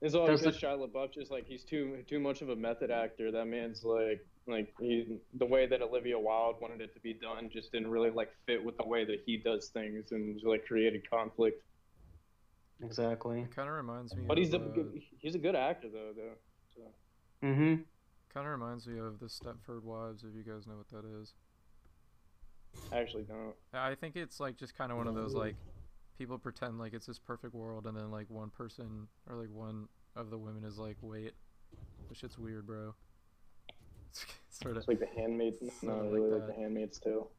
[0.00, 3.30] It's all because Shia LaBeouf just like he's too too much of a method actor.
[3.30, 7.50] That man's like like he the way that Olivia Wilde wanted it to be done
[7.52, 10.66] just didn't really like fit with the way that he does things and just, like
[10.66, 11.62] created conflict.
[12.82, 13.42] exactly.
[13.42, 15.88] it kind of reminds me But he's a of, uh, good, he's a good actor
[15.92, 16.34] though though.
[16.74, 16.82] So.
[17.46, 17.74] hmm
[18.32, 21.34] kind of reminds me of the stepford wives if you guys know what that is
[22.90, 23.54] I actually don't.
[23.74, 25.56] I think it's like just kind of one of those like
[26.18, 29.88] people pretend like it's this perfect world, and then like one person or like one
[30.16, 31.32] of the women is like, "Wait,
[32.08, 32.94] this shit's weird, bro."
[34.50, 34.78] sort of.
[34.78, 35.62] It's like The Handmaid's.
[35.62, 36.54] No, Something like really like that.
[36.54, 37.30] The Handmaid's Tale.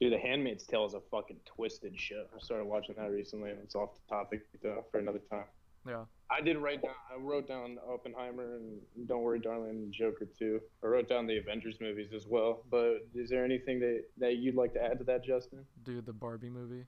[0.00, 2.24] Dude, The Handmaid's Tale is a fucking twisted show.
[2.34, 5.44] I started watching that recently, and it's off the topic though for another time.
[5.88, 6.04] Yeah.
[6.30, 6.94] I did write down.
[7.14, 10.60] I wrote down Oppenheimer and Don't Worry, Darling, and Joker too.
[10.82, 12.64] I wrote down the Avengers movies as well.
[12.70, 15.64] But is there anything that that you'd like to add to that, Justin?
[15.84, 16.84] Dude, the Barbie movie.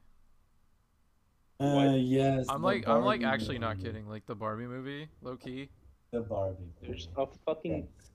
[1.61, 2.01] Uh, What?
[2.01, 2.47] yes.
[2.49, 4.09] I'm the like, I'm like Barbie actually not kidding.
[4.09, 5.68] Like the Barbie movie, low key.
[6.11, 6.64] The Barbie.
[6.82, 8.11] There's a fucking Yes,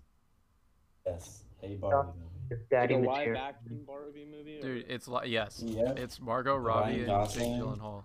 [1.06, 2.30] a Barbie movie.
[2.52, 3.42] It's daddy a live material.
[3.42, 4.60] action Barbie movie.
[4.60, 5.94] or- Dude, it's like yes, Yeah.
[5.96, 8.04] it's Margot Ryan Robbie and Jake Gyllenhaal.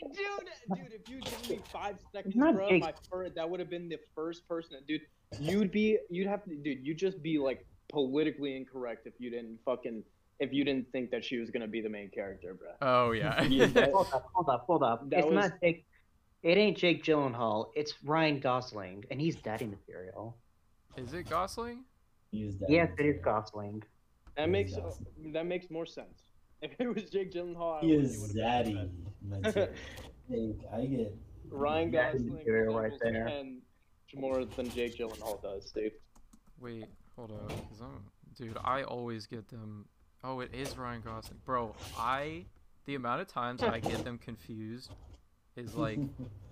[0.00, 3.68] Dude, dude, if you give me five seconds, bro, Jake- my fir- that would have
[3.70, 4.72] been the first person.
[4.74, 5.02] That, dude,
[5.40, 9.58] you'd be, you'd have to, dude, you'd just be like politically incorrect if you didn't
[9.64, 10.02] fucking,
[10.40, 12.70] if you didn't think that she was gonna be the main character, bro.
[12.80, 13.42] Oh yeah.
[13.48, 15.10] Yeah, Hold up, hold up, hold up.
[15.10, 15.84] That it's was- not Jake.
[16.44, 17.70] It ain't Jake Gyllenhaal.
[17.74, 20.36] It's Ryan Gosling, and he's daddy material.
[20.96, 21.84] is it Gosling?
[22.30, 23.22] Use that Yes, it is material.
[23.22, 23.82] Gosling.
[24.36, 25.32] That makes Gosling.
[25.32, 26.22] that makes more sense.
[26.62, 28.90] If it was Jake Gyllenhaal, I He would- is it would've been zaddy
[29.22, 29.40] better.
[29.40, 29.74] material.
[30.30, 31.14] Jake, I get.
[31.50, 33.26] Ryan Daddy Gosling material right there.
[33.28, 33.62] Ken
[34.16, 35.92] more than Jake Gyllenhaal does, Steve.
[36.60, 37.48] Wait, hold on,
[38.36, 39.86] dude, I always get them.
[40.24, 41.74] Oh, it is Ryan Gosling, bro.
[41.96, 42.46] I,
[42.86, 44.90] the amount of times I get them confused,
[45.56, 45.98] is like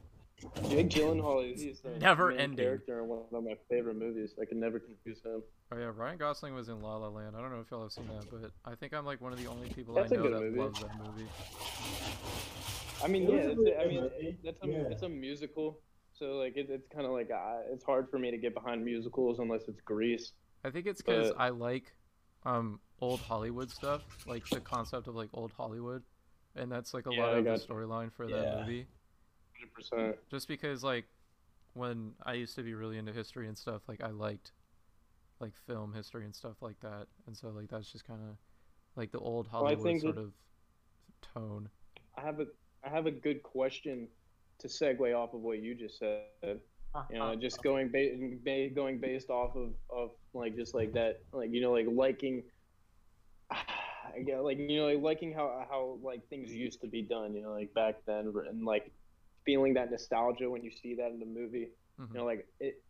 [0.69, 2.65] Jake Gyllenhaal is he's the Never main ending.
[2.67, 4.35] character in one of my favorite movies.
[4.41, 5.43] I can never confuse him.
[5.73, 7.35] Oh yeah, Ryan Gosling was in La La Land.
[7.37, 9.39] I don't know if y'all have seen that, but I think I'm like one of
[9.39, 10.59] the only people That's I a know good that movie.
[10.61, 11.27] loves that movie.
[13.03, 14.77] I mean, yeah, was it's really a, I good mean, that's a Yeah.
[14.91, 15.81] it's a musical,
[16.13, 18.85] so like it, it's kind of like uh, it's hard for me to get behind
[18.85, 20.33] musicals unless it's Grease.
[20.65, 21.95] I think it's because But- I like
[22.45, 26.03] um old Hollywood stuff, like the concept of like old Hollywood,
[26.55, 28.37] and that's like a Yeah, lot I of the storyline for Yeah.
[28.37, 28.87] that movie.
[29.67, 30.17] Hundred percent.
[30.31, 31.05] Just because like
[31.75, 34.53] when I used to be really into history and stuff, like I liked
[35.41, 38.37] like film history and stuff like that, and so like that's just kind of
[38.97, 40.33] like the old Hollywood think sort that- of
[41.35, 41.69] tone.
[42.17, 42.47] I have a
[42.85, 44.09] I have a good question
[44.59, 46.25] to segue off of what you just said.
[46.45, 47.03] Uh-huh.
[47.11, 47.63] You know, just uh-huh.
[47.63, 51.73] going ba- ba- going based off of, of like just like that, like you know,
[51.73, 52.43] like liking,
[54.25, 57.35] yeah, like you know, like liking how how like things used to be done.
[57.35, 58.93] You know, like back then, and like
[59.47, 61.69] feeling that nostalgia when you see that in the movie.
[61.99, 62.09] Mhm.
[62.11, 62.83] You know, like it.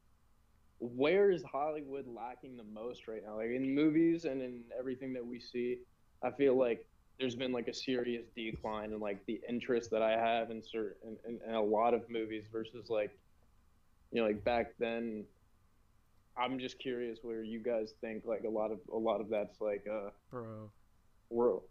[0.79, 3.37] Where is Hollywood lacking the most right now?
[3.37, 5.79] Like in movies and in everything that we see,
[6.23, 6.87] I feel like
[7.19, 11.17] there's been like a serious decline in like the interest that I have in certain
[11.27, 13.11] in, in a lot of movies versus like
[14.11, 15.25] you know like back then.
[16.39, 19.59] I'm just curious where you guys think like a lot of a lot of that's
[19.59, 20.71] like uh Bro,
[21.31, 21.63] world.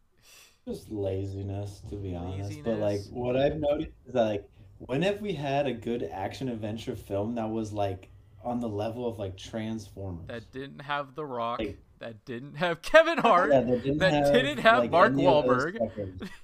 [0.68, 2.64] Just laziness, to be honest.
[2.64, 4.50] But like, what I've noticed is that like,
[4.80, 8.10] when have we had a good action adventure film that was like
[8.44, 10.28] on the level of like Transformers.
[10.28, 13.52] that didn't have The Rock, Like- that didn't have Kevin Hart.
[13.52, 16.30] Yeah, that didn't that have, didn't have like, Mark any Wahlberg.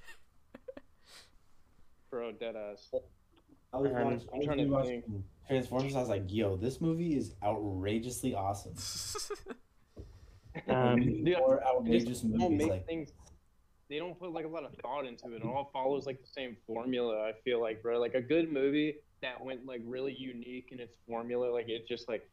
[2.09, 2.89] Bro, dead ass.
[3.73, 5.23] I was watching, I'm I was trying to watching think.
[5.47, 5.95] Transformers.
[5.95, 8.73] I was like, "Yo, this movie is outrageously awesome."
[10.67, 13.13] Um, Maybe more outrageous just movies make like things.
[13.91, 15.41] They don't put like a lot of thought into it.
[15.41, 17.27] It all follows like the same formula.
[17.27, 20.95] I feel like, bro, like a good movie that went like really unique in its
[21.05, 21.51] formula.
[21.51, 22.25] Like it just like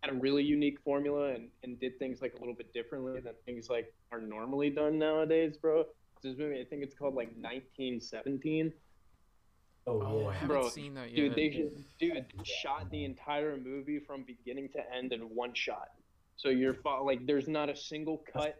[0.00, 3.34] had a really unique formula and, and did things like a little bit differently than
[3.44, 5.84] things like are normally done nowadays, bro.
[6.22, 8.72] This movie, I think it's called like 1917.
[9.86, 10.28] Oh, oh, yeah.
[10.28, 11.16] I haven't Bro, seen that yet.
[11.16, 15.88] Dude, they should, dude shot the entire movie from beginning to end in one shot.
[16.36, 18.56] So you're like, there's not a single cut.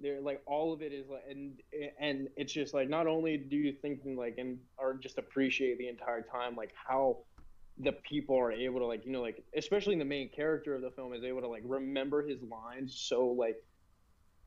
[0.00, 1.60] There, like all of it is like, and
[2.00, 5.88] and it's just like, not only do you think like and or just appreciate the
[5.88, 7.18] entire time, like how
[7.78, 10.90] the people are able to like, you know, like especially the main character of the
[10.92, 13.56] film is able to like remember his lines so like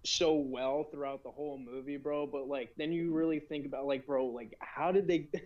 [0.04, 2.26] so well throughout the whole movie, bro.
[2.28, 5.30] But like, then you really think about like, bro, like how did they?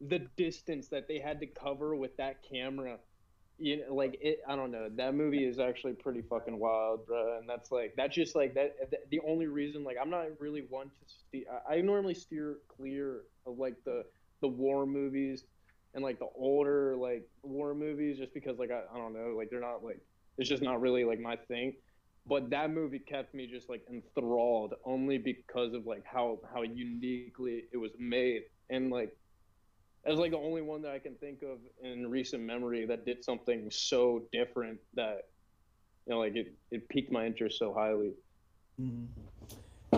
[0.00, 2.98] the distance that they had to cover with that camera
[3.60, 7.38] you know like it i don't know that movie is actually pretty fucking wild bro
[7.38, 8.76] and that's like that's just like that,
[9.10, 13.22] the only reason like i'm not really one to see I, I normally steer clear
[13.46, 14.04] of like the
[14.40, 15.44] the war movies
[15.94, 19.50] and like the older like war movies just because like i, I don't know like
[19.50, 20.00] they're not like
[20.40, 21.74] it's just not really like my thing.
[22.26, 27.64] But that movie kept me just like enthralled only because of like how how uniquely
[27.72, 28.42] it was made.
[28.70, 29.16] And like
[30.04, 33.24] that's like the only one that I can think of in recent memory that did
[33.24, 35.22] something so different that
[36.06, 38.12] you know like it, it piqued my interest so highly.
[38.80, 39.08] Mhm.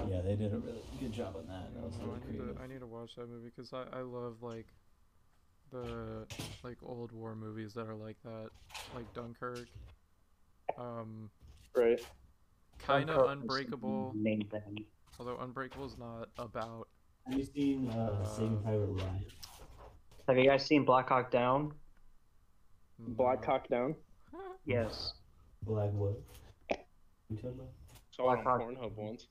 [0.08, 1.72] Yeah, they did a really good job on that.
[1.74, 2.56] That was really I, need creative.
[2.56, 4.66] to, I need to watch that movie because I, I love like
[5.70, 6.26] the
[6.62, 8.50] like old war movies that are like that,
[8.94, 9.68] like Dunkirk.
[10.78, 11.30] Um,
[11.74, 12.00] Right.
[12.78, 14.84] kind of Unbreakable, the Main thing.
[15.18, 16.88] although Unbreakable is not about.
[17.26, 19.24] Have you seen uh, Saving Uh, Private Ryan?
[20.28, 21.72] Have you guys seen Black Hawk Down?
[22.98, 23.44] Black.
[23.44, 23.94] Hawk Down.
[24.64, 25.14] Yes.
[25.62, 26.20] Black what?
[27.28, 27.68] You talking about?
[28.10, 28.92] Saw it Black on Hawk.
[28.92, 29.26] Pornhub once.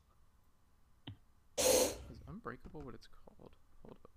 [1.57, 1.95] Is
[2.27, 3.51] Unbreakable what it's called?
[3.83, 4.09] Hold up.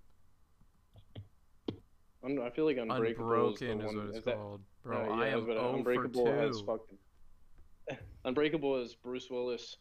[2.25, 4.61] Un- I feel like Unbreakable is, the Unbroken is, one, what it's is that- called,
[4.83, 4.97] bro.
[5.13, 6.67] uh, I am but 0 Unbreakable for has 2.
[6.67, 7.99] fucking.
[8.25, 9.77] Unbreakable is Bruce Willis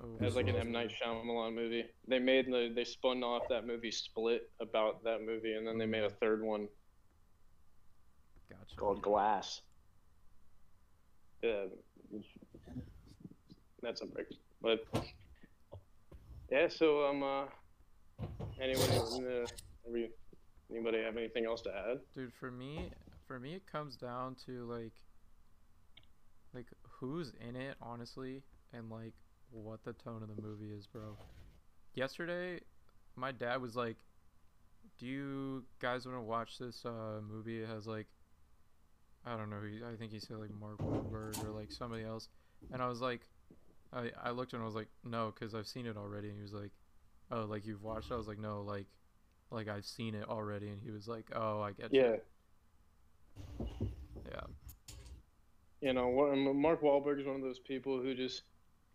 [0.00, 1.84] 0 as like an M Night Shyamalan movie.
[2.06, 5.86] They made the they spun off that movie Split about that movie, and then they
[5.86, 6.68] made a third one
[8.50, 8.76] Gotcha.
[8.76, 9.62] called Glass.
[11.42, 11.66] Yeah,
[13.82, 14.26] that's a break.
[14.62, 14.84] But
[16.50, 17.44] yeah, so um, uh,
[18.60, 19.46] anyone, uh,
[20.70, 21.98] anybody have anything else to add?
[22.14, 22.90] Dude, for me,
[23.26, 24.92] for me, it comes down to like,
[26.54, 28.42] like who's in it, honestly,
[28.72, 29.14] and like
[29.50, 31.18] what the tone of the movie is, bro.
[31.94, 32.60] Yesterday,
[33.16, 33.96] my dad was like,
[34.98, 37.62] "Do you guys want to watch this uh, movie?
[37.62, 38.06] It has like,
[39.24, 42.28] I don't know, he, I think he said like Mark Wahlberg or like somebody else,"
[42.72, 43.22] and I was like,
[43.92, 46.42] I I looked and I was like, "No, because I've seen it already," and he
[46.42, 46.72] was like,
[47.30, 48.14] "Oh, like you've watched?" it?
[48.14, 48.86] I was like, "No, like."
[49.48, 52.16] Like I've seen it already, and he was like, "Oh, I get you." Yeah,
[54.32, 54.40] Yeah.
[55.80, 56.10] you know,
[56.52, 58.42] Mark Wahlberg is one of those people who just,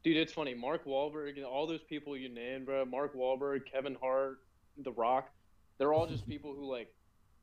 [0.04, 0.54] dude, it's funny.
[0.54, 2.86] Mark Wahlberg, all those people you named, bro.
[2.86, 4.40] Mark Wahlberg, Kevin Hart,
[4.84, 5.30] The Rock,
[5.78, 6.94] they're all just people who like,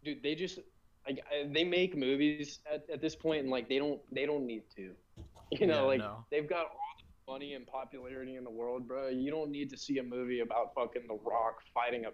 [0.05, 0.59] dude, they just
[1.07, 4.63] like they make movies at, at this point, and like they don't, they don't need
[4.77, 4.93] to,
[5.53, 6.25] you know, Yeah, like no.
[6.31, 6.95] they've got all
[7.27, 9.09] the money and popularity in the world, bro.
[9.09, 12.09] You don't need to see a movie about fucking The Rock fighting a,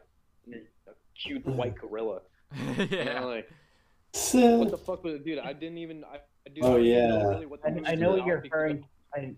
[0.55, 2.21] a cute white gorilla.
[2.79, 3.21] You yeah.
[3.21, 3.49] know, like
[4.13, 5.41] So, what the fuck was it, dude?
[5.41, 6.05] I didn't even.
[6.05, 6.17] I,
[6.47, 7.29] I, dude, Oh, I didn't know yeah.
[7.29, 8.85] really what I, I know what you're because referring.
[9.15, 9.35] I,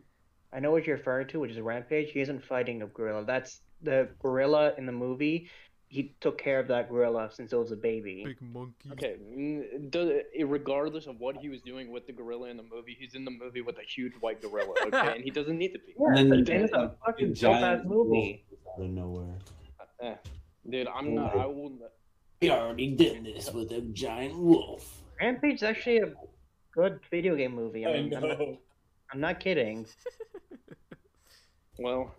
[0.56, 2.12] I know what you're referring to, which is Rampage.
[2.12, 3.24] He isn't fighting a gorilla.
[3.26, 5.50] That's the gorilla in the movie.
[5.88, 8.24] He took care of that gorilla since it was a baby.
[8.24, 8.90] Big monkey.
[8.92, 9.16] Okay,
[9.90, 10.10] does,
[10.42, 13.30] regardless of what he was doing with the gorilla in the movie, he's in the
[13.30, 15.94] movie with a huge white gorilla, okay, and he doesn't need to be.
[16.00, 18.44] Yeah, And then but you it's a a fucking dope ass giant movie.
[18.50, 19.34] wolf out of nowhere.
[20.00, 20.14] Eh,
[20.70, 21.36] dude, I'm not.
[21.36, 21.70] I will.
[21.70, 21.92] not-
[22.40, 25.02] We already did this with a giant wolf.
[25.20, 26.12] Rampage is actually a
[26.72, 27.84] good video game movie.
[27.86, 28.58] I I mean, I'm, not, know.
[29.12, 29.86] I'm not kidding.
[31.78, 32.14] Well,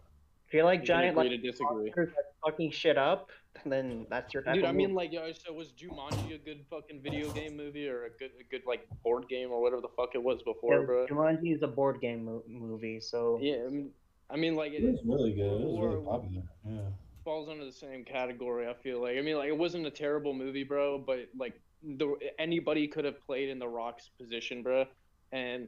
[0.47, 1.91] If you like giant like to disagree.
[1.95, 3.29] that fucking shit up,
[3.65, 4.95] then that's your type Dude, of I mean, movie.
[4.95, 8.43] like, yo, so was Jumanji a good fucking video game movie or a good, a
[8.49, 11.07] good like board game or whatever the fuck it was before, Yeah, bro?
[11.07, 13.91] Jumanji is a board game mo- movie, so Yeah, I mean-
[14.29, 15.61] I mean, like, It it, was really good.
[15.61, 16.43] It was really Or- popular.
[16.67, 16.89] Yeah.
[17.23, 18.67] falls under the same category.
[18.67, 19.17] I feel like.
[19.17, 23.19] I mean, like it wasn't a terrible movie, bro, but like the anybody could have
[23.25, 24.85] played in the Rock's position, bro,
[25.33, 25.67] and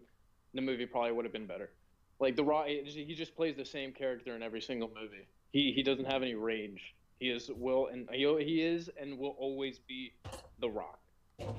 [0.53, 1.71] the movie probably would have been better.
[2.19, 5.27] Like the Rock, he just plays the same character in every single movie.
[5.51, 6.95] He he doesn't have any range.
[7.19, 10.13] He is will and he, he is and will always be
[10.59, 10.99] the Rock.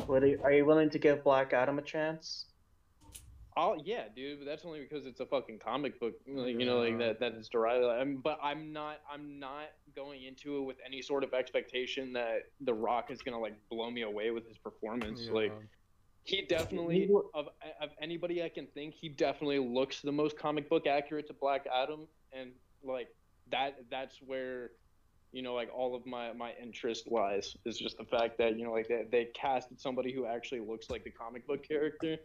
[0.07, 2.47] Would you- Are you willing to give Black Adam a chance?
[3.57, 6.79] Oh yeah, dude, but that's only because it's a fucking comic book, like, you know,
[6.79, 7.85] like that that is derived.
[7.85, 12.43] I'm, but I'm not I'm not going into it with any sort of expectation that
[12.61, 15.23] The Rock is gonna like blow me away with his performance.
[15.25, 15.33] Yeah.
[15.33, 15.53] Like
[16.25, 17.49] he definitely of
[17.81, 21.67] of anybody I can think, he definitely looks the most comic book accurate to Black
[21.67, 22.53] Adam, and
[22.83, 23.09] like
[23.49, 24.71] that that's where
[25.33, 28.65] you know like all of my my interest lies is just the fact that you
[28.65, 32.17] know like they, they casted somebody who actually looks like the comic book character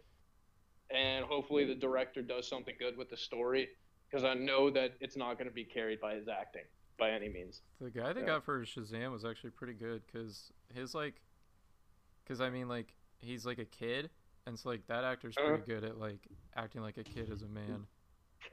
[0.90, 3.68] and hopefully the director does something good with the story
[4.08, 6.64] because I know that it's not going to be carried by his acting
[6.98, 7.62] by any means.
[7.80, 8.26] The guy they Yeah.
[8.26, 11.22] got for Shazam was actually pretty good because his like,
[12.24, 14.10] because I mean like he's like a kid,
[14.46, 15.62] and so like that actor's pretty Uh-huh.
[15.66, 17.86] good at like acting like a kid as a man.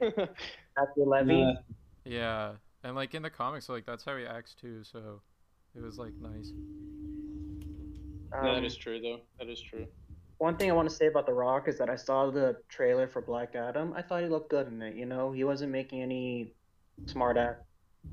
[0.00, 1.56] Matthew Levy.
[2.04, 2.52] Yeah,
[2.82, 4.82] and like in the comics, like that's how he acts too.
[4.84, 5.20] So
[5.76, 6.52] it was like nice.
[8.32, 9.20] Um, that is true though.
[9.38, 9.86] That is true.
[10.38, 13.06] One thing I want to say about The Rock is that I saw the trailer
[13.06, 13.94] for Black Adam.
[13.96, 14.96] I thought he looked good in it.
[14.96, 16.52] You know, he wasn't making any
[17.06, 17.62] smart act.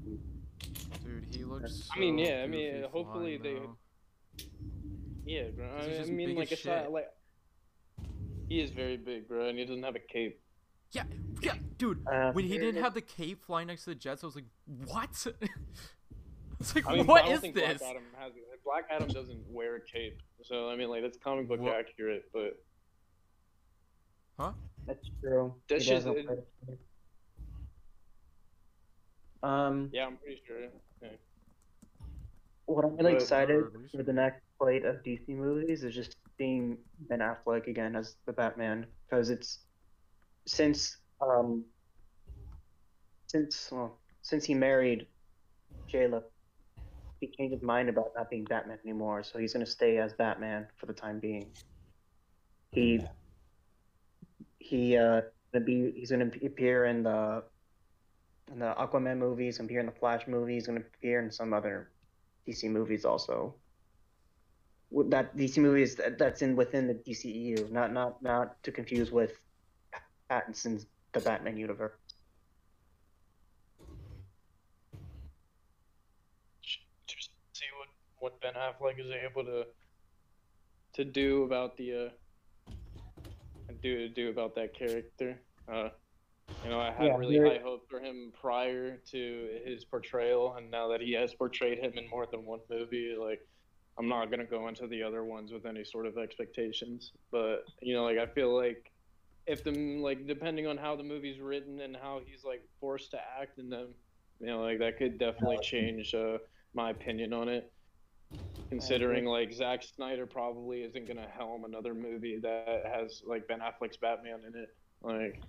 [0.05, 1.89] Dude, he looks.
[1.93, 3.77] I mean, yeah, I mean, hopefully flying, they- though.
[5.31, 5.65] Yeah, bro.
[5.79, 6.91] I, He's I mean, like as it's not shit.
[6.91, 7.09] like
[8.49, 10.41] he is very big, bro, and he doesn't have a cape.
[10.91, 11.03] Yeah,
[11.41, 12.05] yeah, dude.
[12.05, 14.43] Uh, When he didn't have the cape flying next to the jets, I was like,
[14.87, 15.09] what?
[16.59, 17.77] it's like, I mean, what I don't is think this?
[17.77, 18.31] Black Adam has
[18.65, 21.75] Black Adam doesn't wear a cape, so I mean, like that's comic book What?
[21.75, 22.61] accurate, but
[24.37, 24.51] huh?
[24.85, 25.55] That's true.
[25.69, 26.27] That's just- it.
[29.43, 30.59] Um, yeah, I'm pretty sure.
[31.01, 31.07] Yeah.
[32.65, 35.83] what I'm really But- excited Or at least- for the next slate of DC movies
[35.83, 36.77] is just seeing
[37.09, 39.59] Ben Affleck again as the Batman because it's
[40.45, 41.63] since um
[43.27, 45.07] since well since he married
[45.87, 46.23] J.Lo,
[47.19, 50.67] he changed his mind about not being Batman anymore, so he's gonna stay as Batman
[50.77, 51.47] for the time being.
[52.71, 53.01] He
[54.59, 57.43] he uh gonna be he's gonna appear in the
[58.51, 61.89] in the Aquaman movies, gonna appear in the Flash movies, gonna appear in some other
[62.47, 63.55] DC movies also.
[64.91, 69.11] With That DC movies that, that's in within the DCEU, not not not to confuse
[69.11, 69.39] with
[70.29, 71.93] Pattinson's the Batman universe.
[77.07, 77.89] just see what
[78.19, 79.65] what Ben Affleck is able to
[80.93, 82.09] to do about the uh
[83.81, 85.41] do to do about that character.
[85.71, 85.89] Uh,
[86.63, 90.69] you know, I had Yeah, really high hopes for him prior to his portrayal, and
[90.69, 93.39] now that he has portrayed him in more than one movie, like
[93.97, 97.11] I'm not gonna go into the other ones with any sort of expectations.
[97.31, 98.91] But you know, like I feel like
[99.47, 103.19] if the like depending on how the movie's written and how he's like forced to
[103.41, 103.93] act in them,
[104.39, 106.37] you know, like that could definitely change uh,
[106.73, 107.71] my opinion on it.
[108.69, 113.97] Considering like Zack Snyder probably isn't gonna helm another movie that has like Ben Affleck's
[113.97, 114.69] Batman in it.
[115.03, 115.43] Like,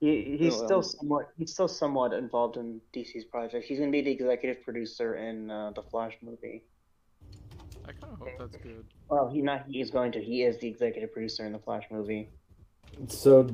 [0.00, 3.66] He, he's still somewhat he's still somewhat involved in DC's project.
[3.66, 6.64] He's gonna be the executive producer in uh, the Flash movie.
[7.86, 8.84] I kind of hope that's good.
[9.08, 10.22] Well, he not he is going to.
[10.22, 12.30] He is the executive producer in the Flash movie.
[13.08, 13.50] so,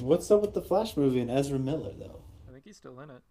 [0.00, 2.20] what's up with the Flash movie and Ezra Miller though?
[2.48, 3.22] I think he's still in it.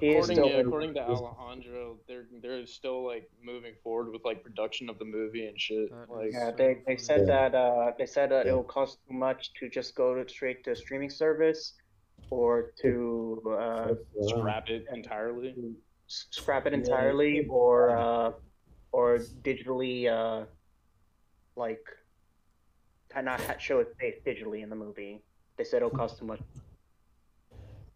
[0.00, 4.24] He according still yeah, in- according to Alejandro, they're they're still like moving forward with
[4.24, 5.90] like production of the movie and shit.
[5.90, 6.98] That Like, Yeah, so they, they funny.
[6.98, 10.26] said that uh, they said that it will cost too much to just go to
[10.28, 11.74] straight to streaming service,
[12.30, 13.88] or to uh,
[14.22, 15.52] scrap it entirely.
[15.52, 15.74] to
[16.06, 16.78] scrap it Yeah.
[16.78, 18.30] entirely, or uh,
[18.92, 20.44] or digitally uh,
[21.56, 21.84] like
[23.22, 25.22] not show its face digitally in the movie.
[25.58, 26.40] They said it'll cost too much.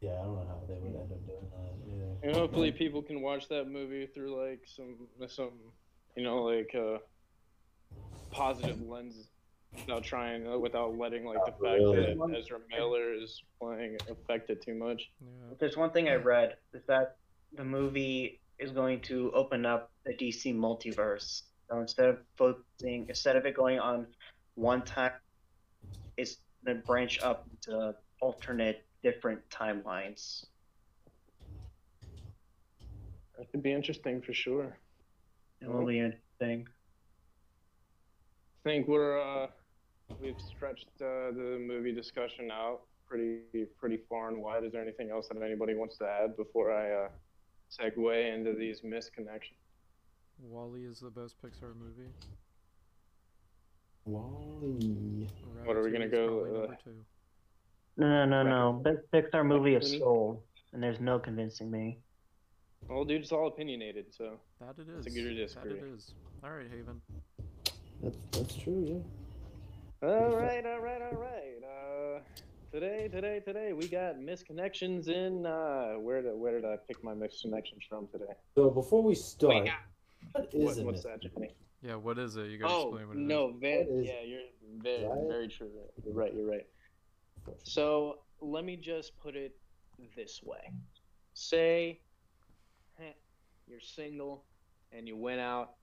[0.01, 2.17] Yeah, I don't know how they would end up doing that either.
[2.23, 4.97] And hopefully people can watch that movie through like some
[5.29, 5.53] some
[6.17, 6.99] you know like uh
[8.31, 9.29] positive lens
[9.73, 12.15] without trying uh, without letting like the fact Really?
[12.15, 15.11] that Ezra Miller is playing affect it too much.
[15.21, 15.55] Yeah.
[15.59, 17.17] There's one thing I read is that
[17.55, 21.43] the movie is going to open up the DC multiverse.
[21.69, 24.07] So instead of focusing, instead of it going on
[24.55, 25.13] one time,
[26.17, 30.47] it's going to branch up into alternate, different timelines.
[33.39, 34.77] That could be interesting for sure.
[35.61, 36.67] It will be interesting.
[38.65, 39.47] I think we're uh
[40.21, 43.41] we've stretched uh, the movie discussion out pretty
[43.79, 44.65] pretty far and wide.
[44.65, 47.09] Is there anything else that anybody wants to add before I uh
[47.71, 49.59] segue into these misconnections?
[50.41, 52.11] WALL-E is the best Pixar movie.
[54.05, 55.27] WALL-E.
[55.65, 56.91] What are we gonna go, probably uh, number two.
[57.97, 58.73] No, no, no, no.
[58.81, 59.99] Best Pixar movie is Ratatouille?
[59.99, 61.99] Soul, and there's no convincing me.
[62.89, 65.07] Well, dude, it's all opinionated, so That it is.
[65.07, 65.73] It's a good That disagree.
[65.79, 66.15] it is.
[66.45, 67.01] All right, Haven.
[68.03, 69.03] That's that's true.
[70.03, 70.09] Yeah.
[70.09, 71.63] All right, all right, all right.
[71.65, 72.21] Uh,
[72.73, 75.47] today, today, today, we got misconnections in.
[75.47, 78.33] Uh, where did where did I pick my misconnections from today?
[78.55, 79.71] So before we start, Wait,
[80.35, 81.55] what is what, what's that, Johnny?
[81.83, 82.47] Yeah, what is it?
[82.49, 83.27] You gotta Oh explain what it is.
[83.29, 83.79] no, Van.
[83.79, 84.41] What is- Yeah, you're
[84.83, 85.29] very Right?
[85.29, 85.71] very true.
[86.05, 86.35] You're right.
[86.35, 86.67] You're right.
[87.63, 89.57] So let me just put it
[90.17, 90.71] this way:
[91.35, 92.01] say
[92.99, 93.13] heh,
[93.67, 94.45] you're single
[94.93, 95.75] and you went out.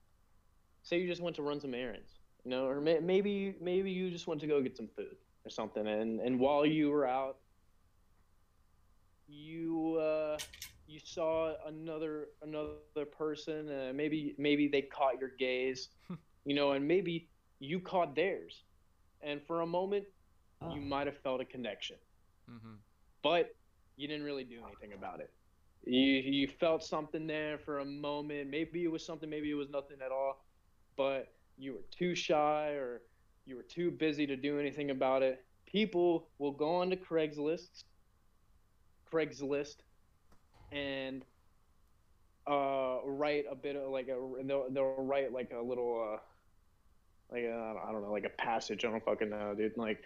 [0.82, 4.12] Say you just went to run some errands, you know, or may, maybe maybe you
[4.12, 5.16] just went to go get some food
[5.46, 7.38] or something, and and while you were out,
[9.28, 10.38] you uh,
[10.88, 13.42] you saw another another person.
[13.42, 15.90] Uh, maybe maybe they caught your gaze,
[16.46, 17.30] you know, and maybe
[17.60, 18.64] you caught theirs,
[19.22, 20.06] and for a moment
[20.62, 20.74] Ah.
[20.74, 21.98] you might have felt a connection
[22.50, 22.76] Mm-hmm.
[23.22, 23.56] but
[23.98, 25.32] you didn't really do anything about it.
[25.86, 28.50] You you felt something there for a moment.
[28.50, 30.46] Maybe it was something, maybe it was nothing at all.
[30.96, 33.02] But you were too shy or
[33.46, 35.44] you were too busy to do anything about it.
[35.66, 37.84] People will go onto Craigslist,
[39.12, 39.78] Craigslist,
[40.72, 41.24] and
[42.48, 46.20] uh, write a bit of like a they'll, they'll write like a little uh,
[47.34, 48.86] like a, I don't know like a passage.
[48.86, 49.78] I don't fucking know, dude.
[49.78, 50.02] Like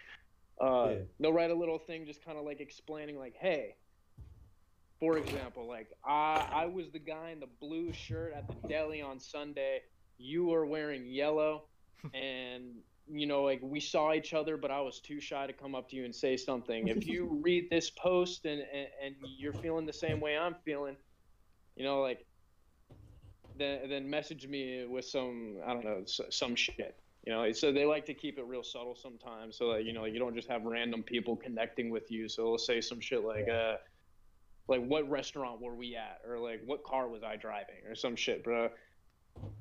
[0.60, 0.96] uh, Yeah.
[1.20, 3.76] they'll write a little thing just kind of like explaining like hey
[4.98, 9.00] for example like I, I was the guy in the blue shirt at the deli
[9.00, 9.82] on sunday
[10.18, 11.66] you were wearing yellow
[12.14, 12.74] and
[13.10, 15.88] you know like we saw each other but i was too shy to come up
[15.88, 16.88] to you and say something.
[16.88, 20.96] If you read this post and, and, and you're feeling the same way i'm feeling
[21.76, 22.26] you know like
[23.56, 26.96] then then message me with some i don't know some shit
[27.28, 30.06] you know, so they like to keep it real subtle sometimes, so that you know
[30.06, 32.26] you don't just have random people connecting with you.
[32.26, 33.74] So they'll say some shit like, uh,
[34.66, 38.16] like what restaurant were we at, or like what car was I driving, or some
[38.16, 38.70] shit, bro.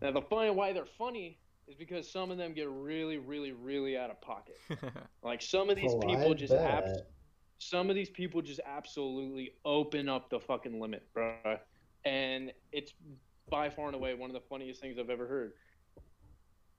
[0.01, 3.97] Now the funny why they're funny is because some of them get really, really, really
[3.97, 4.61] out of pocket.
[5.23, 7.01] Like some of these Oh, people I just abs-
[7.59, 11.33] some of these people just absolutely open up the fucking limit, bro.
[11.83, 12.73] And it's
[13.33, 15.51] by far and away one of the funniest things I've ever heard.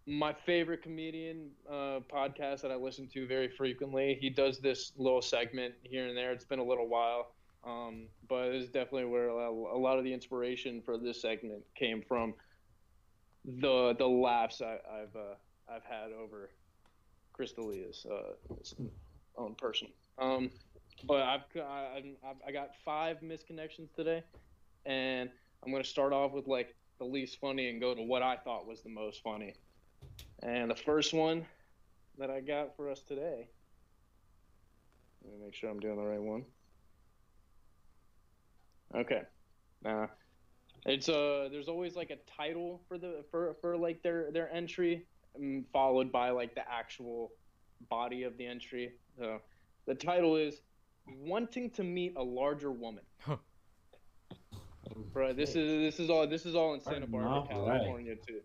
[0.07, 4.17] My favorite comedian uh, podcast that I listen to very frequently.
[4.21, 6.33] He does this little segment here and there.
[6.33, 7.35] It's been a little while,
[7.65, 12.03] um, but it's definitely where a a lot of the inspiration for this segment came
[12.03, 12.35] from.
[13.57, 15.35] The the laughs I, I've uh,
[15.69, 16.51] I've had over
[17.33, 18.35] Crystalia's uh,
[19.37, 19.89] own person.
[20.19, 20.51] Um,
[21.05, 24.23] but I've, I've I got five misconnections today,
[24.85, 25.31] and
[25.65, 28.67] I'm gonna start off with like the least funny and go to what I thought
[28.67, 29.55] was the most funny.
[30.43, 31.47] And the first one
[32.19, 33.49] that I got for us today.
[35.25, 36.45] Let me make sure I'm doing the right one.
[38.95, 39.23] Okay.
[39.85, 40.07] Uh,
[40.87, 45.07] it's uh there's always like a title for the for for like their their entry,
[45.37, 47.33] um, followed by like the actual
[47.91, 48.93] body of the entry.
[49.19, 49.41] So
[49.87, 50.61] the title is
[51.07, 53.05] "Wanting to Meet a Larger Woman."
[55.13, 57.79] Bro, this is this is all this is all in Santa Barbara, All right.
[57.79, 58.41] California too.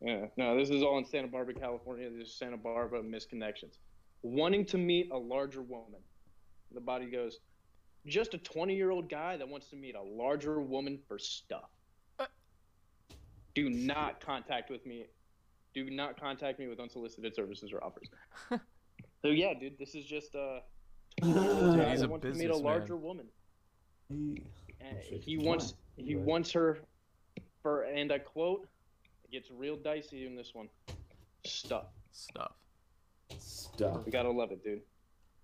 [0.00, 2.10] Yeah, no, this is all in Santa Barbara, California.
[2.10, 3.78] This is Santa Barbara misconnections.
[4.22, 6.00] Wanting to meet a larger woman.
[6.72, 7.38] The body goes,
[8.06, 11.70] just a 20 year old guy that wants to meet a larger woman for stuff.
[12.18, 12.26] Uh.
[13.54, 15.06] Do not contact with me.
[15.74, 18.08] Do not contact me with unsolicited services or offers.
[19.22, 20.60] so yeah, dude, this is just uh,
[21.22, 21.34] a Dude,
[21.78, 22.62] guy he's that a wants to meet a businessman.
[22.64, 23.26] larger woman.
[24.10, 24.38] And
[25.08, 25.44] Shit, he fine.
[25.46, 26.24] wants he Right.
[26.24, 26.78] wants her
[27.62, 28.68] for and I quote,
[29.24, 30.68] it gets real dicey in this one.
[31.44, 31.86] Stuff.
[32.12, 32.52] Stuff.
[33.38, 34.04] Stuff.
[34.04, 34.82] We gotta love it, dude.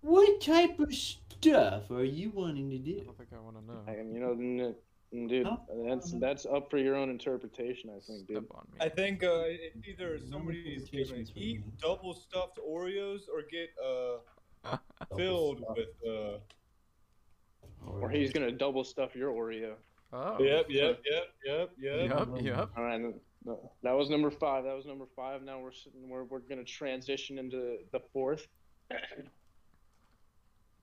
[0.01, 2.91] What type of stuff are you wanting to do?
[2.95, 3.05] I do?
[3.05, 3.79] don't think I want to know.
[3.87, 4.75] And you know, n-
[5.13, 5.59] n- dude, No.
[5.87, 8.47] that's that's up for your own interpretation, I think, Step dude.
[8.51, 8.77] on me.
[8.79, 14.77] I think uh, it's either somebody's gonna eat double stuffed Oreos or get uh,
[15.17, 16.37] filled with uh.
[17.87, 19.73] Or he's gonna double stuff your Oreo.
[20.13, 20.37] oh.
[20.41, 22.09] Yep, yep, yep, yep, yep.
[22.09, 22.27] Yep.
[22.41, 22.69] Yep.
[22.77, 22.99] All right,
[23.45, 24.65] no, that was number five.
[24.65, 25.43] That was number five.
[25.43, 28.47] Now we're sitting, we're we're gonna transition into the fourth.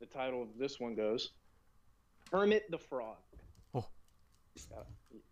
[0.01, 1.33] The title of this one goes,
[2.33, 3.17] "Hermit the Frog."
[3.75, 3.87] Oh.
[4.55, 4.87] You gotta,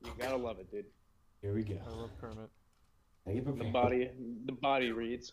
[0.05, 0.87] you gotta love it, dude.
[1.43, 1.77] Here we go.
[1.87, 2.51] I love Kermit.
[3.59, 4.11] The body,
[4.47, 5.33] the body reads,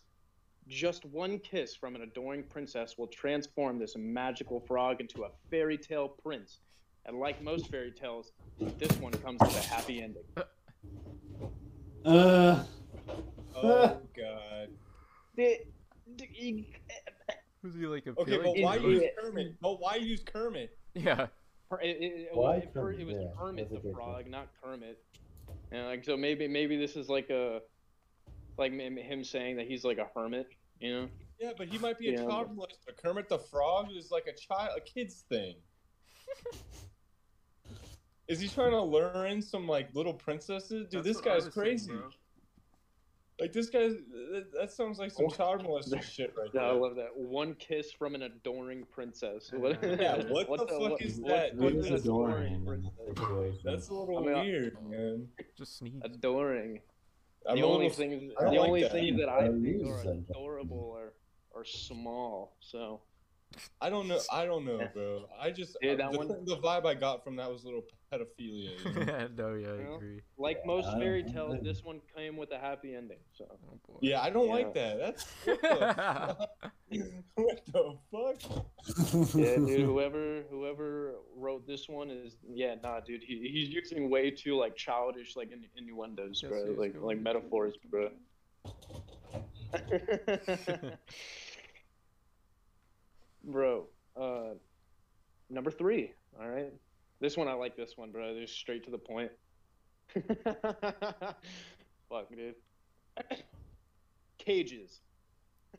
[0.67, 5.77] "Just one kiss from an adoring princess will transform this magical frog into a fairy
[5.77, 6.59] tale prince."
[7.05, 10.23] And like most fairy tales, this one comes with a happy ending.
[12.05, 12.63] Uh,
[13.55, 14.69] Oh god.
[15.35, 15.61] The-
[17.63, 18.53] Was he like Okay, appealing?
[18.55, 19.15] but why to use it?
[19.21, 19.55] Kermit?
[19.61, 20.77] But why use Kermit?
[20.95, 21.27] Yeah.
[21.81, 24.31] It, it, Why it, for- it was Yeah, Kermit the frog, question.
[24.31, 24.97] not Kermit.
[25.71, 27.59] And like so maybe maybe this is like a
[28.57, 30.47] like him saying that he's like a hermit,
[30.81, 31.09] you know?
[31.39, 32.95] Yeah, but he might be a Yeah, child molester.
[33.01, 35.55] Kermit the Frog is like a child, a kid's thing.
[38.27, 40.87] is he trying to lure in some like little princesses?
[40.89, 41.93] Dude, That's this guy's crazy.
[41.93, 42.09] bro.
[43.41, 46.95] Like this guy, that, that sounds like some child molester shit right Yeah, I love
[46.97, 47.09] that.
[47.17, 49.49] One kiss from an adoring princess.
[49.51, 51.55] What, Yeah, what the fuck what- is that?
[51.55, 52.91] what What is is adoring adoring in princess?
[52.99, 53.59] this situation?
[53.65, 55.27] That's a little I mean, I- weird, man.
[55.57, 56.01] Just sneeze.
[56.03, 56.81] Adoring.
[57.49, 58.91] I'm the only little- things I don't the like only that.
[58.91, 61.13] things that I I think are adorable are
[61.59, 62.55] are small.
[62.59, 63.01] So
[63.81, 64.19] I don't know.
[64.31, 65.25] I don't know, bro.
[65.39, 67.65] I just Dude, uh, that the, one- the vibe I got from that was a
[67.65, 68.71] little pedophilia.
[68.85, 69.27] You know?
[69.37, 70.21] no, yeah, I agree.
[70.37, 73.17] like Yeah, most fairy tales, this one came with a happy ending.
[73.33, 73.97] So Oh boy.
[74.01, 74.53] yeah, I don't Yeah.
[74.53, 74.97] like that.
[74.99, 75.61] That's what
[76.89, 79.35] the, what the fuck?
[79.35, 79.81] yeah, dude.
[79.81, 83.23] Whoever whoever wrote this one is yeah, nah, dude.
[83.23, 86.65] He, he's using way too like childish like innu- innuendos, Guess bro.
[86.67, 88.09] who's Like going like metaphors, bro.
[93.43, 93.87] Bro,
[94.19, 94.53] uh,
[95.49, 96.13] number three.
[96.39, 96.71] All right,
[97.19, 97.75] this one I like.
[97.75, 98.33] This one, bro.
[98.33, 99.31] They're straight to the point.
[102.09, 102.55] Fuck, dude.
[104.37, 105.01] Cages.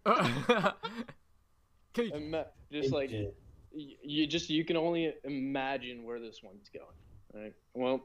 [1.95, 2.13] Cage.
[2.13, 3.35] Ima- just like Shit.
[3.75, 6.87] y- you just you can only imagine where this one's going.
[7.35, 7.53] Right.
[7.75, 8.01] Well,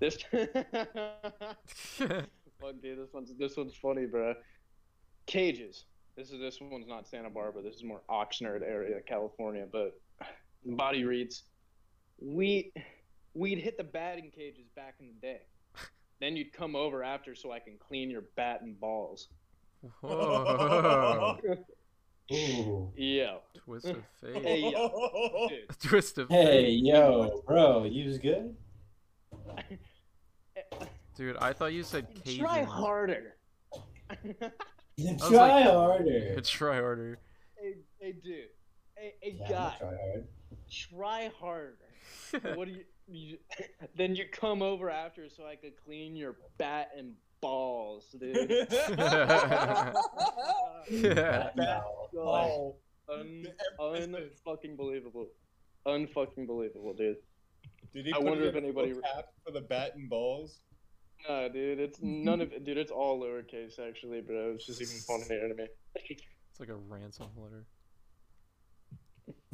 [0.00, 0.46] this fuck
[2.82, 4.34] dude, this one's this one's funny, bro.
[5.26, 5.84] Cages.
[6.16, 7.62] This is this one's not Santa Barbara.
[7.62, 9.66] This is more Oxnard area, California.
[9.70, 10.00] But
[10.64, 11.42] the body reads,
[12.20, 12.72] we
[13.34, 15.40] we'd hit the batting cages back in the day.
[16.18, 19.28] Then you'd come over after so I can clean your bat and balls.
[20.00, 21.38] Whoa.
[22.32, 22.90] Ooh.
[22.96, 23.36] Yeah.
[23.54, 24.42] Twist of fate.
[24.42, 25.48] Hey, yo.
[25.48, 25.68] Dude.
[25.80, 26.84] Twist of Hey, fate.
[26.84, 28.56] yo, bro, you was good?
[31.14, 32.40] Dude, I thought you said Cajun.
[32.40, 33.36] Try harder.
[34.98, 36.40] was Try like- harder.
[36.44, 37.18] Try harder.
[37.56, 38.48] hey, hey, dude.
[38.96, 39.74] Hey, hey Yeah, guy.
[39.78, 40.28] try hard.
[40.70, 41.76] Try harder.
[42.56, 43.38] what do you, you?
[43.96, 48.66] Then you come over after so I could clean your bat and balls, dude.
[50.90, 51.50] yeah.
[51.56, 51.82] No.
[52.16, 52.76] Oh,
[53.08, 53.54] Un, The
[53.94, 54.40] emphasis.
[54.46, 55.28] unfucking believable.
[55.86, 57.16] Unfucking believable, dude.
[57.94, 60.60] Did he I put wonder if anybody- full cap for the bat and balls?
[61.28, 62.78] Nah, dude, it's none of it, dude.
[62.78, 64.52] It's all lowercase, actually, bro.
[64.54, 64.94] It's just even
[65.28, 65.66] funnier to me.
[65.94, 67.64] It's like a ransom letter.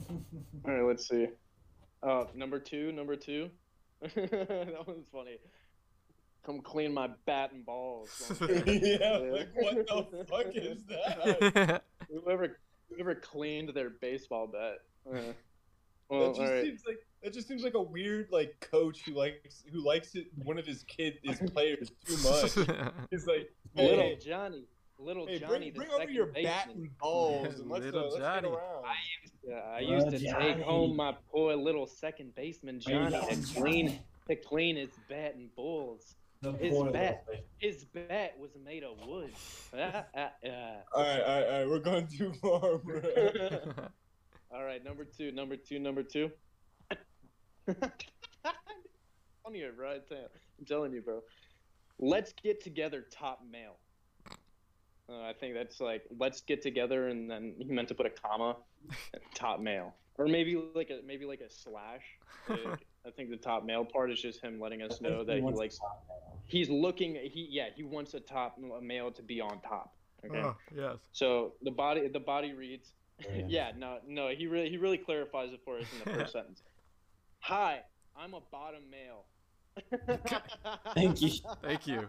[0.66, 1.26] All right, let's see.
[2.02, 3.48] Uh, number two, number two.
[4.02, 5.38] that was funny.
[6.44, 8.10] Come clean my bat and balls.
[8.40, 11.84] yeah, like what the fuck is that?
[12.10, 12.58] whoever
[12.90, 14.78] whoever cleaned their baseball bat.
[15.08, 15.34] Uh, That
[16.10, 16.64] well, just all right.
[16.64, 20.26] seems like that just seems like a weird like coach who likes who likes it
[20.44, 22.52] one of his kid his players too much.
[23.10, 24.64] He's like, hey, Little hey, Johnny,
[24.98, 26.76] little hey, Johnny, bring, bring the over second your bat baseman.
[26.86, 28.48] and balls and let's, uh, Little let's get Johnny.
[28.48, 28.84] around.
[29.48, 30.62] Yeah, I used to Little take Johnny.
[30.62, 33.98] home my poor little second baseman Johnny Little to clean
[34.28, 36.14] to clean his bat and balls.
[36.42, 37.24] The His bat.
[37.58, 39.32] His bat was made of wood.
[39.78, 40.04] Ah.
[40.14, 43.00] All right, all right, all right, we're going too far, bro.
[44.54, 46.30] All right, number two, number two, number two.
[49.44, 49.90] Funnier, bro.
[49.90, 50.28] I tell you-
[50.58, 51.22] I'm telling you, bro.
[51.98, 53.76] Let's get together, top male.
[55.08, 58.10] Uh, I think that's like let's get together, and then he meant to put a
[58.10, 58.56] comma,
[59.34, 62.02] top male, or maybe like a maybe like a slash.
[62.48, 62.60] Like,
[63.06, 65.58] I think the top male part is just him letting us know that he wants
[65.58, 65.74] likes.
[65.74, 66.38] to talk now.
[66.46, 67.16] He's looking.
[67.16, 67.66] He yeah.
[67.74, 69.92] He wants a top a male to be on top.
[70.24, 70.40] Okay.
[70.40, 70.98] Oh, yes.
[71.10, 72.92] So the body the body reads.
[73.20, 73.44] Yeah.
[73.48, 74.28] yeah, no, no.
[74.28, 76.62] He really he really clarifies it for us in the first sentence.
[77.42, 77.80] Hi,
[78.16, 79.24] I'm a bottom male.
[80.94, 81.30] Thank you.
[81.60, 82.08] Thank you.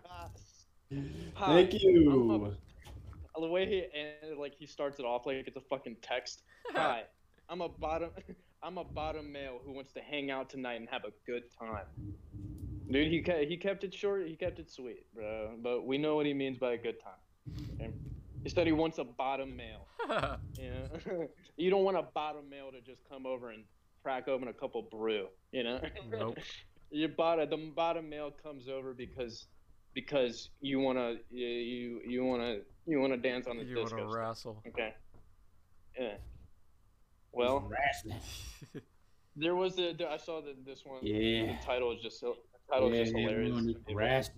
[1.34, 2.56] Hi, Thank you.
[3.36, 6.44] The way he and like he starts it off like it's a fucking text.
[6.76, 7.06] Hi,
[7.50, 8.12] I'm a bottom.
[8.62, 11.88] I'm a bottom male who wants to hang out tonight and have a good time.
[12.92, 14.28] Dude, he ke- he kept it short.
[14.28, 15.56] He kept it sweet, bro.
[15.64, 17.58] But we know what he means by a good time.
[17.74, 17.92] Okay?
[18.44, 19.88] He said he wants a bottom male.
[20.60, 20.86] Yeah.
[21.58, 23.64] you don't want a bottom male to just come over and
[24.04, 25.80] crack open a couple brew, you know?
[26.12, 26.38] Nope.
[26.92, 29.48] Your bottom the bottom male comes over because
[29.96, 34.06] because you wanna you you, you wanna you wanna dance on the you wanna stick,
[34.16, 34.62] wrestle.
[34.68, 34.94] Okay.
[36.00, 36.16] Yeah.
[37.32, 38.20] Well, Wrestling.
[39.36, 41.00] there was a I saw that this one.
[41.02, 41.58] Yeah.
[41.58, 42.36] The title is just so
[42.68, 43.76] the title is just hilarious.
[43.88, 44.30] everyone is.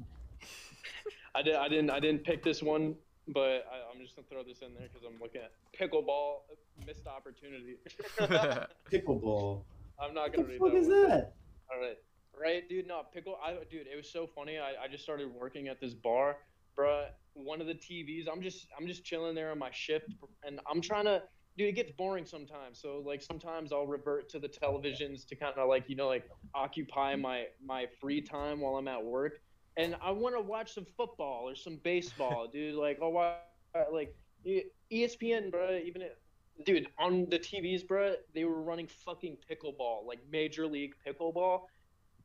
[1.36, 2.96] I did I didn't I didn't pick this one
[3.28, 6.42] but I, I'm just gonna throw this in there because I'm looking at pickleball
[6.86, 7.78] missed opportunity.
[8.92, 9.64] Pickleball.
[10.00, 10.78] I'm not gonna What the read fuck that.
[10.78, 11.10] is one.
[11.10, 11.34] that?
[11.74, 11.98] All right,
[12.40, 12.88] right, dude.
[12.88, 13.38] No, pickle.
[13.44, 14.58] I, dude, it was so funny.
[14.58, 16.38] I, I just started working at this bar,
[16.78, 17.06] bruh.
[17.34, 18.28] One of the TVs.
[18.32, 20.14] I'm just, I'm just chilling there on my shift,
[20.46, 21.22] and I'm trying to.
[21.58, 22.82] Dude, it gets boring sometimes.
[22.82, 26.30] So like sometimes I'll revert to the televisions to kind of like you know like
[26.54, 29.40] occupy my my free time while I'm at work,
[29.78, 32.76] and I want to watch some football or some baseball, dude.
[32.76, 33.38] Like I'll watch
[33.92, 34.16] like
[34.92, 35.80] ESPN, bro.
[35.84, 36.18] Even it,
[36.66, 38.16] dude on the TVs, bro.
[38.34, 41.62] They were running fucking pickleball, like Major League Pickleball.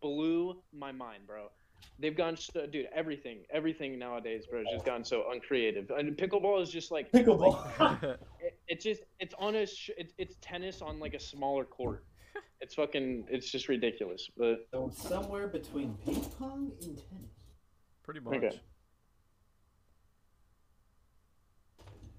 [0.01, 1.51] Blew my mind, bro.
[1.99, 2.89] They've gone, so, dude.
[2.95, 5.91] Everything, everything nowadays, bro, has just gone so uncreative.
[5.91, 8.03] And pickleball is just like Pickleball.
[8.41, 12.05] it, it's just it's on a sh- it, it's tennis on like a smaller court.
[12.63, 14.29] It's fucking it's just ridiculous.
[14.37, 17.40] But So somewhere between ping pong and tennis.
[18.11, 18.35] Pretty much.
[18.45, 18.61] Okay.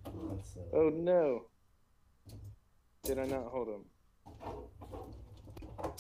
[0.05, 0.09] Uh,
[0.73, 1.45] oh no,
[3.03, 3.83] did I not hold them?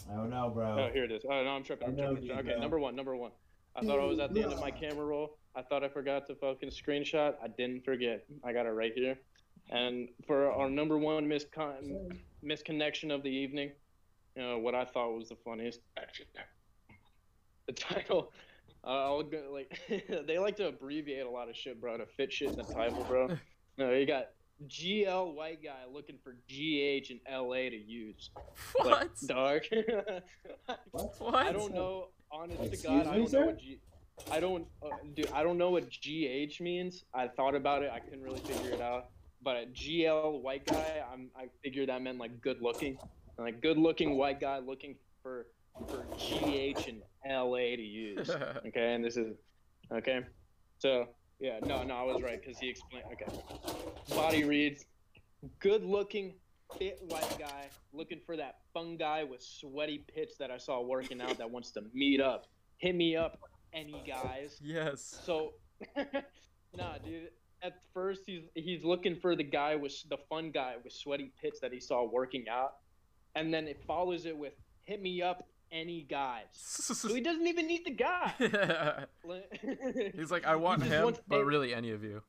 [0.09, 0.87] I don't know, bro.
[0.87, 1.23] Oh, here it is.
[1.25, 1.89] Oh no, I'm tripping.
[1.89, 2.23] I'm tripping.
[2.23, 2.59] you, Okay, bro.
[2.61, 3.31] number one, number one.
[3.75, 5.37] I thought I was at the end of my camera roll.
[5.55, 7.33] I thought I forgot to fucking screenshot.
[7.43, 8.23] I didn't forget.
[8.45, 9.17] I got it right here.
[9.71, 13.71] And for our number one miscon- misconnection of the evening,
[14.37, 15.81] you know what I thought was the funniest.
[15.97, 16.27] Actually.
[17.67, 18.31] The title.
[18.83, 19.79] Uh, I'll go, like
[20.27, 23.03] they like to abbreviate a lot of shit, bro, to fit shit in the title,
[23.03, 23.29] bro.
[23.77, 24.27] No, you got
[24.67, 28.29] GL white guy looking for GH in LA to use.
[28.75, 28.85] What?
[28.85, 29.61] Like, dog.
[30.91, 31.15] What?
[31.19, 31.35] what?
[31.35, 32.09] I don't know.
[32.31, 33.39] Honest to Excuse God, I don't sir?
[33.39, 33.79] know what G.
[34.29, 35.31] I don't, uh, dude.
[35.31, 37.05] I don't know what GH means.
[37.13, 37.91] I thought about it.
[37.93, 39.07] I couldn't really figure it out.
[39.41, 41.29] But a GL white guy, I'm.
[41.35, 42.97] I figured that meant like good looking,
[43.37, 45.47] like good looking white guy looking for
[45.85, 48.29] for GH and LA to use.
[48.67, 49.35] Okay, and this is
[49.91, 50.21] okay.
[50.79, 51.07] So
[51.39, 53.05] yeah, no, no, I was right because he explained.
[53.13, 53.25] Okay,
[54.15, 54.85] body reads,
[55.59, 56.33] good looking,
[56.77, 61.21] fit white guy looking for that fun guy with sweaty pits that I saw working
[61.21, 62.45] out that wants to meet up.
[62.77, 63.39] Hit me up,
[63.73, 64.57] any guys.
[64.61, 65.21] yes.
[65.23, 65.53] So,
[66.75, 67.29] nah, dude.
[67.63, 71.59] At first, he's he's looking for the guy with the fun guy with sweaty pits
[71.59, 72.77] that he saw working out,
[73.35, 74.53] and then it follows it with
[74.85, 78.33] "hit me up, any guys." So he doesn't even need the guy.
[80.15, 82.21] He's like, I want him, but a- really any of you.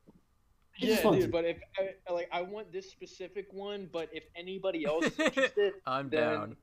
[0.79, 1.31] Yeah, dude.
[1.31, 5.73] But if I, like, I want this specific one, but if anybody else is interested,
[5.85, 6.55] I'm then down.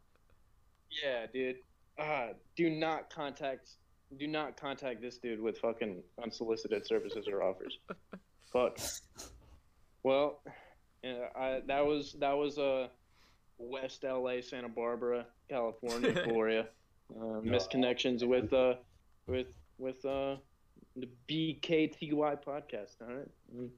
[1.05, 1.57] yeah, dude.
[1.99, 3.71] Uh, do not contact,
[4.19, 7.79] do not contact this dude with fucking unsolicited services or offers.
[8.53, 8.79] Fuck.
[10.03, 10.43] Well,
[11.05, 12.89] yeah, I, that was that was uh,
[13.61, 16.65] West LA, Santa Barbara, California for you.
[17.11, 18.75] Uh, misconnections with uh,
[19.27, 20.37] with with uh,
[20.97, 23.01] the BKTY podcast.
[23.03, 23.29] All right.
[23.55, 23.69] Mm.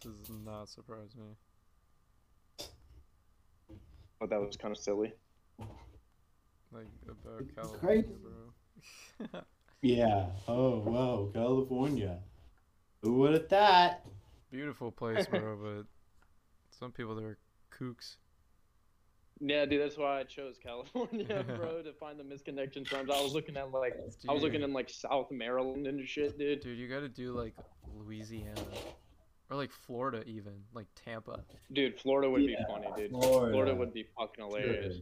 [0.00, 2.66] Does not surprise me.
[4.20, 5.12] But that was kind of silly.
[6.72, 8.08] Like about California, crazy.
[8.22, 9.40] bro.
[9.84, 10.28] Yeah.
[10.48, 11.28] Oh, wow.
[11.34, 12.20] California.
[13.02, 14.00] Who would have thought?
[14.50, 15.86] Beautiful place, bro, but
[16.70, 17.36] some people they're
[17.70, 18.16] kooks.
[19.40, 23.10] Yeah, dude, that's why I chose California, bro, to find the misconnection times.
[23.10, 23.94] I was looking at like
[24.28, 26.60] I was looking in like South Maryland and shit, dude.
[26.60, 27.54] Dude, you gotta do like
[27.96, 28.54] Louisiana.
[29.50, 30.52] Or like Florida even.
[30.72, 31.44] Like Tampa.
[31.72, 33.10] Dude, Florida would Yeah, be funny, dude.
[33.10, 33.52] Florida.
[33.52, 34.98] Florida would be fucking hilarious.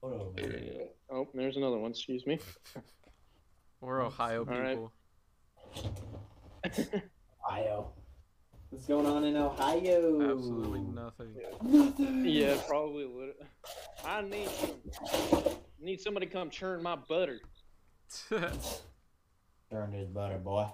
[0.00, 0.88] Florida, man.
[1.10, 1.90] Oh, there's another one.
[1.90, 2.38] Excuse me.
[3.80, 4.70] Or Ohio All right.
[4.70, 4.92] people.
[7.48, 7.92] Ohio.
[8.70, 10.30] What's going on in Ohio?
[10.36, 11.34] Absolutely nothing.
[11.62, 12.24] Nothing.
[12.26, 13.06] yeah, probably.
[13.06, 13.32] would.
[14.04, 17.40] I need some, need somebody to come churn my butter.
[19.70, 20.66] Churn this butter, boy.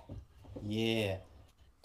[0.62, 1.16] Yeah.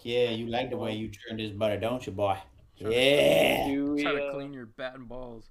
[0.02, 2.38] Yeah, you like the way you churn this butter, don't you, boy?
[2.78, 3.66] Trying to- Yeah.
[3.68, 5.50] Do we, Try to clean your bat and balls.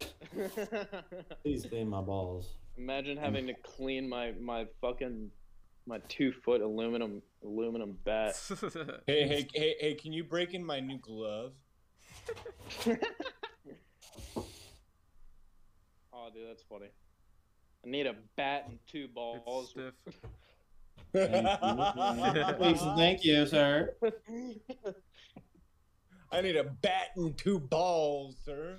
[1.42, 2.48] Please clean my balls.
[2.76, 5.30] Imagine having to clean my my fucking
[5.86, 8.40] my two foot aluminum aluminum bat.
[9.06, 9.94] Hey, hey, hey, hey!
[9.94, 11.52] Can you break in my new glove?
[16.16, 16.86] Oh, dude, that's funny.
[17.84, 19.70] I need a bat and two it's balls.
[19.70, 19.92] stiff.
[22.58, 23.94] Please, thank you, sir.
[26.32, 28.76] I need a bat and two balls, sir.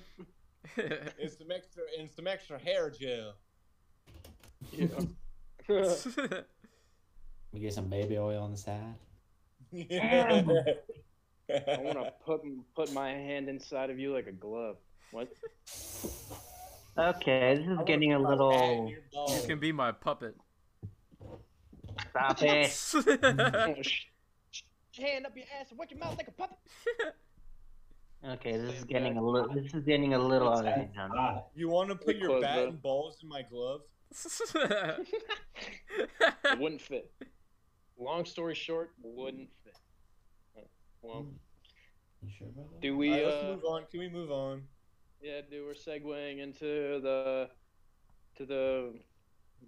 [0.76, 3.34] And some extra and some extra hair gel.
[4.72, 4.88] Yeah.
[7.56, 8.94] We get some baby oil on the side.
[9.72, 10.42] Yeah.
[11.50, 12.42] I want to put
[12.74, 14.76] put my hand inside of you like a glove.
[15.10, 15.28] What?
[16.98, 18.92] Okay, this is getting a little.
[18.92, 20.36] you can be my puppet.
[22.10, 22.78] Stop it.
[23.24, 24.04] Oh, sh-
[24.92, 26.58] Put your hand up your ass and wet your mouth like a puppet.
[28.28, 29.48] Okay, this is getting a little.
[29.54, 30.90] This is getting a little out of hand.
[31.16, 32.66] Ah, You want to put Good your quote, bat bro.
[32.68, 33.80] and balls in my glove?
[36.44, 37.12] It wouldn't fit.
[37.98, 39.74] Long story short, wouldn't fit.
[41.02, 41.26] Well,
[42.22, 42.80] you sure about that?
[42.80, 43.10] do we?
[43.10, 43.82] Alright, let's uh, move on.
[43.90, 44.62] Can we move on?
[45.22, 47.48] Yeah, dude, we're segueing into the
[48.36, 48.94] to the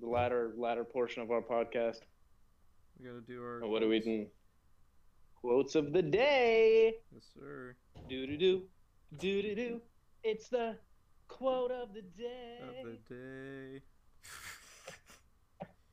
[0.00, 2.00] the latter latter portion of our podcast.
[2.98, 3.60] we gotta do our.
[3.62, 4.28] And what are we doing?
[5.40, 6.94] Quotes of the day.
[7.12, 7.76] Yes, sir.
[8.08, 8.62] Do do do
[9.18, 9.80] do do do.
[10.24, 10.76] It's the
[11.28, 12.58] quote of the day.
[12.80, 13.82] Of the day.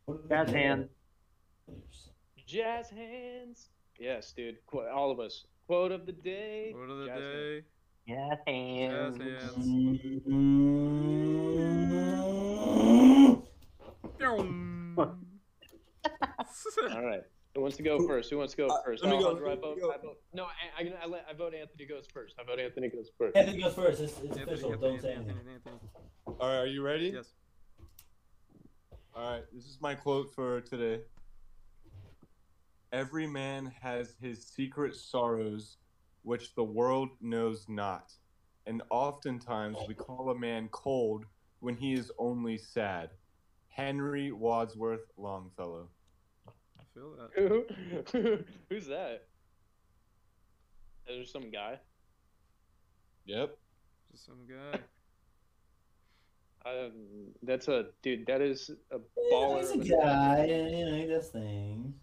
[0.05, 0.89] What Jazz hand.
[2.45, 3.69] Jazz hands.
[3.99, 4.57] Yes, dude.
[4.67, 5.45] Qu- all of us.
[5.67, 6.71] Quote of the day.
[6.75, 7.33] Quote of the Jazz hands.
[7.33, 7.63] day.
[8.05, 9.57] Yeah, Jazz hands.
[9.57, 11.25] hands.
[16.93, 17.21] All right.
[17.55, 18.29] Who wants to go first?
[18.29, 19.03] Who wants to go Uh, first?
[19.03, 19.91] let me go, I let me vote, go.
[19.91, 20.17] I vote.
[20.33, 20.49] No, I,
[20.83, 22.35] I, I, let- I vote Anthony goes first.
[22.39, 23.35] I vote Anthony goes first.
[23.37, 24.01] Anthony goes first.
[24.01, 24.73] It's, it's Anthony, official.
[24.73, 25.53] Anthony, Don't say Anthony, anything.
[25.73, 25.89] Anthony,
[26.39, 27.11] All right, are you ready?
[27.15, 27.33] Yes.
[29.15, 31.01] All right, this is my quote for today.
[32.95, 35.75] Every man has his secret sorrows,
[36.23, 38.13] which the world knows not.
[38.67, 41.25] And oftentimes we call a man cold
[41.59, 43.09] when he is only sad.
[43.67, 45.89] Henry Wadsworth Longfellow.
[46.47, 47.31] I feel that.
[48.13, 48.37] Who-
[48.69, 49.27] Who's that?
[51.07, 51.77] Is there some guy?
[53.25, 53.57] Yep.
[54.13, 54.79] Just some guy.
[56.65, 56.93] Um,
[57.43, 58.25] that's a dude.
[58.25, 59.59] That is a Yeah, baller.
[59.59, 60.45] he's of a a- guy.
[60.45, 61.93] You know, he does things.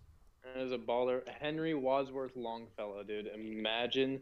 [0.55, 1.23] That is a baller.
[1.41, 3.27] Henry Wadsworth Longfellow, dude.
[3.29, 4.21] Imagine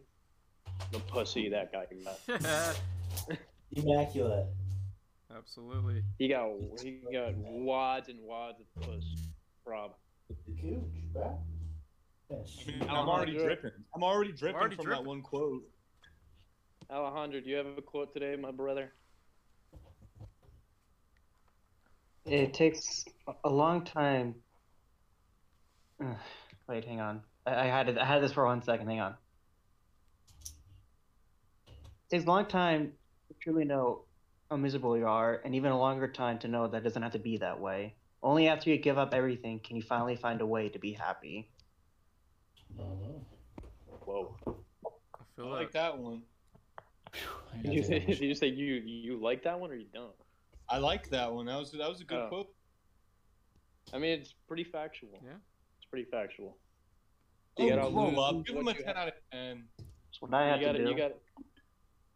[0.93, 1.86] the pussy that guy
[2.39, 2.77] got.
[3.73, 4.47] Immaculate.
[5.36, 6.02] Absolutely.
[6.19, 6.51] He got
[6.82, 9.05] he got wads and wads of puss.
[9.65, 9.93] Rob.
[10.28, 10.82] The cooch,
[11.12, 11.39] bro.
[12.31, 12.81] Yeah, I shit.
[12.81, 13.70] mean, I'm already dripping.
[13.94, 15.05] I'm already dripping already from dripping.
[15.05, 15.62] that one quote.
[16.90, 18.93] Alejandro, do you have a quote today, my brother?
[22.27, 24.35] It takes a- a long time.
[26.01, 26.16] Ugh,
[26.68, 27.22] Wait, hang on.
[27.47, 27.98] I, I had it.
[27.98, 28.86] I had this for one second.
[28.89, 29.14] Hang on.
[31.66, 32.93] It takes a long time
[33.28, 34.02] to truly know
[34.51, 37.12] how miserable you are, and even a longer time to know that it doesn't have
[37.12, 37.94] to be that way.
[38.22, 41.48] Only after you give up everything can you finally find a way to be happy.
[42.78, 43.22] Oh,
[44.05, 44.36] Whoa.
[44.47, 45.93] I I feel like that.
[45.93, 46.22] that one.
[47.14, 50.12] I Did you say, did you say you you like that one or you don't?
[50.68, 51.47] I like that one.
[51.47, 52.28] That was that was a good Oh.
[52.28, 52.55] quote.
[53.94, 55.18] I mean, it's pretty factual.
[55.24, 55.32] Yeah.
[55.93, 56.57] It's pretty factual.
[57.59, 58.47] Oh, You gotta grow lose up.
[58.47, 58.97] Give him a ten have.
[58.97, 59.65] out of ten.
[59.77, 60.91] That's what I have you gotta, to do.
[60.91, 61.15] you gotta,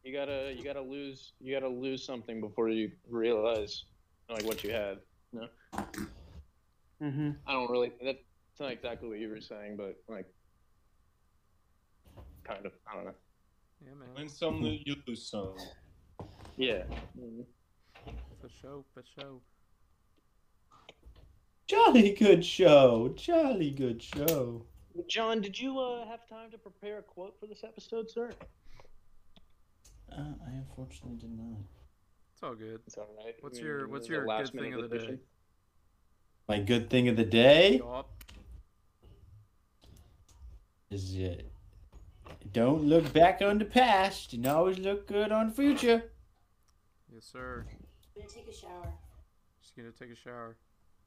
[0.04, 3.84] you gotta, you gotta lose, you gotta lose something before you realize
[4.30, 4.98] like what you had.
[5.32, 5.48] No.
[7.00, 7.90] hmm I don't really.
[8.00, 8.18] That's
[8.60, 10.26] not exactly what you were saying, but like,
[12.44, 12.72] kind of.
[12.88, 13.14] I don't know.
[13.84, 14.08] Yeah, man.
[14.16, 15.56] Win some, you lose some.
[16.56, 16.84] Yeah.
[18.40, 18.84] For show.
[18.94, 19.40] For show.
[21.66, 23.12] Jolly good show.
[23.16, 24.62] Jolly good show.
[25.08, 28.30] John, did you uh, have time to prepare a quote for this episode, sir?
[30.12, 31.58] Uh, I unfortunately did not.
[32.32, 32.80] It's all good.
[32.86, 33.34] It's all right.
[33.40, 35.18] What's I mean, your- what's your good last thing of the day?
[36.48, 38.10] My good thing of the day Yup.
[40.90, 41.50] is it.
[42.52, 46.12] don't look back on the past and always look good on the future.
[47.12, 47.64] Yes, sir.
[48.14, 48.92] I'm gonna take a shower.
[49.62, 50.56] Just gonna take a shower.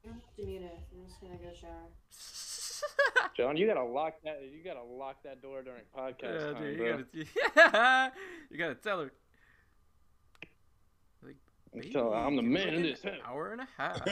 [0.03, 0.79] You don't have to mute it.
[0.93, 1.89] I'm just gonna go shower.
[3.37, 4.41] John, you gotta lock that.
[4.43, 6.77] You gotta lock that door during podcast yeah, time, dude.
[6.77, 7.03] bro.
[7.13, 7.25] You
[7.55, 8.11] gotta,
[8.51, 9.11] you gotta tell her.
[11.23, 11.35] Like,
[11.91, 14.01] Tell her I'm the man in this an house." Hour and a half.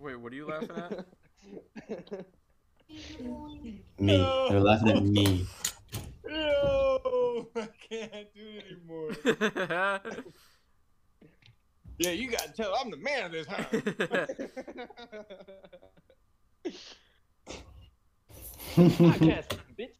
[0.00, 1.06] Wait, what are you laughing at?
[3.58, 3.82] Me.
[3.98, 4.48] No.
[4.48, 5.46] They're laughing at me.
[6.28, 10.12] No, I can't do it anymore.
[11.98, 13.64] Yeah, you gotta tell I'm the man of this house.
[18.76, 19.96] podcast, bitch.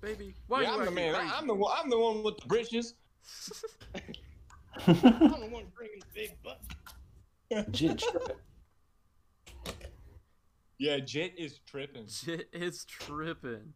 [0.00, 1.14] Baby, why yeah, you I'm the man.
[1.14, 1.32] crazy?
[1.34, 1.72] I'm the one.
[1.76, 2.94] I'm the one with the britches.
[4.86, 7.72] I'm the one bringing the big butt.
[7.72, 8.04] Jit-
[10.78, 12.06] Yeah, Jit is tripping.
[12.06, 13.72] Shit is tripping.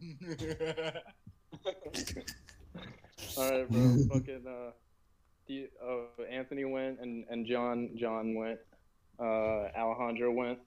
[3.36, 3.96] All right, bro.
[4.12, 4.44] Fucking.
[4.46, 4.70] Uh,
[5.46, 8.58] do you, oh, Anthony went and and John John went.
[9.18, 10.58] Uh, Alejandro went.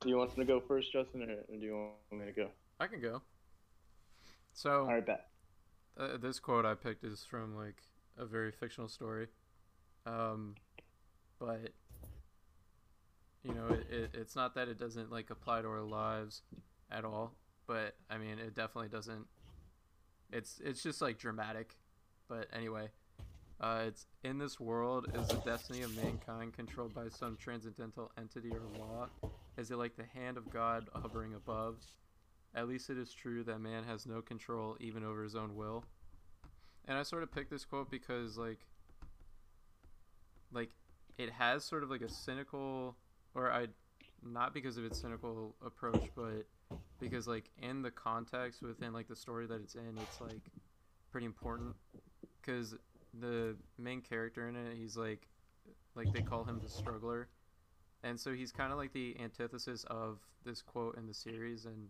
[0.00, 1.74] Do you want me to go first, Justin, or, or do you
[2.10, 2.48] want me to go?
[2.78, 3.20] I can go.
[4.54, 5.26] So, All right, bet.
[5.98, 7.82] uh, this quote I picked is from like
[8.16, 9.26] a very fictional story.
[10.06, 10.54] Um,
[11.38, 11.68] but
[13.44, 16.42] you know, it, it, it's not that it doesn't like apply to our lives
[16.90, 17.34] at all,
[17.70, 19.26] but I mean, it definitely doesn't.
[20.32, 21.76] It's it's just like dramatic,
[22.28, 22.88] but anyway,
[23.60, 28.50] uh, it's in this world is the destiny of mankind controlled by some transcendental entity
[28.50, 29.06] or law?
[29.56, 31.76] Is it like the hand of God hovering above?
[32.56, 35.84] At least it is true that man has no control even over his own will.
[36.88, 38.66] And I sort of picked this quote because like
[40.52, 40.70] like
[41.18, 42.96] it has sort of like a cynical
[43.36, 43.68] or I
[44.24, 46.46] not because of its cynical approach, but
[46.98, 50.50] because like in the context within like the story that it's in, it's like
[51.10, 51.74] pretty important.
[52.40, 52.74] Because
[53.18, 55.26] the main character in it, he's like
[55.94, 57.28] like they call him the struggler,
[58.02, 61.88] and so he's kind of like the antithesis of this quote in the series, and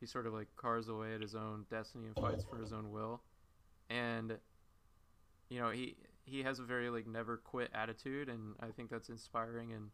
[0.00, 2.90] he sort of like carves away at his own destiny and fights for his own
[2.90, 3.22] will,
[3.88, 4.36] and
[5.48, 9.08] you know he he has a very like never quit attitude, and I think that's
[9.08, 9.90] inspiring and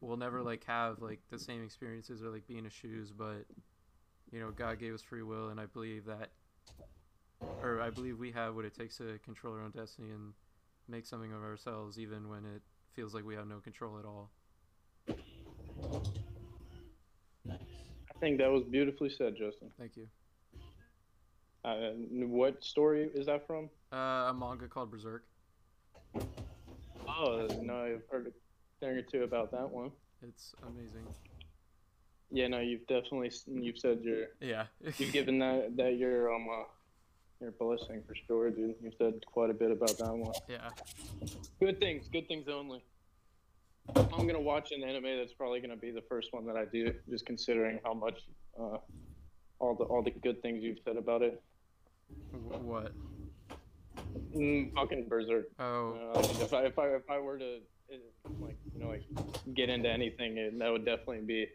[0.00, 3.46] we'll never like have like the same experiences or like be in his shoes but
[4.30, 6.30] you know god gave us free will and i believe that
[7.62, 10.32] or i believe we have what it takes to control our own destiny and
[10.88, 12.62] make something of ourselves even when it
[12.94, 14.30] feels like we have no control at all.
[17.48, 19.70] I think that was beautifully said, Justin.
[19.78, 20.06] thank you.
[21.64, 21.90] Uh,
[22.26, 23.68] what story is that from?
[23.92, 25.24] uh, a manga called berserk.
[27.08, 28.30] Oh, no, I've heard a
[28.80, 29.90] thing or two about that one.
[30.22, 31.06] it's amazing
[32.30, 34.66] Yeah, no, you've definitely you've said your yeah
[34.98, 36.64] you've given that that your um uh,
[37.40, 38.76] your blessing for sure, dude.
[38.82, 40.32] You've said quite a bit about that one.
[40.48, 40.70] yeah
[41.60, 42.82] Good things, good things only.
[43.94, 46.92] I'm gonna watch an anime that's probably gonna be the first one that I do,
[47.10, 48.20] just considering how much
[48.58, 48.78] uh,
[49.58, 51.42] all the all the good things you've said about it.
[52.32, 52.92] What
[54.34, 55.46] Mm, fucking Berserk.
[55.58, 57.58] oh Uh, if I if I if I were to
[57.92, 59.04] uh, like you know like
[59.54, 61.46] get into anything, and that would definitely be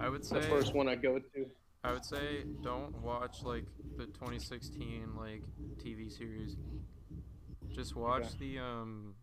[0.00, 1.46] i would say the first one I go to.
[1.82, 3.64] I would say don't watch like
[3.98, 5.42] the 2016 like
[5.82, 6.56] TV series.
[7.74, 9.14] Just watch the um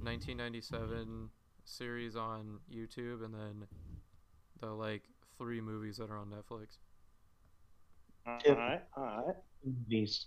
[0.00, 1.30] 1997
[1.64, 3.66] series on YouTube and then
[4.60, 5.02] the like
[5.38, 6.78] three movies that are on Netflix.
[8.26, 8.54] All Yeah.
[8.54, 9.36] right, all right.
[9.88, 10.26] These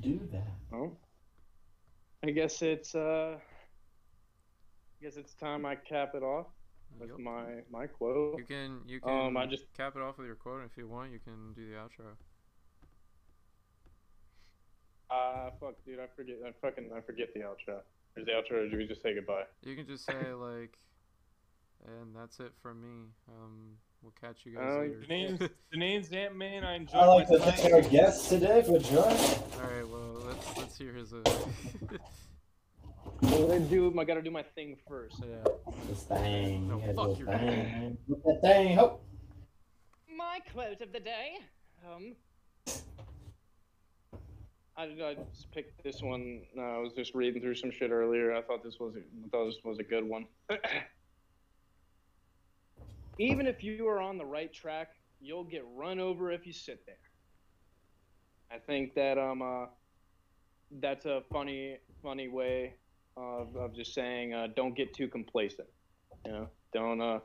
[0.00, 0.48] Do that.
[0.70, 0.98] Well,
[2.24, 6.46] I guess it's uh, I guess it's time I cap it off
[6.98, 7.18] with Yup.
[7.18, 8.38] my my quote.
[8.38, 10.76] You can you can Um, I just- cap it off with your quote and if
[10.76, 12.16] you want you can do the outro.
[15.10, 16.36] Ah, fuck, dude, I forget.
[16.46, 17.80] I fucking I forget the outro.
[18.16, 19.44] Is the outro, or do we just say goodbye?
[19.62, 20.78] You can just say like
[21.86, 23.08] and that's it for me.
[23.28, 25.00] Um we'll catch you guys Uh, later.
[25.08, 26.64] Danane's, Danane's Ant Man.
[26.64, 27.52] I enjoyed I'd like to time.
[27.52, 28.98] thank our guests today for joining.
[28.98, 31.22] Alright, well let's let's hear his uh
[33.24, 33.94] I gotta do.
[33.98, 35.16] I gotta do my thing first.
[35.20, 35.44] yeah.
[35.88, 36.68] This thing.
[36.68, 37.98] No, you fuck do a your thing.
[38.08, 38.76] Do that thing.
[38.76, 39.00] Ho.
[40.16, 41.38] My quote of the day.
[41.88, 42.14] Um,
[44.76, 46.42] I, I just picked this one.
[46.56, 48.34] Uh, I was just reading through some shit earlier.
[48.34, 48.94] I thought this was.
[48.96, 50.26] A, I thought this was a good one.
[53.18, 54.88] Even if you are on the right track,
[55.20, 56.96] you'll get run over if you sit there.
[58.50, 59.66] I think that um uh,
[60.80, 62.74] that's a funny funny way
[63.16, 65.68] of, of just saying uh, don't get too complacent.
[66.26, 67.20] You know, don't uh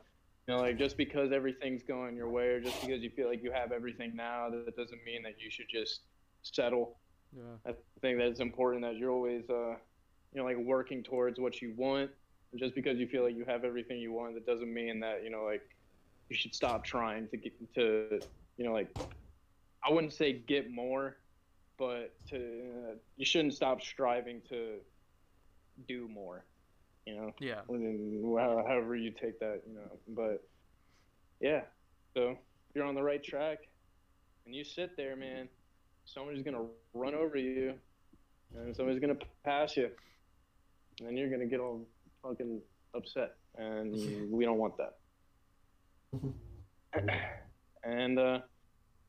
[0.48, 3.44] you know, like just because everything's going your way, or just because you feel like
[3.44, 6.02] you have everything now, that doesn't mean that you should just
[6.44, 7.00] settle.
[7.36, 7.58] Yeah.
[7.66, 9.72] I think that it's important that you're always, uh,
[10.32, 12.12] you know, like working towards what you want.
[12.54, 15.22] And just because you feel like you have everything you want, that doesn't mean that
[15.24, 15.62] you know, like,
[16.30, 18.20] you should stop trying to get to,
[18.58, 18.90] you know, like,
[19.84, 21.18] I wouldn't say get more,
[21.78, 24.80] but to uh, you shouldn't stop striving to
[25.88, 26.46] do more.
[27.06, 27.62] You know Yeah.
[28.66, 30.00] however you take that, you know.
[30.10, 30.44] But
[31.40, 31.62] yeah,
[32.16, 32.38] so
[32.74, 33.60] you're on the right track
[34.46, 35.48] and you sit there, man,
[36.06, 37.74] somebody's gonna run over you,
[38.56, 39.90] and somebody's gonna pass you,
[41.02, 41.88] and you're gonna get all
[42.24, 42.62] fucking
[42.96, 43.94] upset, and
[44.32, 44.98] we don't want that.
[47.84, 48.40] and uh,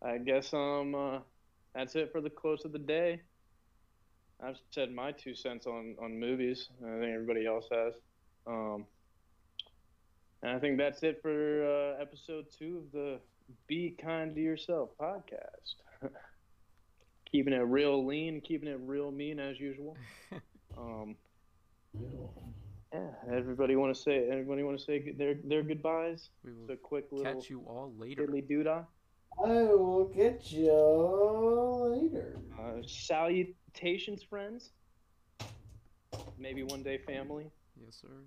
[0.02, 1.18] I guess um uh,
[1.74, 3.20] that's it for the close of the day.
[4.42, 6.68] I've said my two cents on, on movies.
[6.80, 7.94] I think everybody else has.
[8.46, 8.86] Um,
[10.42, 11.64] and I think that's it for
[11.98, 13.20] uh, episode two of the
[13.66, 15.74] Be Kind to Yourself podcast.
[17.30, 19.96] keeping it real lean, keeping it real mean as usual.
[20.76, 21.16] Um,
[22.92, 26.30] yeah, everybody want to say everybody want to say their their goodbyes.
[26.44, 28.26] We It's will a quick little catch you all later.
[28.26, 28.86] diddly doodah.
[29.44, 30.72] I will get you
[31.94, 32.40] later.
[32.58, 34.72] Uh, salutations, friends.
[36.38, 37.46] maybe one day family.
[37.84, 38.24] Yes, sir.